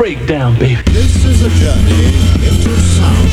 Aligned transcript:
breakdown, 0.00 0.56
baby. 0.58 0.80
This 0.86 1.24
is 1.26 1.42
a 1.42 1.50
journey 1.60 2.06
into 2.40 2.70
sound. 2.96 3.28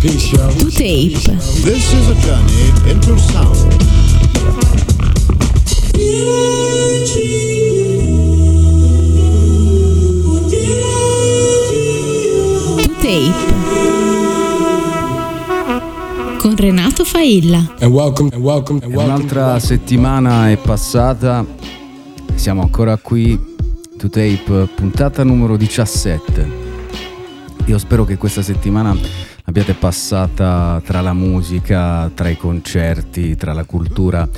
Peace, 0.00 0.32
yo. 0.32 0.48
To 0.52 0.70
tape. 0.70 1.18
This 1.62 1.92
is 1.92 2.08
a 2.08 2.14
journey 2.24 2.72
into 2.90 3.18
sound. 3.18 3.58
To 12.80 12.94
tape. 13.02 13.34
Con 16.38 16.56
Renato 16.56 17.04
Failla. 17.04 17.74
And 17.80 17.92
welcome, 17.92 18.30
and 18.32 18.42
welcome, 18.42 18.80
and 18.82 18.94
welcome. 18.94 19.14
Un'altra 19.14 19.58
settimana 19.58 20.50
è 20.50 20.56
passata, 20.56 21.44
siamo 22.34 22.62
ancora 22.62 22.96
qui, 22.96 23.54
to 23.96 24.10
tape, 24.10 24.68
puntata 24.74 25.24
numero 25.24 25.56
17. 25.56 26.64
Io 27.64 27.78
spero 27.78 28.04
che 28.04 28.18
questa 28.18 28.42
settimana 28.42 28.94
l'abbiate 29.44 29.72
passata 29.74 30.82
tra 30.84 31.00
la 31.00 31.14
musica, 31.14 32.10
tra 32.14 32.28
i 32.28 32.36
concerti, 32.36 33.36
tra 33.36 33.54
la 33.54 33.64
cultura 33.64 34.28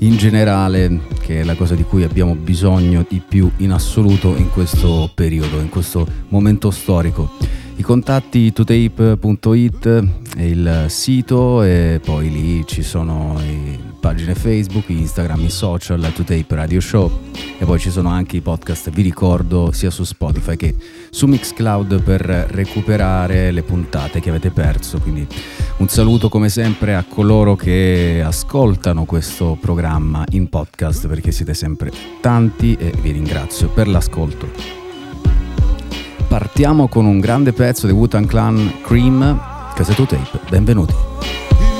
in 0.00 0.16
generale, 0.16 1.00
che 1.20 1.40
è 1.40 1.42
la 1.42 1.56
cosa 1.56 1.74
di 1.74 1.82
cui 1.82 2.04
abbiamo 2.04 2.36
bisogno 2.36 3.04
di 3.08 3.20
più 3.26 3.50
in 3.56 3.72
assoluto 3.72 4.36
in 4.36 4.50
questo 4.50 5.10
periodo, 5.12 5.58
in 5.58 5.68
questo 5.68 6.06
momento 6.28 6.70
storico. 6.70 7.30
I 7.78 7.82
contatti 7.82 8.52
totape.it 8.52 10.08
è 10.36 10.42
il 10.42 10.86
sito 10.88 11.62
e 11.62 12.00
poi 12.04 12.28
lì 12.28 12.66
ci 12.66 12.82
sono 12.82 13.40
pagine 14.00 14.34
Facebook, 14.34 14.88
Instagram, 14.88 15.44
i 15.44 15.48
social, 15.48 16.12
Totape 16.12 16.56
Radio 16.56 16.80
Show 16.80 17.20
e 17.56 17.64
poi 17.64 17.78
ci 17.78 17.90
sono 17.90 18.08
anche 18.08 18.36
i 18.36 18.40
podcast, 18.40 18.90
vi 18.90 19.02
ricordo, 19.02 19.70
sia 19.70 19.90
su 19.90 20.02
Spotify 20.02 20.56
che 20.56 20.74
su 21.10 21.26
Mixcloud 21.26 22.02
per 22.02 22.22
recuperare 22.22 23.52
le 23.52 23.62
puntate 23.62 24.18
che 24.18 24.30
avete 24.30 24.50
perso. 24.50 24.98
Quindi 24.98 25.24
un 25.76 25.88
saluto 25.88 26.28
come 26.28 26.48
sempre 26.48 26.96
a 26.96 27.04
coloro 27.08 27.54
che 27.54 28.20
ascoltano 28.24 29.04
questo 29.04 29.56
programma 29.58 30.24
in 30.30 30.48
podcast 30.48 31.06
perché 31.06 31.30
siete 31.30 31.54
sempre 31.54 31.92
tanti 32.20 32.74
e 32.74 32.92
vi 33.00 33.12
ringrazio 33.12 33.68
per 33.68 33.86
l'ascolto. 33.86 34.77
Partiamo 36.28 36.88
con 36.88 37.06
un 37.06 37.20
grande 37.20 37.54
pezzo 37.54 37.86
di 37.86 37.92
Wu-Tang 37.92 38.26
Clan 38.26 38.80
Cream, 38.82 39.40
Cassette 39.74 40.06
Tape. 40.06 40.40
Benvenuti. 40.50 40.94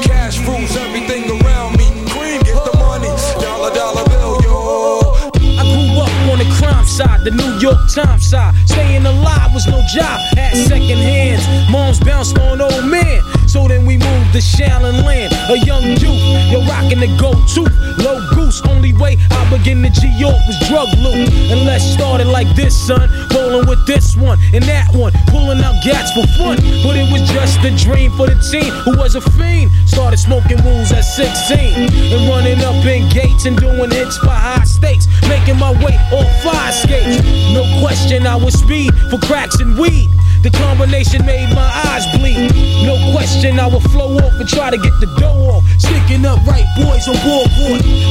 Cash 0.00 0.42
rules 0.46 0.74
everything 0.74 1.28
around 1.42 1.76
me. 1.76 1.84
Cream, 2.06 2.40
get 2.42 2.56
the 2.64 2.76
money. 2.78 3.08
Dollar, 3.38 3.70
dollar 3.74 4.04
bill, 4.08 4.40
yo. 4.42 5.12
I 5.42 5.62
grew 5.68 6.00
up 6.00 6.10
on 6.32 6.38
the 6.38 6.48
crime 6.58 6.86
side, 6.86 7.24
the 7.24 7.30
New 7.30 7.58
York 7.60 7.76
Times 7.92 8.26
side. 8.26 8.54
Staying 8.64 9.04
alive 9.04 9.52
was 9.52 9.66
no 9.66 9.82
job, 9.92 10.18
had 10.34 10.56
second 10.56 10.96
hands. 10.96 11.44
Moms 11.70 12.00
bounced 12.00 12.38
on 12.38 12.62
old 12.62 12.86
men. 12.86 13.20
So 13.48 13.66
then 13.66 13.86
we 13.86 13.96
moved 13.96 14.32
to 14.34 14.40
Shaolin 14.44 15.04
Land, 15.04 15.32
a 15.48 15.56
young 15.64 15.82
youth. 15.96 16.20
You're 16.52 16.68
rocking 16.68 17.00
the 17.00 17.08
go 17.16 17.32
to 17.32 17.62
low 18.04 18.20
goose. 18.36 18.60
Only 18.68 18.92
way 18.92 19.16
I 19.30 19.48
begin 19.48 19.82
to 19.84 19.88
G 19.88 20.06
York 20.20 20.36
was 20.46 20.58
drug 20.68 20.88
loot. 20.98 21.32
And 21.48 21.64
let's 21.64 21.82
start 21.82 22.20
it 22.20 22.26
like 22.26 22.46
this, 22.54 22.76
son. 22.76 23.08
Rolling 23.32 23.66
with 23.66 23.86
this 23.86 24.16
one 24.16 24.38
and 24.52 24.62
that 24.64 24.92
one, 24.92 25.12
pulling 25.28 25.64
out 25.64 25.82
gats 25.82 26.12
for 26.12 26.28
fun. 26.36 26.60
But 26.84 27.00
it 27.00 27.10
was 27.10 27.24
just 27.32 27.64
a 27.64 27.72
dream 27.72 28.12
for 28.20 28.26
the 28.28 28.36
teen 28.52 28.68
who 28.84 29.00
was 29.00 29.14
a 29.14 29.22
fiend. 29.32 29.72
Started 29.88 30.18
smoking 30.18 30.62
wools 30.62 30.92
at 30.92 31.00
16 31.00 31.88
and 31.88 32.28
running 32.28 32.60
up 32.60 32.84
in 32.84 33.08
gates 33.08 33.46
and 33.46 33.56
doing 33.56 33.90
hits 33.90 34.18
for 34.18 34.28
high 34.28 34.64
stakes. 34.64 35.08
Making 35.24 35.56
my 35.56 35.72
way 35.80 35.96
on 36.12 36.28
fire 36.44 36.72
skates. 36.72 37.24
No 37.56 37.64
question, 37.80 38.26
I 38.26 38.36
was 38.36 38.60
speed 38.60 38.92
for 39.08 39.16
cracks 39.24 39.58
and 39.60 39.78
weed. 39.78 40.10
The 40.42 40.50
combination 40.50 41.26
made 41.26 41.52
my 41.54 41.68
eyes 41.90 42.06
bleed. 42.16 42.54
No 42.86 42.94
question, 43.12 43.58
I 43.58 43.66
would 43.66 43.82
flow 43.90 44.16
off 44.18 44.34
and 44.38 44.48
try 44.48 44.70
to 44.70 44.78
get 44.78 44.94
the 45.00 45.06
dough 45.18 45.50
off. 45.50 45.64
Sticking 45.78 46.24
up 46.24 46.38
right 46.46 46.66
boys 46.76 47.08
on 47.08 47.18
board. 47.26 47.50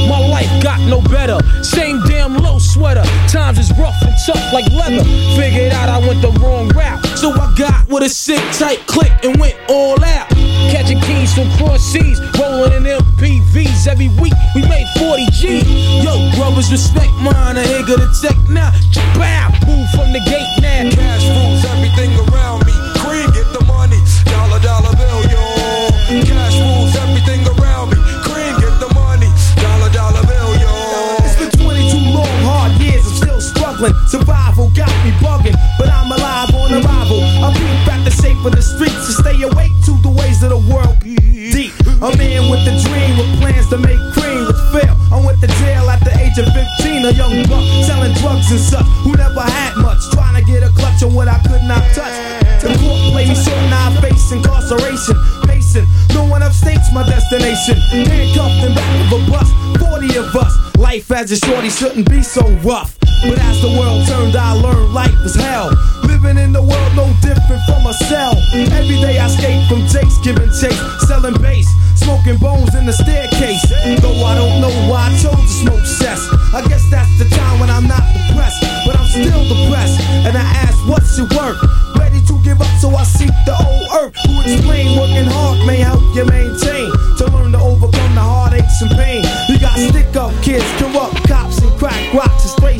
My 0.08 0.20
life 0.20 0.50
got 0.62 0.80
no 0.80 1.00
better. 1.00 1.38
Same 1.62 2.00
damn 2.04 2.36
low 2.36 2.58
sweater. 2.58 3.04
Times 3.28 3.58
is 3.58 3.72
rough 3.78 3.96
and 4.02 4.14
tough 4.26 4.52
like 4.52 4.70
leather. 4.72 5.04
Figured 5.40 5.72
out 5.72 5.88
I 5.88 5.98
went 5.98 6.20
the 6.20 6.30
wrong 6.40 6.68
route. 6.68 7.04
So 7.16 7.32
I 7.32 7.54
got 7.56 7.88
with 7.88 8.02
a 8.02 8.08
sick 8.08 8.42
tight 8.52 8.86
click 8.86 9.12
and 9.24 9.40
went 9.40 9.56
all 9.68 10.02
out. 10.04 10.28
Catching 10.68 11.00
keys 11.00 11.32
from 11.32 11.48
cross 11.56 11.80
seas, 11.80 12.20
rolling 12.38 12.72
in 12.72 12.84
MPVs 12.84 13.86
every 13.88 14.08
week. 14.20 14.34
We 14.54 14.62
made 14.68 14.86
40 14.98 15.26
G. 15.32 15.64
Yo, 16.04 16.12
brothers, 16.36 16.70
respect 16.70 17.12
mine. 17.24 17.56
I 17.56 17.64
ain't 17.64 17.88
gonna 17.88 18.10
take 18.20 18.38
now. 18.50 18.70
Bow, 19.16 19.48
move 19.66 19.88
from 19.96 20.12
the 20.12 20.20
gate 20.28 20.52
now. 20.60 20.90
Cash 20.92 21.24
rules 21.24 21.64
everything 21.64 22.17
around 22.26 22.66
me. 22.66 22.74
Cream, 22.98 23.30
get 23.30 23.48
the 23.52 23.62
money. 23.64 23.98
Dollar, 24.26 24.60
dollar 24.60 24.94
bill, 24.96 25.20
yo. 25.30 25.42
Cash 26.26 26.58
rules 26.58 26.94
everything 26.96 27.46
around 27.46 27.90
me. 27.90 27.98
Cream, 28.26 28.54
get 28.58 28.74
the 28.80 28.90
money. 28.94 29.30
Dollar, 29.60 29.90
dollar 29.92 30.24
bill, 30.26 30.50
yo. 30.58 30.72
It's 31.22 31.36
been 31.38 31.50
22 31.54 31.96
long, 32.16 32.38
hard 32.44 32.72
years, 32.80 33.06
I'm 33.06 33.14
still 33.14 33.40
struggling. 33.40 33.94
Survival 34.08 34.70
got 34.74 34.92
me 35.04 35.12
bugging, 35.22 35.56
but 35.78 35.88
I'm 35.88 36.10
alive 36.10 36.54
on 36.54 36.72
arrival. 36.72 37.20
I 37.44 37.52
peep 37.54 37.92
at 37.92 38.04
the 38.04 38.10
shape 38.10 38.40
of 38.44 38.52
the 38.52 38.62
streets 38.62 39.06
to 39.06 39.12
stay 39.22 39.38
awake 39.42 39.72
to 39.86 39.92
the 40.02 40.10
ways 40.10 40.42
of 40.42 40.50
the 40.50 40.62
world. 40.70 40.96
Deep, 41.00 41.72
a 42.02 42.10
man 42.16 42.50
with 42.50 42.66
a 42.66 42.74
dream, 42.82 43.12
with 43.18 43.30
plans 43.40 43.68
to 43.70 43.78
make 43.78 44.00
cream, 44.12 44.46
fail. 44.72 44.94
I 45.12 45.20
went 45.24 45.40
to 45.40 45.48
jail 45.60 45.88
at 45.88 46.00
the 46.04 46.12
age 46.20 46.36
of 46.38 46.46
15, 46.52 47.04
a 47.06 47.12
young 47.12 47.42
buck 47.48 47.64
selling 47.84 48.12
drugs 48.20 48.50
and 48.50 48.60
such, 48.60 48.86
who 49.04 49.12
never 49.16 49.40
had 49.40 49.76
much, 49.76 50.00
trying 50.12 50.36
to 50.36 50.44
get 50.44 50.62
a 50.62 50.70
clutch 50.70 51.02
on 51.02 51.14
what 51.14 51.28
I 51.28 51.38
could 51.48 51.64
not 51.64 51.82
touch. 51.94 52.12
The 52.60 52.74
court 52.82 53.12
played 53.12 53.28
me 53.28 53.36
short, 53.36 53.62
now 53.70 53.90
I 53.90 54.00
face 54.00 54.32
incarceration. 54.32 55.16
Pacing, 55.46 55.86
no 56.12 56.26
one 56.26 56.42
upstates 56.42 56.92
my 56.92 57.06
destination. 57.06 57.76
Handcuffed 57.92 58.66
in 58.66 58.74
back 58.74 59.12
of 59.12 59.16
a 59.16 59.30
bus, 59.30 59.48
40 59.78 60.16
of 60.18 60.36
us. 60.36 60.52
Life 60.76 61.10
as 61.12 61.30
a 61.30 61.36
shorty 61.36 61.70
shouldn't 61.70 62.08
be 62.10 62.22
so 62.22 62.42
rough. 62.64 62.97
But 63.26 63.38
as 63.40 63.60
the 63.60 63.72
world 63.78 64.06
turned, 64.06 64.36
I 64.36 64.52
learned 64.52 64.94
life 64.94 65.18
is 65.24 65.34
hell. 65.34 65.70
Living 66.04 66.38
in 66.38 66.52
the 66.52 66.62
world 66.62 66.92
no 66.94 67.06
different 67.20 67.62
from 67.66 67.86
a 67.86 67.94
cell. 68.06 68.34
Every 68.78 68.98
day 69.00 69.18
I 69.18 69.28
skate 69.28 69.66
from 69.68 69.86
jakes, 69.86 70.18
giving 70.22 70.50
chase, 70.54 70.78
selling 71.06 71.34
bass, 71.42 71.66
smoking 71.96 72.38
bones 72.38 72.74
in 72.74 72.86
the 72.86 72.92
staircase. 72.92 73.62
Though 74.00 74.24
I 74.24 74.34
don't 74.34 74.60
know 74.60 74.72
why 74.90 75.10
I 75.10 75.18
chose 75.18 75.34
to 75.34 75.54
smoke 75.62 75.86
cess. 75.86 76.20
I 76.54 76.62
guess 76.68 76.84
that's 76.90 77.10
the 77.18 77.28
time 77.34 77.60
when 77.60 77.70
I'm 77.70 77.86
not 77.86 78.02
depressed, 78.14 78.62
but 78.86 78.94
I'm 78.98 79.06
still 79.06 79.42
depressed. 79.46 80.00
And 80.26 80.36
I 80.36 80.46
ask, 80.66 80.78
what's 80.86 81.18
your 81.18 81.28
work? 81.34 81.58
Ready 81.98 82.20
to 82.26 82.34
give 82.42 82.60
up, 82.60 82.72
so 82.80 82.94
I 82.94 83.04
seek 83.04 83.34
the 83.46 83.54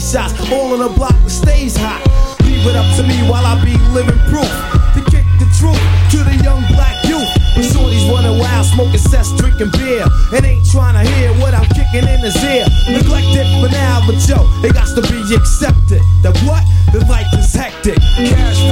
shots. 0.08 0.32
All 0.50 0.72
in 0.74 0.80
a 0.80 0.88
block 0.88 1.12
that 1.12 1.30
stays 1.30 1.76
hot. 1.76 2.00
Leave 2.40 2.64
it 2.64 2.76
up 2.76 2.88
to 2.96 3.02
me 3.04 3.16
while 3.28 3.44
I 3.44 3.60
be 3.60 3.76
living 3.92 4.16
proof. 4.32 4.48
To 4.96 5.00
kick 5.12 5.28
the 5.36 5.48
truth 5.60 5.76
to 6.16 6.24
the 6.24 6.40
young 6.40 6.64
black 6.72 6.96
youth. 7.04 7.28
When 7.52 7.64
shorties 7.68 8.08
running 8.08 8.40
wild, 8.40 8.64
smoking 8.64 9.04
cess, 9.04 9.36
drinking 9.36 9.70
beer. 9.76 10.08
And 10.32 10.44
ain't 10.44 10.64
trying 10.64 10.96
to 10.96 11.04
hear 11.04 11.32
what 11.36 11.52
I'm 11.52 11.68
kicking 11.76 12.08
in 12.08 12.20
his 12.24 12.36
ear. 12.40 12.64
Neglected 12.88 13.44
for 13.60 13.68
now, 13.68 14.00
but 14.08 14.16
yo, 14.24 14.48
it 14.64 14.72
got 14.72 14.88
to 14.96 15.04
be 15.12 15.20
accepted. 15.36 16.00
That 16.24 16.32
what? 16.48 16.64
The 16.92 17.04
life 17.04 17.28
is 17.36 17.52
hectic. 17.52 18.00
Cash 18.16 18.64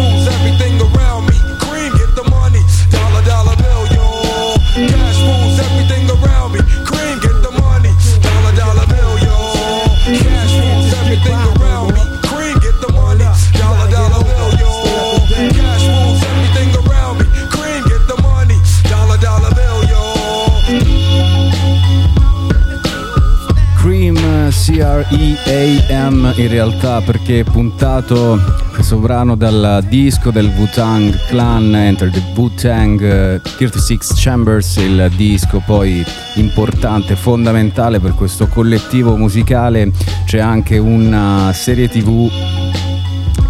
C-R-E-A-M 25.09 26.33
in 26.37 26.49
realtà 26.49 27.01
perché 27.01 27.41
è 27.41 27.45
puntato 27.45 28.41
questo 28.73 28.99
brano 28.99 29.37
dal 29.37 29.85
disco 29.89 30.31
del 30.31 30.47
Wu-Tang 30.47 31.27
Clan 31.27 31.75
Enter 31.75 32.11
the 32.11 32.23
Wu-Tang 32.35 33.01
eh, 33.03 33.41
36 33.41 33.99
Chambers 34.17 34.77
il 34.77 35.11
disco 35.15 35.63
poi 35.65 36.05
importante, 36.35 37.15
fondamentale 37.15 38.01
per 38.01 38.15
questo 38.15 38.49
collettivo 38.49 39.17
musicale. 39.17 39.91
C'è 40.25 40.41
anche 40.41 40.79
una 40.79 41.53
serie 41.55 41.89
tv 41.89 42.29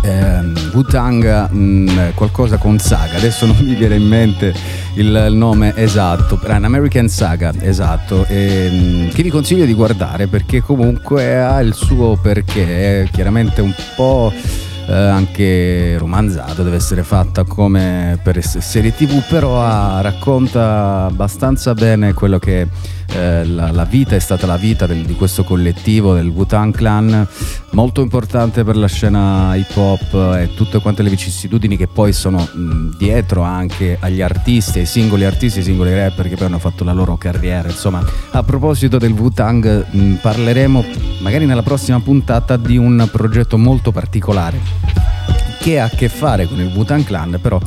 ehm, 0.02 0.70
Wu-Tang 0.74 1.50
mh, 1.50 2.14
qualcosa 2.14 2.58
con 2.58 2.78
saga. 2.78 3.16
Adesso 3.16 3.46
non 3.46 3.56
mi 3.60 3.74
viene 3.74 3.96
in 3.96 4.06
mente 4.06 4.54
il 4.96 5.28
nome 5.32 5.74
esatto, 5.76 6.38
An 6.46 6.64
American 6.64 7.08
Saga, 7.08 7.52
esatto, 7.60 8.24
e, 8.26 8.68
mm, 8.70 9.08
che 9.08 9.22
vi 9.22 9.30
consiglio 9.30 9.64
di 9.64 9.74
guardare? 9.74 10.26
Perché 10.26 10.60
comunque 10.60 11.38
ha 11.38 11.60
il 11.60 11.74
suo 11.74 12.16
perché, 12.20 13.02
è 13.02 13.08
chiaramente 13.10 13.60
un 13.60 13.74
po' 13.94 14.32
eh, 14.86 14.92
anche 14.92 15.98
romanzato, 15.98 16.62
deve 16.62 16.76
essere 16.76 17.02
fatta 17.02 17.44
come 17.44 18.18
per 18.22 18.42
serie 18.42 18.94
tv, 18.94 19.22
però 19.28 19.60
ha- 19.60 20.00
racconta 20.00 21.04
abbastanza 21.04 21.74
bene 21.74 22.14
quello 22.14 22.38
che 22.38 22.66
eh, 23.12 23.44
la, 23.46 23.70
la 23.70 23.84
vita 23.84 24.14
è 24.14 24.18
stata 24.18 24.46
la 24.46 24.56
vita 24.56 24.86
del- 24.86 25.04
di 25.04 25.14
questo 25.14 25.44
collettivo 25.44 26.14
del 26.14 26.28
Wu-Tang 26.28 26.74
Clan, 26.74 27.26
molto 27.70 28.00
importante 28.00 28.64
per 28.64 28.76
la 28.76 28.86
scena 28.86 29.54
hip 29.54 29.76
hop 29.76 30.14
e 30.36 30.50
tutte 30.54 30.80
quante 30.80 31.02
le 31.02 31.10
vicissitudini 31.10 31.76
che 31.76 31.86
poi 31.86 32.12
sono 32.12 32.38
mh, 32.38 32.96
dietro 32.96 33.42
anche 33.42 33.96
agli 34.00 34.20
artisti, 34.22 34.78
ai 34.80 34.86
singoli 34.86 35.24
artisti, 35.24 35.58
ai 35.58 35.64
singoli 35.64 35.94
rapper 35.94 36.28
che 36.28 36.36
poi 36.36 36.46
hanno 36.46 36.58
fatto 36.58 36.84
la 36.84 36.92
loro 36.92 37.16
carriera. 37.16 37.68
Insomma, 37.68 38.04
a 38.30 38.42
proposito 38.42 38.98
del 38.98 39.12
Wu-Tang, 39.12 39.86
mh, 39.90 40.12
parleremo 40.14 40.84
magari 41.20 41.46
nella 41.46 41.62
prossima 41.62 42.00
puntata 42.00 42.56
di 42.56 42.76
un 42.76 43.08
progetto 43.10 43.58
molto 43.58 43.92
particolare 43.92 44.58
che 45.60 45.80
ha 45.80 45.84
a 45.84 45.88
che 45.88 46.08
fare 46.08 46.46
con 46.46 46.60
il 46.60 46.70
Wu-Tang 46.72 47.04
Clan, 47.04 47.38
però 47.40 47.60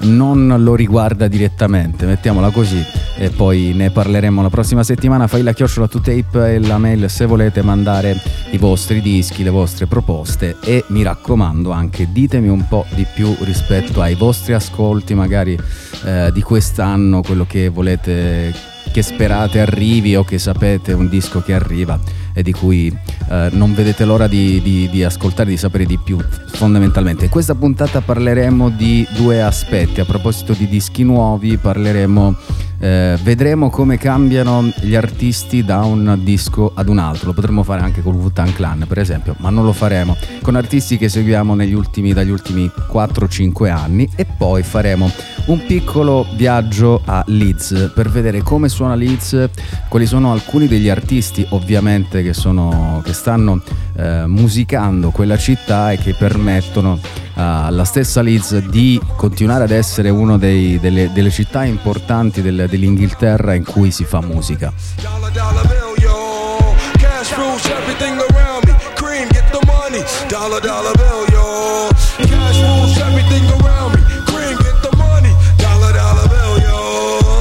non 0.00 0.54
lo 0.58 0.74
riguarda 0.74 1.28
direttamente, 1.28 2.06
mettiamola 2.06 2.50
così, 2.50 2.84
e 3.16 3.30
poi 3.30 3.72
ne 3.74 3.90
parleremo 3.90 4.42
la 4.42 4.48
prossima 4.48 4.82
settimana. 4.82 5.26
Fai 5.26 5.42
la 5.42 5.52
chiocciola 5.52 5.88
to 5.88 6.00
tape 6.00 6.54
e 6.54 6.58
la 6.60 6.78
mail 6.78 7.10
se 7.10 7.26
volete 7.26 7.62
mandare 7.62 8.16
i 8.50 8.58
vostri 8.58 9.00
dischi, 9.00 9.42
le 9.42 9.50
vostre 9.50 9.86
proposte 9.86 10.56
e 10.62 10.84
mi 10.88 11.02
raccomando 11.02 11.70
anche 11.70 12.08
ditemi 12.10 12.48
un 12.48 12.66
po' 12.68 12.84
di 12.94 13.06
più 13.12 13.34
rispetto 13.40 14.00
ai 14.00 14.14
vostri 14.14 14.52
ascolti, 14.52 15.14
magari 15.14 15.58
eh, 16.04 16.30
di 16.32 16.42
quest'anno, 16.42 17.22
quello 17.22 17.44
che 17.46 17.68
volete 17.68 18.76
che 18.90 19.02
sperate 19.02 19.60
arrivi 19.60 20.16
o 20.16 20.24
che 20.24 20.38
sapete 20.38 20.92
un 20.92 21.08
disco 21.08 21.42
che 21.42 21.54
arriva 21.54 21.98
e 22.32 22.42
di 22.42 22.52
cui 22.52 22.86
eh, 23.30 23.48
non 23.52 23.74
vedete 23.74 24.04
l'ora 24.04 24.26
di, 24.26 24.60
di- 24.62 24.88
di 24.90 25.02
ascoltare, 25.02 25.50
di 25.50 25.56
sapere 25.56 25.84
di 25.84 25.98
più 25.98 26.18
fondamentalmente. 26.52 27.24
In 27.24 27.30
questa 27.30 27.54
puntata 27.54 28.00
parleremo 28.00 28.68
di 28.70 29.06
due 29.16 29.42
aspetti, 29.42 30.00
a 30.00 30.04
proposito 30.04 30.52
di 30.52 30.68
dischi 30.68 31.02
nuovi 31.02 31.56
parleremo, 31.56 32.36
eh, 32.80 33.18
vedremo 33.22 33.70
come 33.70 33.98
cambiano 33.98 34.70
gli 34.80 34.94
artisti 34.94 35.64
da 35.64 35.84
un 35.84 36.18
disco 36.22 36.72
ad 36.74 36.88
un 36.88 36.98
altro, 36.98 37.28
lo 37.28 37.32
potremmo 37.32 37.62
fare 37.62 37.82
anche 37.82 38.02
con 38.02 38.14
Wu-Tang 38.14 38.52
Clan 38.52 38.84
per 38.88 38.98
esempio, 38.98 39.34
ma 39.38 39.50
non 39.50 39.64
lo 39.64 39.72
faremo. 39.72 40.16
Con 40.42 40.56
artisti 40.56 40.96
che 40.96 41.08
seguiamo 41.08 41.54
ultimi, 41.72 42.12
dagli 42.12 42.30
ultimi 42.30 42.70
4-5 42.90 43.70
anni. 43.70 44.08
E 44.14 44.24
poi 44.24 44.62
faremo 44.62 45.10
un 45.46 45.64
piccolo 45.64 46.26
viaggio 46.34 47.00
a 47.04 47.22
Leeds 47.26 47.92
per 47.94 48.10
vedere 48.10 48.42
come 48.42 48.68
suona 48.68 48.94
Leeds, 48.94 49.48
quali 49.88 50.06
sono 50.06 50.32
alcuni 50.32 50.66
degli 50.66 50.88
artisti 50.88 51.46
ovviamente 51.50 52.22
che, 52.22 52.34
sono, 52.34 53.00
che 53.04 53.12
stanno 53.12 53.60
eh, 53.96 54.24
musicando 54.26 55.10
quella 55.10 55.36
città 55.36 55.92
e 55.92 55.98
che 55.98 56.14
permettono 56.14 56.98
alla 57.40 57.84
stessa 57.84 58.20
Leeds 58.20 58.66
di 58.66 59.00
continuare 59.14 59.62
ad 59.62 59.70
essere 59.70 60.10
una 60.10 60.36
delle, 60.36 61.10
delle 61.12 61.30
città 61.30 61.64
importanti 61.64 62.42
del- 62.42 62.66
dell'Inghilterra 62.68 63.54
in 63.54 63.64
cui 63.64 63.90
si 63.90 64.04
fa 64.04 64.20
musica. 64.20 64.72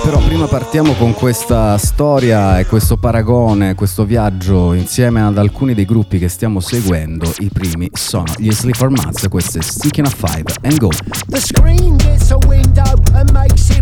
Però 0.03 0.19
prima 0.19 0.45
partiamo 0.47 0.93
con 0.93 1.13
questa 1.13 1.77
storia 1.77 2.59
e 2.59 2.65
questo 2.65 2.95
paragone, 2.95 3.75
questo 3.75 4.05
viaggio 4.05 4.71
insieme 4.71 5.21
ad 5.21 5.37
alcuni 5.37 5.73
dei 5.73 5.83
gruppi 5.83 6.17
che 6.17 6.29
stiamo 6.29 6.61
seguendo. 6.61 7.29
I 7.39 7.49
primi 7.51 7.89
sono 7.91 8.31
gli 8.37 8.49
Sleeper 8.49 8.89
Mats, 8.89 9.27
questo 9.27 9.59
è 9.59 9.61
Sticking 9.61 10.07
a 10.07 10.09
Five 10.09 10.53
and 10.61 10.77
Go. 10.77 10.89
The 11.27 11.41
screen 11.41 11.97
gets 11.97 12.31
a 12.31 12.37
window 12.47 12.93
and 13.13 13.29
makes 13.31 13.69
it 13.69 13.76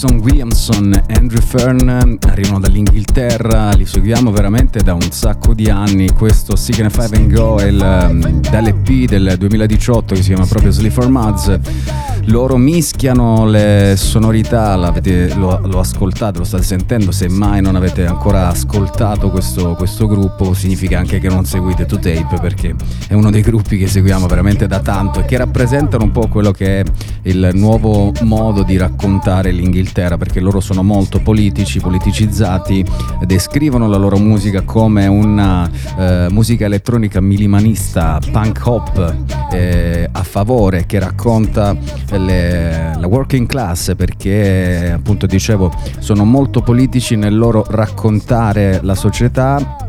Jason 0.00 0.20
Williamson, 0.20 1.02
Andrew 1.08 1.42
Fern 1.42 2.16
arrivano 2.26 2.58
dall'Inghilterra, 2.58 3.72
li 3.72 3.84
seguiamo 3.84 4.30
veramente 4.30 4.80
da 4.82 4.94
un 4.94 5.10
sacco 5.10 5.52
di 5.52 5.68
anni. 5.68 6.10
Questo 6.12 6.56
Signify 6.56 7.06
and 7.12 7.30
Go 7.30 7.58
è 7.58 7.66
il, 7.66 8.40
dall'EP 8.50 9.04
del 9.04 9.34
2018 9.36 10.14
che 10.14 10.22
si 10.22 10.28
chiama 10.28 10.46
proprio 10.46 10.70
Sleep 10.70 10.90
for 10.90 11.10
Muds. 11.10 11.99
Loro 12.30 12.56
mischiano 12.56 13.44
le 13.44 13.94
sonorità, 13.96 14.76
lo, 14.76 15.60
lo, 15.64 15.80
ascoltate, 15.80 16.38
lo 16.38 16.44
state 16.44 16.62
sentendo, 16.62 17.10
se 17.10 17.28
mai 17.28 17.60
non 17.60 17.74
avete 17.74 18.06
ancora 18.06 18.46
ascoltato 18.46 19.30
questo, 19.30 19.74
questo 19.74 20.06
gruppo 20.06 20.54
significa 20.54 20.96
anche 20.96 21.18
che 21.18 21.28
non 21.28 21.44
seguite 21.44 21.86
2Tape 21.86 22.40
perché 22.40 22.76
è 23.08 23.14
uno 23.14 23.30
dei 23.30 23.42
gruppi 23.42 23.76
che 23.78 23.88
seguiamo 23.88 24.28
veramente 24.28 24.68
da 24.68 24.78
tanto 24.78 25.18
e 25.20 25.24
che 25.24 25.36
rappresentano 25.38 26.04
un 26.04 26.12
po' 26.12 26.28
quello 26.28 26.52
che 26.52 26.80
è 26.80 26.84
il 27.22 27.50
nuovo 27.54 28.12
modo 28.22 28.62
di 28.62 28.76
raccontare 28.76 29.50
l'Inghilterra 29.50 30.16
perché 30.16 30.38
loro 30.38 30.60
sono 30.60 30.84
molto 30.84 31.18
politici, 31.18 31.80
politicizzati, 31.80 32.84
descrivono 33.24 33.88
la 33.88 33.96
loro 33.96 34.18
musica 34.18 34.62
come 34.62 35.08
una 35.08 35.68
eh, 35.98 36.28
musica 36.30 36.66
elettronica 36.66 37.20
minimalista, 37.20 38.20
punk 38.30 38.60
hop 38.64 39.29
eh, 39.60 40.08
a 40.10 40.22
favore 40.22 40.86
che 40.86 40.98
racconta 40.98 41.76
le, 42.10 42.94
la 42.96 43.06
working 43.06 43.46
class 43.46 43.94
perché 43.94 44.92
appunto 44.94 45.26
dicevo 45.26 45.72
sono 45.98 46.24
molto 46.24 46.62
politici 46.62 47.16
nel 47.16 47.36
loro 47.36 47.64
raccontare 47.68 48.80
la 48.82 48.94
società 48.94 49.88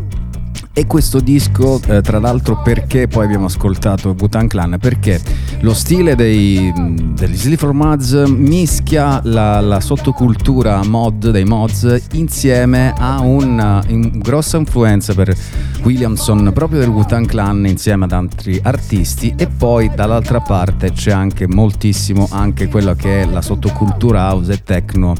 e 0.73 0.87
questo 0.87 1.19
disco, 1.19 1.81
eh, 1.85 2.01
tra 2.01 2.17
l'altro, 2.17 2.61
perché 2.61 3.09
poi 3.09 3.25
abbiamo 3.25 3.47
ascoltato 3.47 4.13
Butan 4.13 4.47
Clan? 4.47 4.77
Perché 4.79 5.19
lo 5.61 5.73
stile 5.75 6.15
dei, 6.15 6.73
degli 6.75 7.35
Sleep 7.35 7.59
for 7.59 7.73
Mods 7.73 8.13
mischia 8.27 9.21
la, 9.23 9.59
la, 9.59 9.79
sottocultura 9.79 10.83
mod 10.83 11.29
dei 11.29 11.45
mods 11.45 12.03
insieme 12.13 12.93
a 12.97 13.19
una 13.19 13.83
in, 13.87 14.19
grossa 14.19 14.57
influenza 14.57 15.13
per 15.13 15.35
Williamson 15.83 16.51
proprio 16.53 16.79
del 16.79 16.89
Wutan 16.89 17.25
Clan 17.25 17.67
insieme 17.67 18.05
ad 18.05 18.11
altri 18.11 18.59
artisti. 18.63 19.33
E 19.37 19.47
poi 19.47 19.91
dall'altra 19.93 20.39
parte 20.39 20.91
c'è 20.93 21.11
anche 21.11 21.47
moltissimo 21.47 22.27
anche 22.31 22.67
quella 22.67 22.95
che 22.95 23.21
è 23.21 23.25
la 23.25 23.41
sottocultura 23.41 24.31
house 24.31 24.53
e 24.53 24.63
techno 24.63 25.15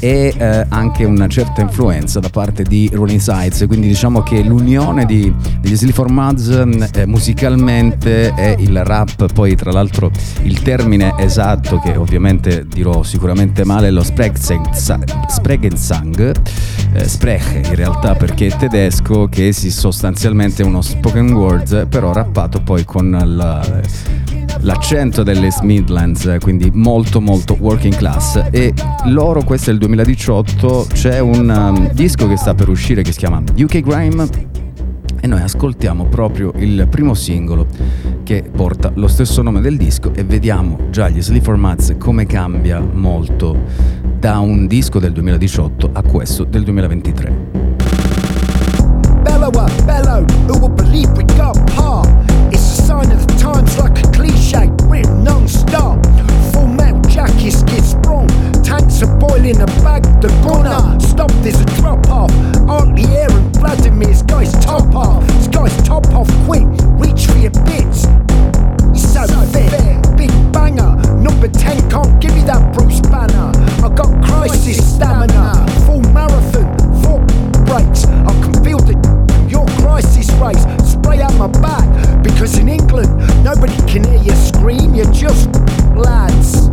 e 0.00 0.34
eh, 0.36 0.66
anche 0.68 1.04
una 1.04 1.28
certa 1.28 1.60
influenza 1.60 2.20
da 2.20 2.30
parte 2.30 2.62
di 2.62 2.90
Rolling 2.92 3.20
Sides, 3.20 3.64
quindi 3.66 3.86
diciamo 3.86 4.22
che 4.22 4.42
l'unione 4.42 5.04
di, 5.04 5.32
degli 5.60 5.76
Sleep 5.76 5.94
for 5.94 6.10
Muds 6.10 6.48
eh, 6.94 7.06
musicalmente 7.06 8.34
è 8.34 8.56
il 8.58 8.82
rap, 8.84 9.32
poi 9.32 9.54
tra 9.54 9.70
l'altro 9.70 10.10
il 10.42 10.60
termine 10.62 11.14
esatto 11.18 11.78
che 11.78 11.96
ovviamente 11.96 12.66
dirò 12.66 13.02
sicuramente 13.02 13.64
male 13.64 13.88
è 13.88 13.90
lo 13.90 14.02
Spregensang, 14.02 16.34
eh, 16.94 17.04
Sprech 17.06 17.68
in 17.68 17.74
realtà 17.74 18.14
perché 18.14 18.46
è 18.46 18.56
tedesco 18.56 19.26
che 19.26 19.52
si 19.52 19.70
sostanzialmente 19.70 20.62
è 20.62 20.66
uno 20.66 20.80
spoken 20.80 21.32
word 21.32 21.86
però 21.86 22.12
rappato 22.12 22.62
poi 22.62 22.84
con 22.84 23.10
la, 23.10 23.60
l'accento 24.60 25.22
delle 25.22 25.48
Midlands, 25.62 26.36
quindi 26.40 26.70
molto 26.72 27.20
molto 27.20 27.56
working 27.58 27.94
class 27.94 28.48
e 28.50 28.72
loro 29.06 29.42
questo 29.42 29.70
è 29.70 29.72
il 29.72 29.78
2018 29.78 30.86
c'è 30.92 31.18
un 31.18 31.48
um, 31.48 31.92
disco 31.92 32.28
che 32.28 32.36
sta 32.36 32.54
per 32.54 32.68
uscire 32.68 33.02
che 33.02 33.12
si 33.12 33.18
chiama 33.18 33.42
UK 33.56 33.80
Grime 33.80 34.28
e 35.20 35.26
noi 35.26 35.42
ascoltiamo 35.42 36.06
proprio 36.06 36.52
il 36.56 36.86
primo 36.88 37.14
singolo 37.14 37.66
che 38.22 38.42
porta 38.50 38.90
lo 38.94 39.08
stesso 39.08 39.42
nome 39.42 39.60
del 39.60 39.76
disco 39.76 40.12
e 40.14 40.24
vediamo 40.24 40.88
già 40.90 41.08
gli 41.08 41.20
Sleep 41.20 41.42
for 41.42 41.56
Mats 41.56 41.94
come 41.98 42.26
cambia 42.26 42.80
molto 42.80 43.56
da 44.18 44.38
un 44.38 44.66
disco 44.66 44.98
del 44.98 45.12
2018 45.12 45.90
a 45.92 46.02
questo 46.02 46.44
del 46.44 46.62
2023. 46.64 47.48
Bellow, 49.22 49.50
bellow, 49.84 50.24
who 50.46 50.58
will 50.58 50.74
believe 50.74 51.10
we 51.16 51.24
got 51.36 51.56
par? 51.74 52.06
It's 52.50 52.78
a 52.78 52.82
sign 52.82 53.10
of 53.10 53.26
the 53.26 53.34
times 53.36 53.78
like 53.78 53.98
a 54.02 54.10
In 59.40 59.60
a 59.60 59.66
bag, 59.82 60.02
the 60.20 60.28
corner. 60.44 61.00
Stop, 61.00 61.32
there's 61.42 61.58
a 61.58 61.64
drop 61.80 62.06
off. 62.10 62.30
Auntie 62.68 63.04
and 63.16 63.56
Vladimir, 63.56 64.14
guy's 64.26 64.52
top 64.64 64.94
off. 64.94 65.26
This 65.26 65.48
guy's 65.48 65.74
top 65.82 66.06
off 66.12 66.28
quick. 66.44 66.62
Reach 67.00 67.26
for 67.26 67.38
your 67.38 67.50
bits. 67.64 68.04
He's 68.92 69.10
so, 69.10 69.24
so 69.24 69.40
fit. 69.50 69.70
Fair. 69.70 70.00
Big 70.14 70.30
banger. 70.52 70.94
Number 71.16 71.48
10 71.48 71.90
can't 71.90 72.20
give 72.20 72.34
me 72.36 72.42
that 72.42 72.74
Bruce 72.74 73.00
Banner. 73.00 73.50
I 73.82 73.88
got 73.92 74.12
crisis 74.22 74.76
stamina. 74.94 75.66
Full 75.86 76.02
marathon, 76.12 76.68
four 77.02 77.18
breaks. 77.64 78.04
I 78.04 78.32
can 78.44 78.62
feel 78.62 78.78
the 78.78 78.94
your 79.48 79.66
crisis 79.82 80.30
race. 80.36 80.62
Spray 80.84 81.22
out 81.22 81.34
my 81.34 81.48
back 81.48 81.88
because 82.22 82.58
in 82.58 82.68
England 82.68 83.16
nobody 83.42 83.76
can 83.90 84.04
hear 84.04 84.22
you 84.22 84.36
scream. 84.36 84.94
You're 84.94 85.10
just 85.10 85.48
lads. 85.96 86.70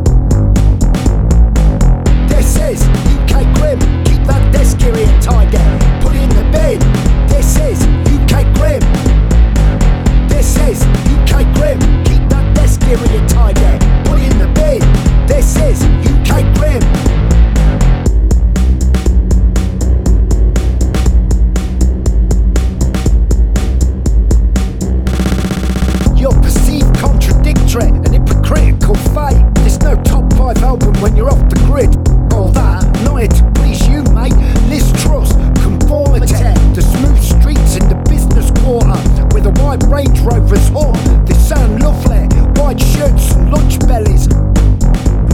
This 2.37 2.55
is 2.57 2.83
UK 2.85 3.51
Grim. 3.55 3.79
Keep 4.05 4.23
that 4.29 4.53
desk 4.53 4.77
gear 4.77 4.95
in 4.95 5.09
tiger. 5.19 5.57
Put 6.01 6.13
it 6.15 6.21
in 6.21 6.29
the 6.29 6.45
bin. 6.53 6.77
This 7.27 7.57
is 7.57 7.81
UK 8.13 8.45
Grim. 8.53 8.79
This 10.29 10.55
is 10.69 10.83
UK 11.17 11.49
Grim. 11.55 11.79
Keep 12.05 12.29
that 12.29 12.53
desk 12.53 12.81
gear 12.81 12.99
in 13.03 13.11
your 13.11 13.27
tiger. 13.27 13.79
Put 14.05 14.19
it 14.21 14.31
in 14.31 14.37
the 14.37 14.51
bin. 14.53 14.81
This 15.25 15.57
is 15.57 15.81
UK 16.05 16.45
Grim. 16.53 16.83
and 27.77 28.13
hypocritical 28.13 28.95
fate. 29.13 29.43
There's 29.55 29.79
no 29.81 29.95
top 30.03 30.31
five 30.33 30.57
album 30.63 30.93
when 31.01 31.15
you're 31.15 31.29
off 31.29 31.47
the 31.49 31.59
grid 31.67 32.06
to 33.25 33.51
please 33.55 33.87
you, 33.87 34.03
mate. 34.13 34.37
Mistrust, 34.69 35.33
conformity. 35.63 36.35
The 36.77 36.85
smooth 36.85 37.17
streets 37.17 37.75
in 37.75 37.89
the 37.89 37.95
business 38.07 38.51
quarter 38.61 38.93
where 39.33 39.41
the 39.41 39.49
white 39.59 39.81
Range 39.89 40.19
Rovers 40.21 40.67
haunt. 40.69 41.01
They 41.25 41.33
sound 41.33 41.81
lovely. 41.81 42.29
White 42.61 42.79
shirts 42.79 43.33
and 43.33 43.49
lunch 43.49 43.79
bellies. 43.87 44.29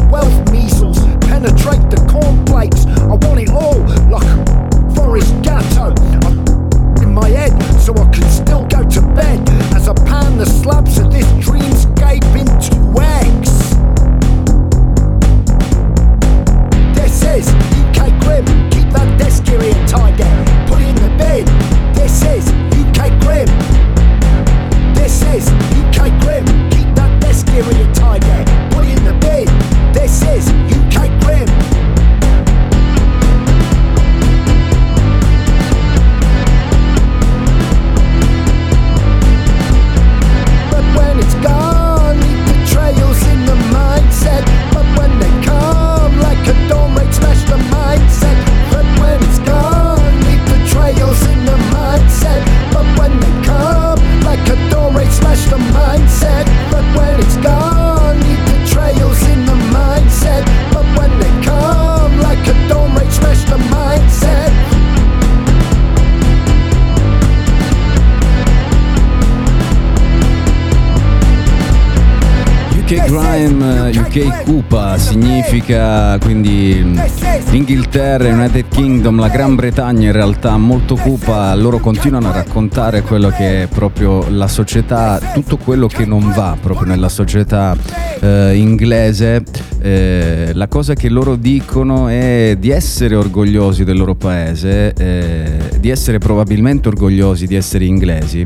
Wealth 0.09 0.49
measles 0.49 0.99
penetrate 1.27 1.83
the 1.91 1.99
corn 2.09 2.45
flakes. 2.45 2.85
I 2.85 3.15
want 3.19 3.41
it 3.41 3.49
all 3.49 3.79
like 4.07 4.31
Forrest 4.95 5.33
forest 5.33 5.33
gatto. 5.43 5.91
I'm 6.23 7.03
in 7.03 7.13
my 7.13 7.27
head 7.27 7.51
so 7.81 7.91
I 7.95 8.09
can 8.11 8.29
still 8.29 8.65
go 8.67 8.87
to 8.87 9.01
bed 9.13 9.43
as 9.75 9.89
I 9.89 9.93
pan 10.07 10.37
the 10.37 10.45
slabs 10.45 10.97
of 10.99 11.11
this 11.11 11.27
dreamscape 11.43 12.23
into 12.39 13.01
eggs. 13.01 13.52
is 17.21 17.47
UK 17.49 18.09
Grim. 18.21 18.45
Keep 18.71 18.89
that 18.89 19.19
desk 19.19 19.45
gear 19.45 19.61
in 19.61 19.85
tidy. 19.85 20.23
Put 20.67 20.81
it 20.81 20.89
in 20.89 20.95
the 20.95 21.09
bin. 21.19 21.45
This 21.93 22.23
is 22.23 22.47
UK 22.73 23.13
Grim. 23.21 23.47
This 24.95 25.21
is 25.21 25.47
UK 25.77 26.09
Grim. 26.21 26.45
Keep 26.71 26.95
that 26.95 27.21
desk 27.21 27.45
gear 27.47 27.69
in 27.69 27.93
tidy. 27.93 28.25
Put 28.73 28.85
it 28.85 28.97
in 28.97 29.03
the 29.03 29.13
bin. 29.21 29.45
This 29.93 30.23
is 30.23 30.72
UK 72.83 73.05
Grime, 73.05 73.91
UK 73.97 74.43
Cupa 74.43 74.97
significa 74.97 76.17
quindi 76.19 76.83
l'Inghilterra, 77.49 78.27
United 78.27 78.67
Kingdom, 78.67 79.21
la 79.21 79.29
Gran 79.29 79.55
Bretagna 79.55 80.07
in 80.07 80.11
realtà 80.11 80.57
molto 80.57 80.95
cupa, 80.95 81.55
loro 81.55 81.79
continuano 81.79 82.27
a 82.27 82.33
raccontare 82.33 83.01
quello 83.01 83.29
che 83.29 83.63
è 83.63 83.67
proprio 83.67 84.27
la 84.29 84.49
società, 84.49 85.17
tutto 85.33 85.55
quello 85.55 85.87
che 85.87 86.05
non 86.05 86.33
va 86.35 86.57
proprio 86.59 86.85
nella 86.85 87.07
società 87.07 87.73
eh, 88.19 88.55
inglese. 88.55 89.43
Eh, 89.79 90.51
la 90.53 90.67
cosa 90.67 90.93
che 90.93 91.09
loro 91.09 91.35
dicono 91.35 92.07
è 92.07 92.55
di 92.59 92.69
essere 92.69 93.15
orgogliosi 93.15 93.85
del 93.85 93.97
loro 93.97 94.15
paese, 94.15 94.93
eh, 94.93 95.57
di 95.79 95.89
essere 95.89 96.17
probabilmente 96.17 96.89
orgogliosi 96.89 97.47
di 97.47 97.55
essere 97.55 97.85
inglesi 97.85 98.43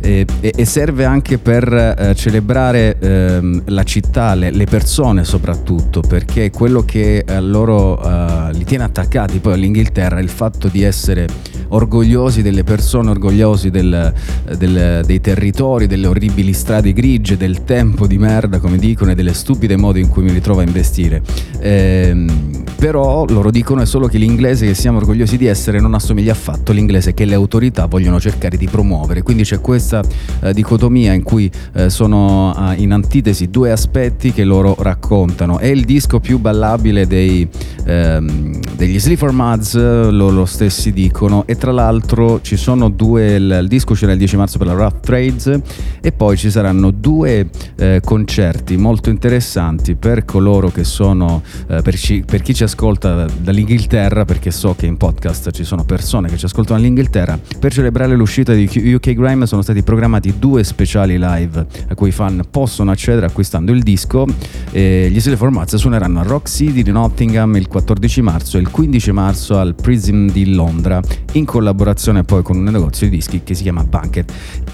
eh, 0.00 0.26
e, 0.40 0.64
serve 0.64 1.04
anche 1.04 1.38
per 1.38 1.72
eh, 1.72 2.14
celebrare 2.14 2.96
ehm, 2.98 3.62
la 3.80 3.84
città, 3.84 4.34
le, 4.34 4.50
le 4.50 4.66
persone 4.66 5.24
soprattutto, 5.24 6.02
perché 6.02 6.50
quello 6.50 6.82
che 6.84 7.24
a 7.26 7.40
loro 7.40 7.98
eh, 8.02 8.52
li 8.52 8.64
tiene 8.64 8.84
attaccati 8.84 9.38
poi 9.38 9.54
all'Inghilterra 9.54 10.18
è 10.18 10.22
il 10.22 10.28
fatto 10.28 10.68
di 10.68 10.82
essere 10.82 11.26
orgogliosi 11.68 12.42
delle 12.42 12.64
persone, 12.64 13.10
orgogliosi 13.10 13.70
del- 13.70 14.12
del- 14.58 15.02
dei 15.06 15.20
territori, 15.20 15.86
delle 15.86 16.06
orribili 16.06 16.52
strade 16.52 16.92
grigie, 16.92 17.36
del 17.36 17.64
tempo 17.64 18.06
di 18.06 18.18
merda, 18.18 18.58
come 18.58 18.76
dicono, 18.76 19.12
e 19.12 19.14
delle 19.14 19.32
stupide 19.32 19.76
modi 19.76 20.00
in 20.00 20.08
cui 20.08 20.24
mi 20.24 20.32
ritrovo 20.32 20.60
a 20.60 20.64
investire. 20.64 21.22
Ehm, 21.60 22.64
però 22.76 23.24
loro 23.26 23.50
dicono 23.50 23.82
è 23.82 23.86
solo 23.86 24.08
che 24.08 24.18
l'inglese 24.18 24.66
che 24.66 24.74
siamo 24.74 24.98
orgogliosi 24.98 25.36
di 25.36 25.46
essere 25.46 25.80
non 25.80 25.94
assomiglia 25.94 26.32
affatto 26.32 26.72
all'inglese 26.72 27.12
che 27.14 27.24
le 27.24 27.34
autorità 27.34 27.86
vogliono 27.86 28.18
cercare 28.18 28.56
di 28.56 28.66
promuovere. 28.66 29.22
Quindi 29.22 29.44
c'è 29.44 29.60
questa 29.60 30.02
eh, 30.40 30.52
dicotomia 30.52 31.12
in 31.12 31.22
cui 31.22 31.50
eh, 31.74 31.90
sono 31.90 32.54
eh, 32.56 32.80
in 32.80 32.92
antitesi 32.92 33.48
due 33.48 33.69
aspetti 33.70 34.32
che 34.32 34.44
loro 34.44 34.74
raccontano. 34.78 35.58
È 35.58 35.66
il 35.66 35.84
disco 35.84 36.20
più 36.20 36.38
ballabile 36.38 37.06
dei, 37.06 37.48
ehm, 37.84 38.60
degli 38.76 38.98
Sleaford 38.98 39.34
Muds, 39.34 39.74
loro 39.74 40.44
stessi 40.46 40.92
dicono, 40.92 41.44
e 41.46 41.56
tra 41.56 41.72
l'altro 41.72 42.40
ci 42.40 42.56
sono 42.56 42.88
due, 42.88 43.34
il, 43.34 43.58
il 43.62 43.68
disco 43.68 43.92
uscirà 43.92 44.12
il 44.12 44.18
10 44.18 44.36
marzo 44.36 44.58
per 44.58 44.66
la 44.66 44.72
Rough 44.72 45.00
Trades 45.00 45.60
e 46.00 46.12
poi 46.12 46.36
ci 46.36 46.50
saranno 46.50 46.90
due 46.90 47.48
eh, 47.76 48.00
concerti 48.04 48.76
molto 48.76 49.10
interessanti 49.10 49.94
per 49.94 50.24
coloro 50.24 50.70
che 50.70 50.84
sono, 50.84 51.42
eh, 51.68 51.82
per, 51.82 51.96
ci- 51.96 52.24
per 52.24 52.42
chi 52.42 52.54
ci 52.54 52.62
ascolta 52.62 53.26
dall'Inghilterra, 53.40 54.24
perché 54.24 54.50
so 54.50 54.74
che 54.76 54.86
in 54.86 54.96
podcast 54.96 55.50
ci 55.50 55.64
sono 55.64 55.84
persone 55.84 56.28
che 56.28 56.36
ci 56.36 56.46
ascoltano 56.46 56.78
dall'Inghilterra, 56.78 57.38
per 57.58 57.72
celebrare 57.72 58.14
l'uscita 58.16 58.52
di 58.52 58.68
UK 58.94 59.12
Grime 59.12 59.46
sono 59.46 59.62
stati 59.62 59.82
programmati 59.82 60.34
due 60.38 60.64
speciali 60.64 61.18
live 61.18 61.66
a 61.88 61.94
cui 61.94 62.08
i 62.08 62.12
fan 62.12 62.42
possono 62.50 62.90
accedere 62.90 63.26
acquistando 63.26 63.59
il 63.68 63.82
disco. 63.82 64.26
E 64.70 65.08
gli 65.10 65.20
Sleaford 65.20 65.52
Formats 65.52 65.74
suoneranno 65.76 66.20
a 66.20 66.22
Rock 66.22 66.48
City 66.48 66.82
di 66.82 66.90
Nottingham 66.92 67.56
il 67.56 67.66
14 67.66 68.22
marzo 68.22 68.56
e 68.56 68.60
il 68.60 68.70
15 68.70 69.12
marzo 69.12 69.58
al 69.58 69.74
Prism 69.74 70.28
di 70.30 70.54
Londra, 70.54 71.00
in 71.32 71.44
collaborazione 71.44 72.22
poi 72.22 72.42
con 72.42 72.56
un 72.56 72.64
negozio 72.64 73.08
di 73.08 73.16
dischi 73.16 73.42
che 73.42 73.54
si 73.54 73.62
chiama 73.62 73.84
Bunker. 73.84 74.24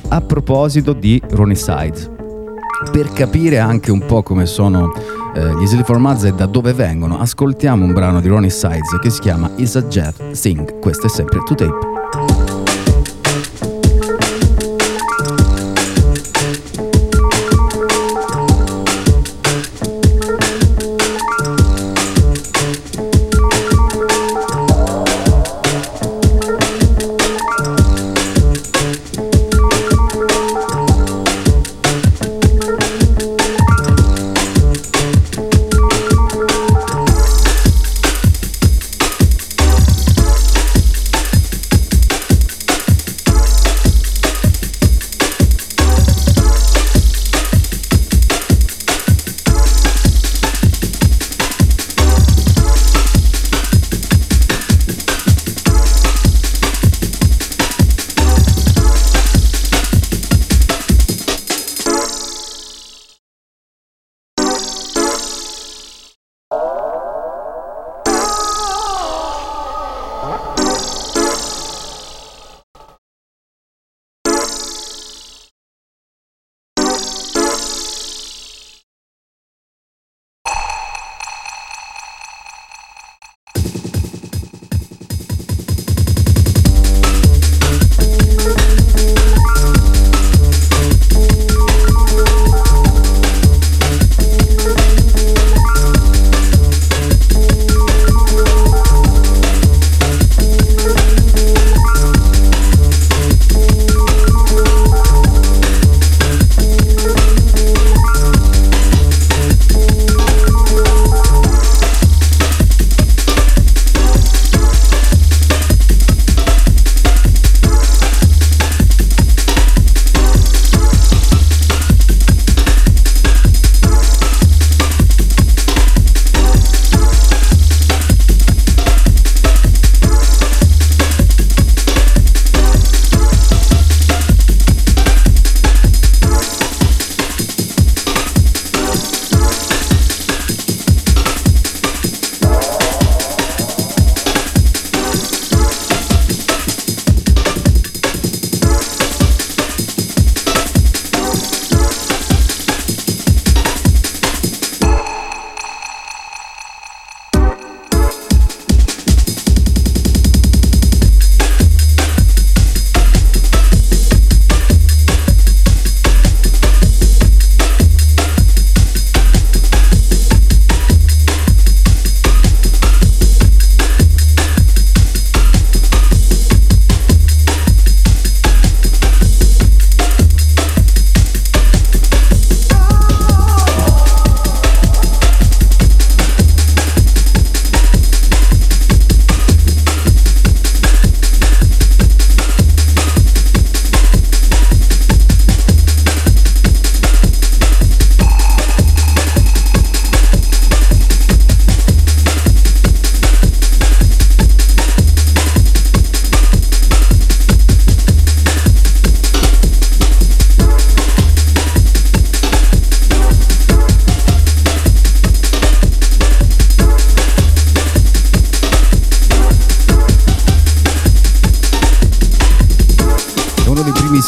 A 0.08 0.20
proposito 0.20 0.92
di 0.92 1.20
Ronnie 1.30 1.56
Sides, 1.56 2.10
per 2.90 3.12
capire 3.12 3.58
anche 3.58 3.90
un 3.90 4.04
po' 4.04 4.22
come 4.22 4.46
sono 4.46 4.92
eh, 5.34 5.54
gli 5.58 5.66
Sleaford 5.66 6.00
Muds 6.00 6.24
e 6.24 6.32
da 6.32 6.46
dove 6.46 6.72
vengono, 6.72 7.18
ascoltiamo 7.18 7.84
un 7.84 7.92
brano 7.92 8.20
di 8.20 8.28
Ronnie 8.28 8.50
Sides 8.50 8.96
che 9.00 9.10
si 9.10 9.20
chiama 9.20 9.50
Is 9.56 9.76
a 9.76 9.82
Jet 9.82 10.32
Sing. 10.32 10.78
Questo 10.78 11.06
è 11.06 11.10
sempre 11.10 11.40
To 11.44 11.54
Tape. 11.54 12.35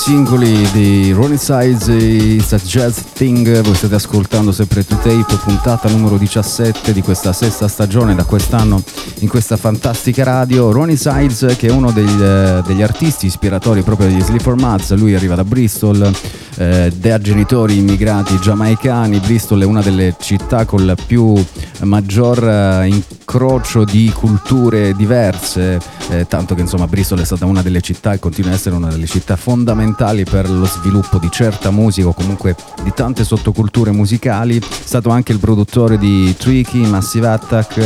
Singoli 0.08 0.66
di 0.72 1.12
Ronnie 1.12 1.36
Size, 1.36 1.92
It's 1.92 2.54
a 2.54 2.56
Jazz 2.56 2.98
Thing, 3.12 3.60
voi 3.60 3.74
state 3.74 3.96
ascoltando 3.96 4.52
sempre 4.52 4.82
To 4.82 4.96
Tape, 4.96 5.36
puntata 5.44 5.86
numero 5.90 6.16
17 6.16 6.94
di 6.94 7.02
questa 7.02 7.34
sesta 7.34 7.68
stagione 7.68 8.14
da 8.14 8.24
quest'anno 8.24 8.82
in 9.18 9.28
questa 9.28 9.58
fantastica 9.58 10.24
radio. 10.24 10.72
Ronnie 10.72 10.96
Size 10.96 11.56
che 11.56 11.68
è 11.68 11.70
uno 11.70 11.90
degli, 11.90 12.22
degli 12.66 12.80
artisti 12.80 13.26
ispiratori 13.26 13.82
proprio 13.82 14.08
degli 14.08 14.22
Sleep 14.22 14.40
for 14.40 14.56
Mads, 14.56 14.94
lui 14.94 15.14
arriva 15.14 15.34
da 15.34 15.44
Bristol, 15.44 16.10
eh, 16.56 16.90
da 16.96 17.18
genitori 17.18 17.76
immigrati 17.76 18.38
giamaicani, 18.40 19.20
Bristol 19.20 19.60
è 19.60 19.66
una 19.66 19.82
delle 19.82 20.16
città 20.18 20.64
con 20.64 20.86
la 20.86 20.94
più 20.94 21.34
maggior 21.80 22.42
eh, 22.42 23.02
incrocio 23.28 23.84
di 23.84 24.10
culture 24.14 24.94
diverse, 24.94 25.78
eh, 26.08 26.26
tanto 26.26 26.54
che 26.54 26.62
insomma 26.62 26.86
Bristol 26.86 27.20
è 27.20 27.24
stata 27.26 27.44
una 27.44 27.60
delle 27.60 27.82
città 27.82 28.14
e 28.14 28.18
continua 28.18 28.50
ad 28.50 28.56
essere 28.56 28.74
una 28.74 28.88
delle 28.88 29.04
città 29.04 29.36
fondamentali 29.36 30.24
per 30.24 30.48
lo 30.48 30.64
sviluppo 30.64 31.18
di 31.18 31.30
certa 31.30 31.70
musica 31.70 32.08
o 32.08 32.14
comunque 32.14 32.56
di 32.82 32.90
tante 32.94 33.24
sottoculture 33.24 33.90
musicali, 33.90 34.58
è 34.58 34.62
stato 34.62 35.10
anche 35.10 35.32
il 35.32 35.40
produttore 35.40 35.98
di 35.98 36.34
Tricky, 36.38 36.86
Massive 36.86 37.28
Attack, 37.28 37.76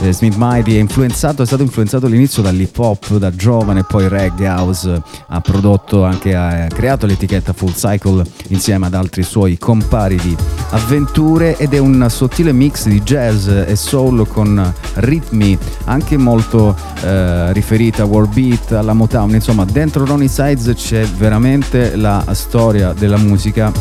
eh, 0.00 0.12
Smith 0.12 0.34
Mighty, 0.36 0.74
è, 0.74 0.80
influenzato, 0.80 1.42
è 1.42 1.46
stato 1.46 1.62
influenzato 1.62 2.06
all'inizio 2.06 2.42
dall'hip 2.42 2.76
hop 2.76 3.18
da 3.18 3.30
giovane, 3.30 3.84
poi 3.84 4.08
reggae 4.08 4.48
house, 4.48 5.00
ha 5.28 5.40
prodotto 5.40 6.02
anche, 6.04 6.34
ha 6.34 6.66
creato 6.66 7.06
l'etichetta 7.06 7.52
Full 7.52 7.72
Cycle 7.72 8.24
insieme 8.48 8.86
ad 8.86 8.94
altri 8.94 9.22
suoi 9.22 9.56
compari 9.58 10.16
di 10.16 10.36
avventure 10.72 11.56
ed 11.56 11.74
è 11.74 11.78
un 11.78 12.06
sottile 12.10 12.52
mix 12.52 12.86
di 12.86 13.02
jazz 13.02 13.46
e 13.46 13.76
soul 13.76 14.26
con 14.26 14.72
ritmi 14.94 15.58
anche 15.84 16.16
molto 16.16 16.76
eh, 17.02 17.52
riferiti 17.52 18.00
a 18.00 18.04
world 18.04 18.32
beat, 18.32 18.72
alla 18.72 18.92
Motown, 18.92 19.30
insomma 19.30 19.64
dentro 19.64 20.04
Ronnie 20.04 20.28
Sides 20.28 20.72
c'è 20.74 21.04
veramente 21.04 21.96
la 21.96 22.24
storia 22.32 22.92
della 22.92 23.16
musica 23.18 23.72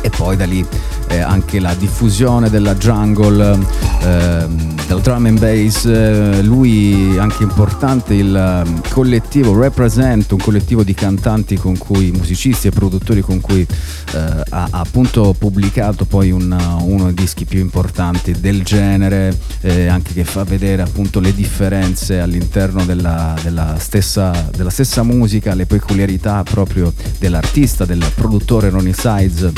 e 0.00 0.10
poi 0.10 0.36
da 0.36 0.44
lì 0.44 0.64
eh, 1.08 1.20
anche 1.20 1.60
la 1.60 1.74
diffusione 1.74 2.50
della 2.50 2.74
jungle, 2.74 3.58
del 4.04 5.00
drum 5.00 5.26
and 5.26 5.38
bass, 5.38 5.86
eh, 5.86 6.42
lui 6.42 7.16
anche 7.18 7.42
importante 7.42 8.14
il 8.14 8.62
um, 8.66 8.80
collettivo 8.90 9.58
Represent, 9.58 10.30
un 10.32 10.38
collettivo 10.38 10.82
di 10.82 10.94
cantanti 10.94 11.56
con 11.56 11.78
cui, 11.78 12.10
musicisti 12.10 12.68
e 12.68 12.70
produttori 12.70 13.20
con 13.22 13.40
cui 13.40 13.60
eh, 13.60 14.42
ha, 14.48 14.68
appunto 14.70 15.34
pubblicato 15.38 16.04
poi 16.04 16.30
un, 16.30 16.54
uno 16.82 17.04
dei 17.04 17.14
dischi 17.14 17.44
più 17.46 17.60
importanti 17.60 18.32
del 18.38 18.62
genere, 18.62 19.36
eh, 19.62 19.86
anche 19.86 20.12
che 20.12 20.24
fa 20.24 20.44
vedere 20.44 20.82
appunto 20.82 21.20
le 21.20 21.32
differenze 21.34 22.20
all'interno 22.20 22.84
della, 22.84 23.34
della, 23.42 23.76
stessa, 23.78 24.50
della 24.54 24.70
stessa 24.70 25.02
musica, 25.02 25.54
le 25.54 25.66
peculiarità 25.66 26.42
proprio 26.42 26.92
dell'artista, 27.18 27.84
del 27.84 28.04
produttore 28.14 28.68
Ronnie 28.68 28.92
Sides. 28.92 29.50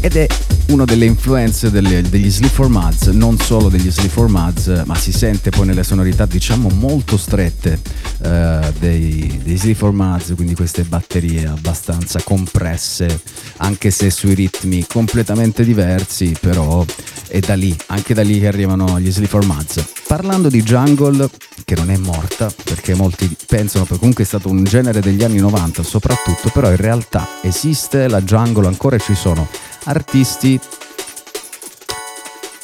Ed 0.00 0.16
è 0.16 0.26
una 0.68 0.84
delle 0.84 1.04
influenze 1.04 1.70
delle, 1.70 2.02
degli 2.02 2.30
Sleep 2.30 2.52
for 2.52 2.68
Mads, 2.68 3.06
non 3.08 3.38
solo 3.38 3.68
degli 3.68 3.90
Sleep 3.90 4.10
for 4.10 4.28
Mads, 4.28 4.82
ma 4.84 4.94
si 4.96 5.12
sente 5.12 5.50
poi 5.50 5.66
nelle 5.66 5.84
sonorità 5.84 6.26
diciamo 6.26 6.68
molto 6.70 7.16
strette 7.16 7.80
uh, 8.18 8.72
dei, 8.78 9.40
dei 9.42 9.56
Sleep 9.56 9.76
for 9.76 9.92
Mads, 9.92 10.32
quindi 10.34 10.54
queste 10.54 10.82
batterie 10.82 11.46
abbastanza 11.46 12.20
compresse, 12.22 13.20
anche 13.58 13.90
se 13.90 14.10
sui 14.10 14.34
ritmi 14.34 14.86
completamente 14.86 15.64
diversi, 15.64 16.34
però 16.40 16.84
è 17.28 17.40
da 17.40 17.54
lì, 17.54 17.76
anche 17.86 18.14
da 18.14 18.22
lì 18.22 18.40
che 18.40 18.46
arrivano 18.46 18.98
gli 19.00 19.10
Sleep 19.10 19.30
for 19.30 19.44
Mads. 19.44 19.84
Parlando 20.06 20.48
di 20.48 20.62
jungle, 20.62 21.28
che 21.64 21.74
non 21.74 21.90
è 21.90 21.96
morta, 21.96 22.52
perché 22.64 22.94
molti 22.94 23.34
pensano 23.46 23.84
che 23.84 23.98
comunque 23.98 24.24
è 24.24 24.26
stato 24.26 24.48
un 24.48 24.64
genere 24.64 25.00
degli 25.00 25.24
anni 25.24 25.38
90 25.38 25.82
soprattutto, 25.82 26.50
però 26.50 26.70
in 26.70 26.76
realtà 26.76 27.26
esiste 27.42 28.08
la 28.08 28.22
jungle, 28.22 28.66
ancora 28.66 28.98
ci 28.98 29.14
sono 29.14 29.48
artisti, 29.84 30.58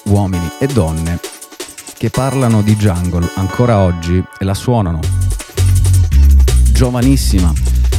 uomini 0.04 0.50
e 0.58 0.66
donne, 0.66 1.18
che 1.96 2.10
parlano 2.10 2.62
di 2.62 2.76
jungle 2.76 3.28
ancora 3.34 3.78
oggi 3.78 4.22
e 4.38 4.44
la 4.44 4.54
suonano. 4.54 5.00
Giovanissima, 6.72 7.52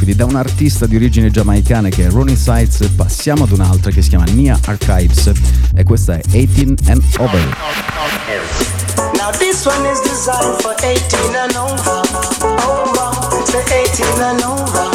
quindi 0.03 0.15
da 0.15 0.25
un 0.25 0.35
artista 0.35 0.85
di 0.85 0.97
origine 0.97 1.31
giamaicana 1.31 1.87
che 1.87 2.07
è 2.07 2.09
Ronnie 2.09 2.35
Sides 2.35 2.89
passiamo 2.93 3.45
ad 3.45 3.51
un'altra 3.51 3.89
che 3.89 4.01
si 4.01 4.09
chiama 4.09 4.25
Nia 4.25 4.59
Archives 4.65 5.31
e 5.73 5.83
questa 5.85 6.15
è 6.15 6.21
18 6.31 6.91
and 6.91 7.01
Over. 7.19 7.57
Now 9.15 9.31
this 9.37 9.65
one 9.65 9.89
is 9.89 10.01
designed 10.01 10.59
for 10.61 10.75
18 10.81 11.35
and 11.35 11.55
over. 11.55 12.01
Over, 12.67 13.45
to 13.45 13.57
18 13.57 14.21
and. 14.21 14.41
Over, 14.41 14.92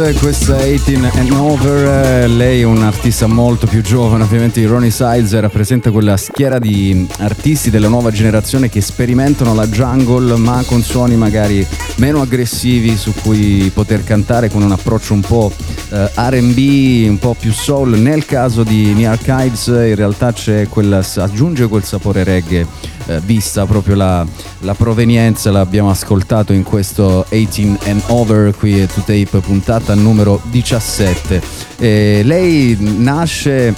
Questa 0.00 0.56
è 0.58 0.78
18 0.78 1.18
and 1.18 1.30
Over, 1.30 2.28
lei 2.30 2.62
è 2.62 2.64
un 2.64 2.82
artista 2.82 3.26
molto 3.26 3.66
più 3.66 3.82
giovane 3.82 4.22
ovviamente 4.22 4.64
Ronnie 4.66 4.90
Sides, 4.90 5.38
rappresenta 5.38 5.90
quella 5.90 6.16
schiera 6.16 6.58
di 6.58 7.06
artisti 7.18 7.68
della 7.68 7.88
nuova 7.88 8.10
generazione 8.10 8.70
che 8.70 8.80
sperimentano 8.80 9.54
la 9.54 9.66
jungle 9.66 10.36
ma 10.36 10.62
con 10.66 10.82
suoni 10.82 11.16
magari 11.16 11.66
meno 11.96 12.22
aggressivi 12.22 12.96
su 12.96 13.12
cui 13.12 13.70
poter 13.74 14.02
cantare 14.02 14.48
con 14.48 14.62
un 14.62 14.72
approccio 14.72 15.12
un 15.12 15.20
po' 15.20 15.52
eh, 15.90 16.10
RB, 16.14 17.08
un 17.08 17.18
po' 17.18 17.36
più 17.38 17.52
soul. 17.52 17.98
Nel 17.98 18.24
caso 18.24 18.62
di 18.62 18.94
New 18.94 19.08
Archives 19.08 19.66
in 19.66 19.94
realtà 19.94 20.32
quel, 20.68 21.04
aggiunge 21.16 21.68
quel 21.68 21.84
sapore 21.84 22.24
reggae 22.24 22.66
eh, 23.10 23.20
vista 23.24 23.66
proprio 23.66 23.96
la, 23.96 24.26
la 24.60 24.74
provenienza, 24.74 25.50
l'abbiamo 25.50 25.90
ascoltato 25.90 26.52
in 26.52 26.62
questo 26.62 27.26
18 27.28 27.88
and 27.88 28.02
Over 28.06 28.54
qui 28.54 28.80
è 28.80 28.86
To 28.86 29.00
Tape 29.00 29.40
puntata 29.40 29.94
numero 29.94 30.40
17. 30.44 31.42
Eh, 31.78 32.20
lei 32.24 32.76
nasce 32.78 33.74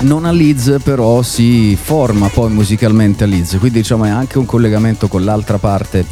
non 0.00 0.24
a 0.24 0.32
Leeds 0.32 0.78
però 0.82 1.22
si 1.22 1.76
forma 1.76 2.28
poi 2.28 2.50
musicalmente 2.50 3.24
a 3.24 3.26
Leeds 3.26 3.56
quindi 3.58 3.80
diciamo 3.80 4.04
è 4.04 4.08
anche 4.08 4.38
un 4.38 4.46
collegamento 4.46 5.08
con 5.08 5.24
l'altra 5.24 5.58
parte 5.58 6.04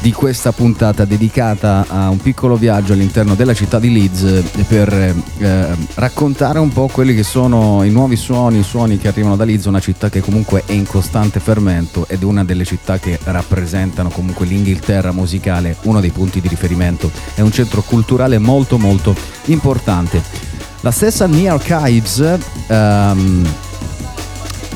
di 0.00 0.12
questa 0.12 0.52
puntata 0.52 1.04
dedicata 1.04 1.84
a 1.88 2.08
un 2.10 2.18
piccolo 2.18 2.56
viaggio 2.56 2.92
all'interno 2.92 3.34
della 3.34 3.54
città 3.54 3.78
di 3.78 3.92
Leeds 3.92 4.42
per 4.68 4.92
eh, 4.92 5.76
raccontare 5.94 6.58
un 6.58 6.72
po' 6.72 6.88
quelli 6.88 7.14
che 7.14 7.22
sono 7.22 7.82
i 7.82 7.90
nuovi 7.90 8.16
suoni, 8.16 8.58
i 8.58 8.62
suoni 8.62 8.98
che 8.98 9.08
arrivano 9.08 9.36
da 9.36 9.44
Leeds, 9.44 9.64
una 9.64 9.80
città 9.80 10.08
che 10.08 10.20
comunque 10.20 10.62
è 10.66 10.72
in 10.72 10.86
costante 10.86 11.40
fermento 11.40 12.06
ed 12.08 12.22
è 12.22 12.24
una 12.24 12.44
delle 12.44 12.64
città 12.64 12.98
che 12.98 13.18
rappresentano 13.24 14.10
comunque 14.10 14.46
l'Inghilterra 14.46 15.12
musicale, 15.12 15.76
uno 15.82 16.00
dei 16.00 16.10
punti 16.10 16.40
di 16.40 16.48
riferimento, 16.48 17.10
è 17.34 17.40
un 17.40 17.50
centro 17.50 17.82
culturale 17.82 18.38
molto 18.38 18.78
molto 18.78 19.14
importante. 19.46 20.45
La 20.86 20.92
stessa 20.92 21.26
New 21.26 21.52
Archives 21.52 22.20
ehm, 22.68 23.54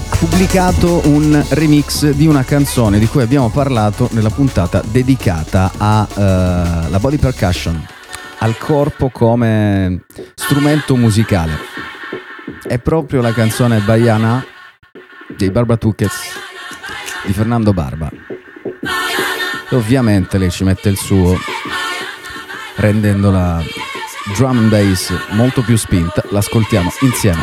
ha 0.09 0.17
pubblicato 0.17 1.03
un 1.05 1.41
remix 1.51 2.11
di 2.11 2.27
una 2.27 2.43
canzone 2.43 2.99
di 2.99 3.07
cui 3.07 3.23
abbiamo 3.23 3.49
parlato 3.49 4.09
nella 4.11 4.31
puntata 4.31 4.83
dedicata 4.85 5.71
alla 5.77 6.99
body 6.99 7.17
percussion, 7.17 7.87
al 8.39 8.59
corpo 8.59 9.11
come 9.11 10.03
strumento 10.35 10.97
musicale. 10.97 11.53
È 12.67 12.81
proprio 12.81 13.21
la 13.21 13.33
canzone 13.33 13.79
Baiana 13.79 14.45
dei 15.37 15.53
Barba 15.53 15.77
Tuckets 15.77 16.19
di 17.25 17.33
Fernando 17.33 17.73
Barba. 17.73 18.11
E 19.71 19.77
ovviamente 19.77 20.39
lei 20.39 20.51
ci 20.51 20.65
mette 20.65 20.89
il 20.89 20.97
suo 20.97 21.39
rendendola 22.75 23.63
drum 24.35 24.59
and 24.59 24.71
bass 24.71 25.13
molto 25.31 25.63
più 25.63 25.77
spinta, 25.77 26.23
l'ascoltiamo 26.29 26.91
insieme. 27.01 27.43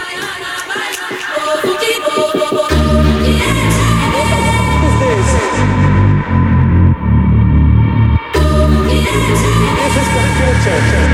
To 10.68 11.07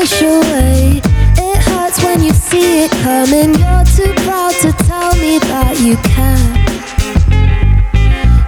push 0.00 0.22
away. 0.22 1.02
It 1.36 1.58
hurts 1.58 2.02
when 2.02 2.22
you 2.22 2.32
see 2.32 2.84
it 2.84 2.90
coming. 3.02 3.52
You're 3.60 3.84
too 3.84 4.12
proud 4.24 4.54
to 4.62 4.72
tell 4.88 5.14
me 5.16 5.38
that 5.50 5.76
you 5.84 5.96
care. 6.08 6.52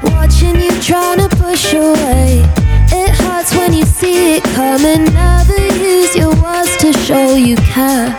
Watching 0.02 0.56
you 0.58 0.72
trying 0.80 1.18
to 1.18 1.28
push 1.36 1.74
away. 1.74 2.40
It 2.88 3.10
hurts 3.20 3.54
when 3.54 3.74
you 3.74 3.84
see 3.84 4.36
it 4.36 4.44
coming. 4.56 5.04
Never 5.12 5.60
use 5.76 6.16
your 6.16 6.34
words 6.40 6.74
to 6.78 6.90
show 7.04 7.34
you 7.34 7.56
care. 7.56 8.16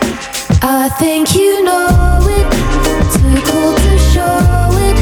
I 0.62 0.88
think 1.00 1.34
you 1.34 1.64
know 1.64 2.22
it. 2.38 2.46
Too 3.14 3.38
cool 3.50 3.74
to 3.86 3.94
show 4.14 4.78
it. 4.86 4.96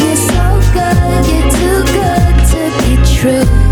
You're 0.00 0.22
so 0.32 0.46
good. 0.72 1.20
You're 1.28 1.52
too 1.60 1.80
good 2.00 2.34
to 2.52 2.60
be 2.80 2.92
true. 3.14 3.65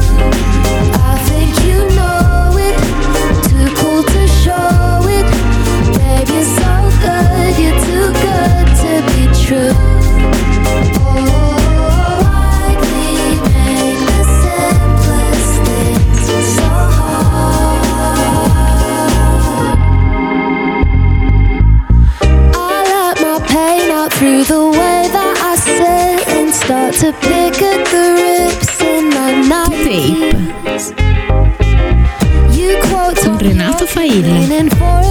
Quote 32.80 33.20
Con 33.26 33.38
Renato 33.38 33.86
Failla. 33.86 35.03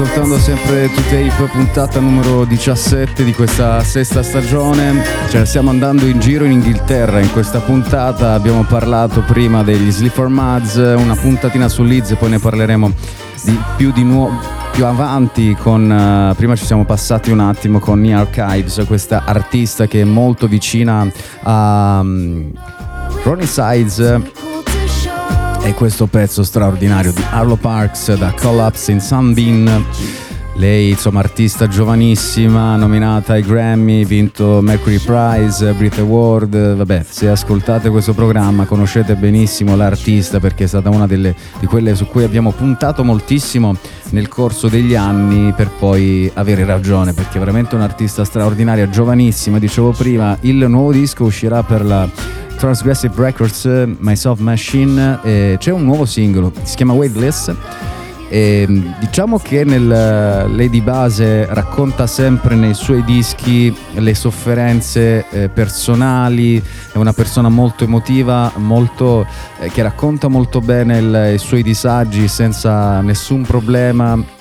Ascoltando 0.00 0.38
sempre 0.38 0.88
To 0.94 1.00
Tape, 1.10 1.50
puntata 1.50 1.98
numero 1.98 2.44
17 2.44 3.24
di 3.24 3.34
questa 3.34 3.82
sesta 3.82 4.22
stagione. 4.22 5.02
Ce 5.28 5.44
stiamo 5.44 5.70
andando 5.70 6.06
in 6.06 6.20
giro 6.20 6.44
in 6.44 6.52
Inghilterra 6.52 7.18
in 7.18 7.32
questa 7.32 7.58
puntata. 7.58 8.34
Abbiamo 8.34 8.62
parlato 8.62 9.22
prima 9.22 9.64
degli 9.64 9.90
Sleaford 9.90 10.30
Muds, 10.30 10.76
una 10.76 11.16
puntatina 11.16 11.68
su 11.68 11.82
Leeds, 11.82 12.14
poi 12.14 12.30
ne 12.30 12.38
parleremo 12.38 12.92
di 13.42 13.60
più 13.76 13.90
di 13.90 14.04
nuovo. 14.04 14.38
Più 14.70 14.86
avanti 14.86 15.56
con 15.60 15.90
eh, 15.90 16.32
prima 16.36 16.54
ci 16.54 16.64
siamo 16.64 16.84
passati 16.84 17.32
un 17.32 17.40
attimo 17.40 17.80
con 17.80 18.00
The 18.00 18.12
Archives, 18.12 18.84
questa 18.86 19.24
artista 19.24 19.88
che 19.88 20.02
è 20.02 20.04
molto 20.04 20.46
vicina 20.46 21.10
a 21.42 21.98
um, 22.00 22.52
Ronnie 23.24 23.46
Sides 23.46 24.20
e 25.68 25.74
questo 25.74 26.06
pezzo 26.06 26.42
straordinario 26.42 27.12
di 27.12 27.22
Arlo 27.30 27.56
Parks 27.56 28.14
da 28.14 28.32
Collapse 28.32 28.90
in 28.90 29.00
Sunbeam. 29.02 30.27
Lei, 30.58 30.90
insomma, 30.90 31.20
artista 31.20 31.68
giovanissima, 31.68 32.74
nominata 32.74 33.34
ai 33.34 33.42
Grammy, 33.42 34.04
vinto 34.04 34.60
Mercury 34.60 34.98
Prize, 34.98 35.72
Brit 35.72 35.98
Award. 35.98 36.74
Vabbè, 36.74 37.04
se 37.08 37.28
ascoltate 37.28 37.90
questo 37.90 38.12
programma 38.12 38.64
conoscete 38.64 39.14
benissimo 39.14 39.76
l'artista 39.76 40.40
perché 40.40 40.64
è 40.64 40.66
stata 40.66 40.90
una 40.90 41.06
delle, 41.06 41.36
di 41.60 41.66
quelle 41.66 41.94
su 41.94 42.06
cui 42.06 42.24
abbiamo 42.24 42.50
puntato 42.50 43.04
moltissimo 43.04 43.76
nel 44.10 44.26
corso 44.26 44.66
degli 44.66 44.96
anni 44.96 45.52
per 45.52 45.70
poi 45.70 46.28
avere 46.34 46.64
ragione 46.64 47.12
perché 47.12 47.36
è 47.36 47.38
veramente 47.38 47.76
un'artista 47.76 48.24
straordinaria, 48.24 48.90
giovanissima. 48.90 49.60
Dicevo 49.60 49.92
prima, 49.92 50.36
il 50.40 50.56
nuovo 50.68 50.90
disco 50.90 51.22
uscirà 51.22 51.62
per 51.62 51.84
la 51.84 52.08
Transgressive 52.56 53.14
Records, 53.16 53.64
My 53.98 54.16
Soft 54.16 54.40
Machine, 54.40 55.20
c'è 55.22 55.70
un 55.70 55.84
nuovo 55.84 56.04
singolo, 56.04 56.50
si 56.64 56.74
chiama 56.74 56.94
Weightless. 56.94 57.54
E, 58.30 58.66
diciamo 59.00 59.38
che 59.38 59.64
nel, 59.64 59.86
lei 59.86 60.68
di 60.68 60.82
base 60.82 61.46
racconta 61.46 62.06
sempre 62.06 62.56
nei 62.56 62.74
suoi 62.74 63.02
dischi 63.02 63.74
le 63.94 64.14
sofferenze 64.14 65.24
eh, 65.30 65.48
personali, 65.48 66.62
è 66.92 66.98
una 66.98 67.14
persona 67.14 67.48
molto 67.48 67.84
emotiva, 67.84 68.52
molto, 68.56 69.26
eh, 69.58 69.70
che 69.70 69.82
racconta 69.82 70.28
molto 70.28 70.60
bene 70.60 70.98
il- 70.98 71.30
i 71.34 71.38
suoi 71.38 71.62
disagi 71.62 72.28
senza 72.28 73.00
nessun 73.00 73.42
problema 73.42 74.36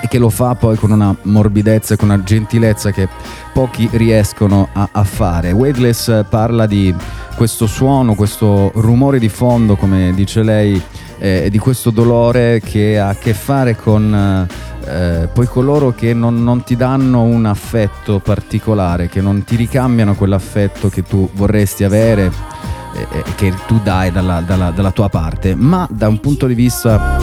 e 0.00 0.06
che 0.06 0.18
lo 0.18 0.28
fa 0.28 0.54
poi 0.54 0.76
con 0.76 0.90
una 0.90 1.14
morbidezza 1.22 1.94
e 1.94 1.96
con 1.96 2.10
una 2.10 2.22
gentilezza 2.22 2.90
che 2.90 3.08
pochi 3.52 3.88
riescono 3.92 4.68
a, 4.72 4.88
a 4.92 5.04
fare. 5.04 5.52
Weightless 5.52 6.08
eh, 6.08 6.26
parla 6.28 6.66
di 6.66 6.94
questo 7.34 7.66
suono, 7.66 8.14
questo 8.14 8.70
rumore 8.74 9.18
di 9.18 9.28
fondo, 9.28 9.76
come 9.76 10.12
dice 10.14 10.42
lei, 10.42 10.80
eh, 11.18 11.48
di 11.50 11.58
questo 11.58 11.90
dolore 11.90 12.60
che 12.64 12.98
ha 12.98 13.08
a 13.08 13.14
che 13.14 13.34
fare 13.34 13.76
con 13.76 14.46
eh, 14.84 15.28
poi 15.32 15.46
coloro 15.46 15.92
che 15.92 16.14
non, 16.14 16.42
non 16.42 16.62
ti 16.64 16.76
danno 16.76 17.22
un 17.22 17.44
affetto 17.46 18.20
particolare, 18.20 19.08
che 19.08 19.20
non 19.20 19.44
ti 19.44 19.56
ricambiano 19.56 20.14
quell'affetto 20.14 20.88
che 20.88 21.02
tu 21.02 21.28
vorresti 21.34 21.84
avere 21.84 22.26
e 22.94 23.06
e 23.12 23.22
che 23.36 23.52
tu 23.66 23.78
dai 23.82 24.10
dalla- 24.10 24.40
dalla- 24.40 24.70
dalla 24.70 24.90
tua 24.90 25.08
parte, 25.08 25.54
ma 25.54 25.86
da 25.90 26.08
un 26.08 26.18
punto 26.20 26.46
di 26.46 26.54
vista 26.54 27.16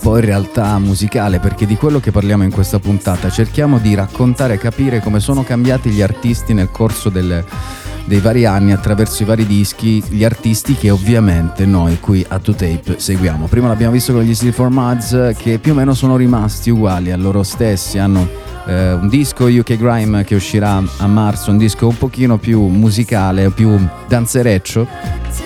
poi 0.00 0.20
in 0.20 0.26
realtà 0.26 0.78
musicale, 0.78 1.40
perché 1.40 1.66
di 1.66 1.74
quello 1.76 1.98
che 1.98 2.12
parliamo 2.12 2.44
in 2.44 2.52
questa 2.52 2.78
puntata 2.78 3.28
cerchiamo 3.28 3.78
di 3.78 3.94
raccontare 3.96 4.54
e 4.54 4.58
capire 4.58 5.00
come 5.00 5.18
sono 5.18 5.42
cambiati 5.42 5.90
gli 5.90 6.02
artisti 6.02 6.54
nel 6.54 6.70
corso 6.70 7.08
del- 7.08 7.44
dei 8.06 8.20
vari 8.20 8.46
anni 8.46 8.72
attraverso 8.72 9.22
i 9.22 9.26
vari 9.26 9.46
dischi, 9.46 10.02
gli 10.08 10.24
artisti 10.24 10.74
che 10.74 10.90
ovviamente 10.90 11.66
noi 11.66 11.98
qui 12.00 12.24
a 12.26 12.36
2Tape 12.36 12.96
seguiamo. 12.96 13.46
Prima 13.46 13.68
l'abbiamo 13.68 13.92
visto 13.92 14.12
con 14.12 14.22
gli 14.22 14.34
Steel 14.34 14.52
for 14.52 14.70
Muds 14.70 15.34
che 15.36 15.58
più 15.58 15.72
o 15.72 15.74
meno 15.74 15.92
sono 15.92 16.16
rimasti 16.16 16.70
uguali 16.70 17.10
a 17.10 17.16
loro 17.16 17.42
stessi, 17.42 17.98
hanno 17.98 18.26
eh, 18.66 18.92
un 18.92 19.08
disco 19.08 19.44
UK 19.44 19.76
Grime 19.76 20.24
che 20.24 20.34
uscirà 20.34 20.82
a 20.98 21.06
marzo, 21.06 21.50
un 21.50 21.58
disco 21.58 21.88
un 21.88 21.96
pochino 21.96 22.38
più 22.38 22.62
musicale, 22.62 23.50
più 23.50 23.78
danzereccio, 24.08 24.86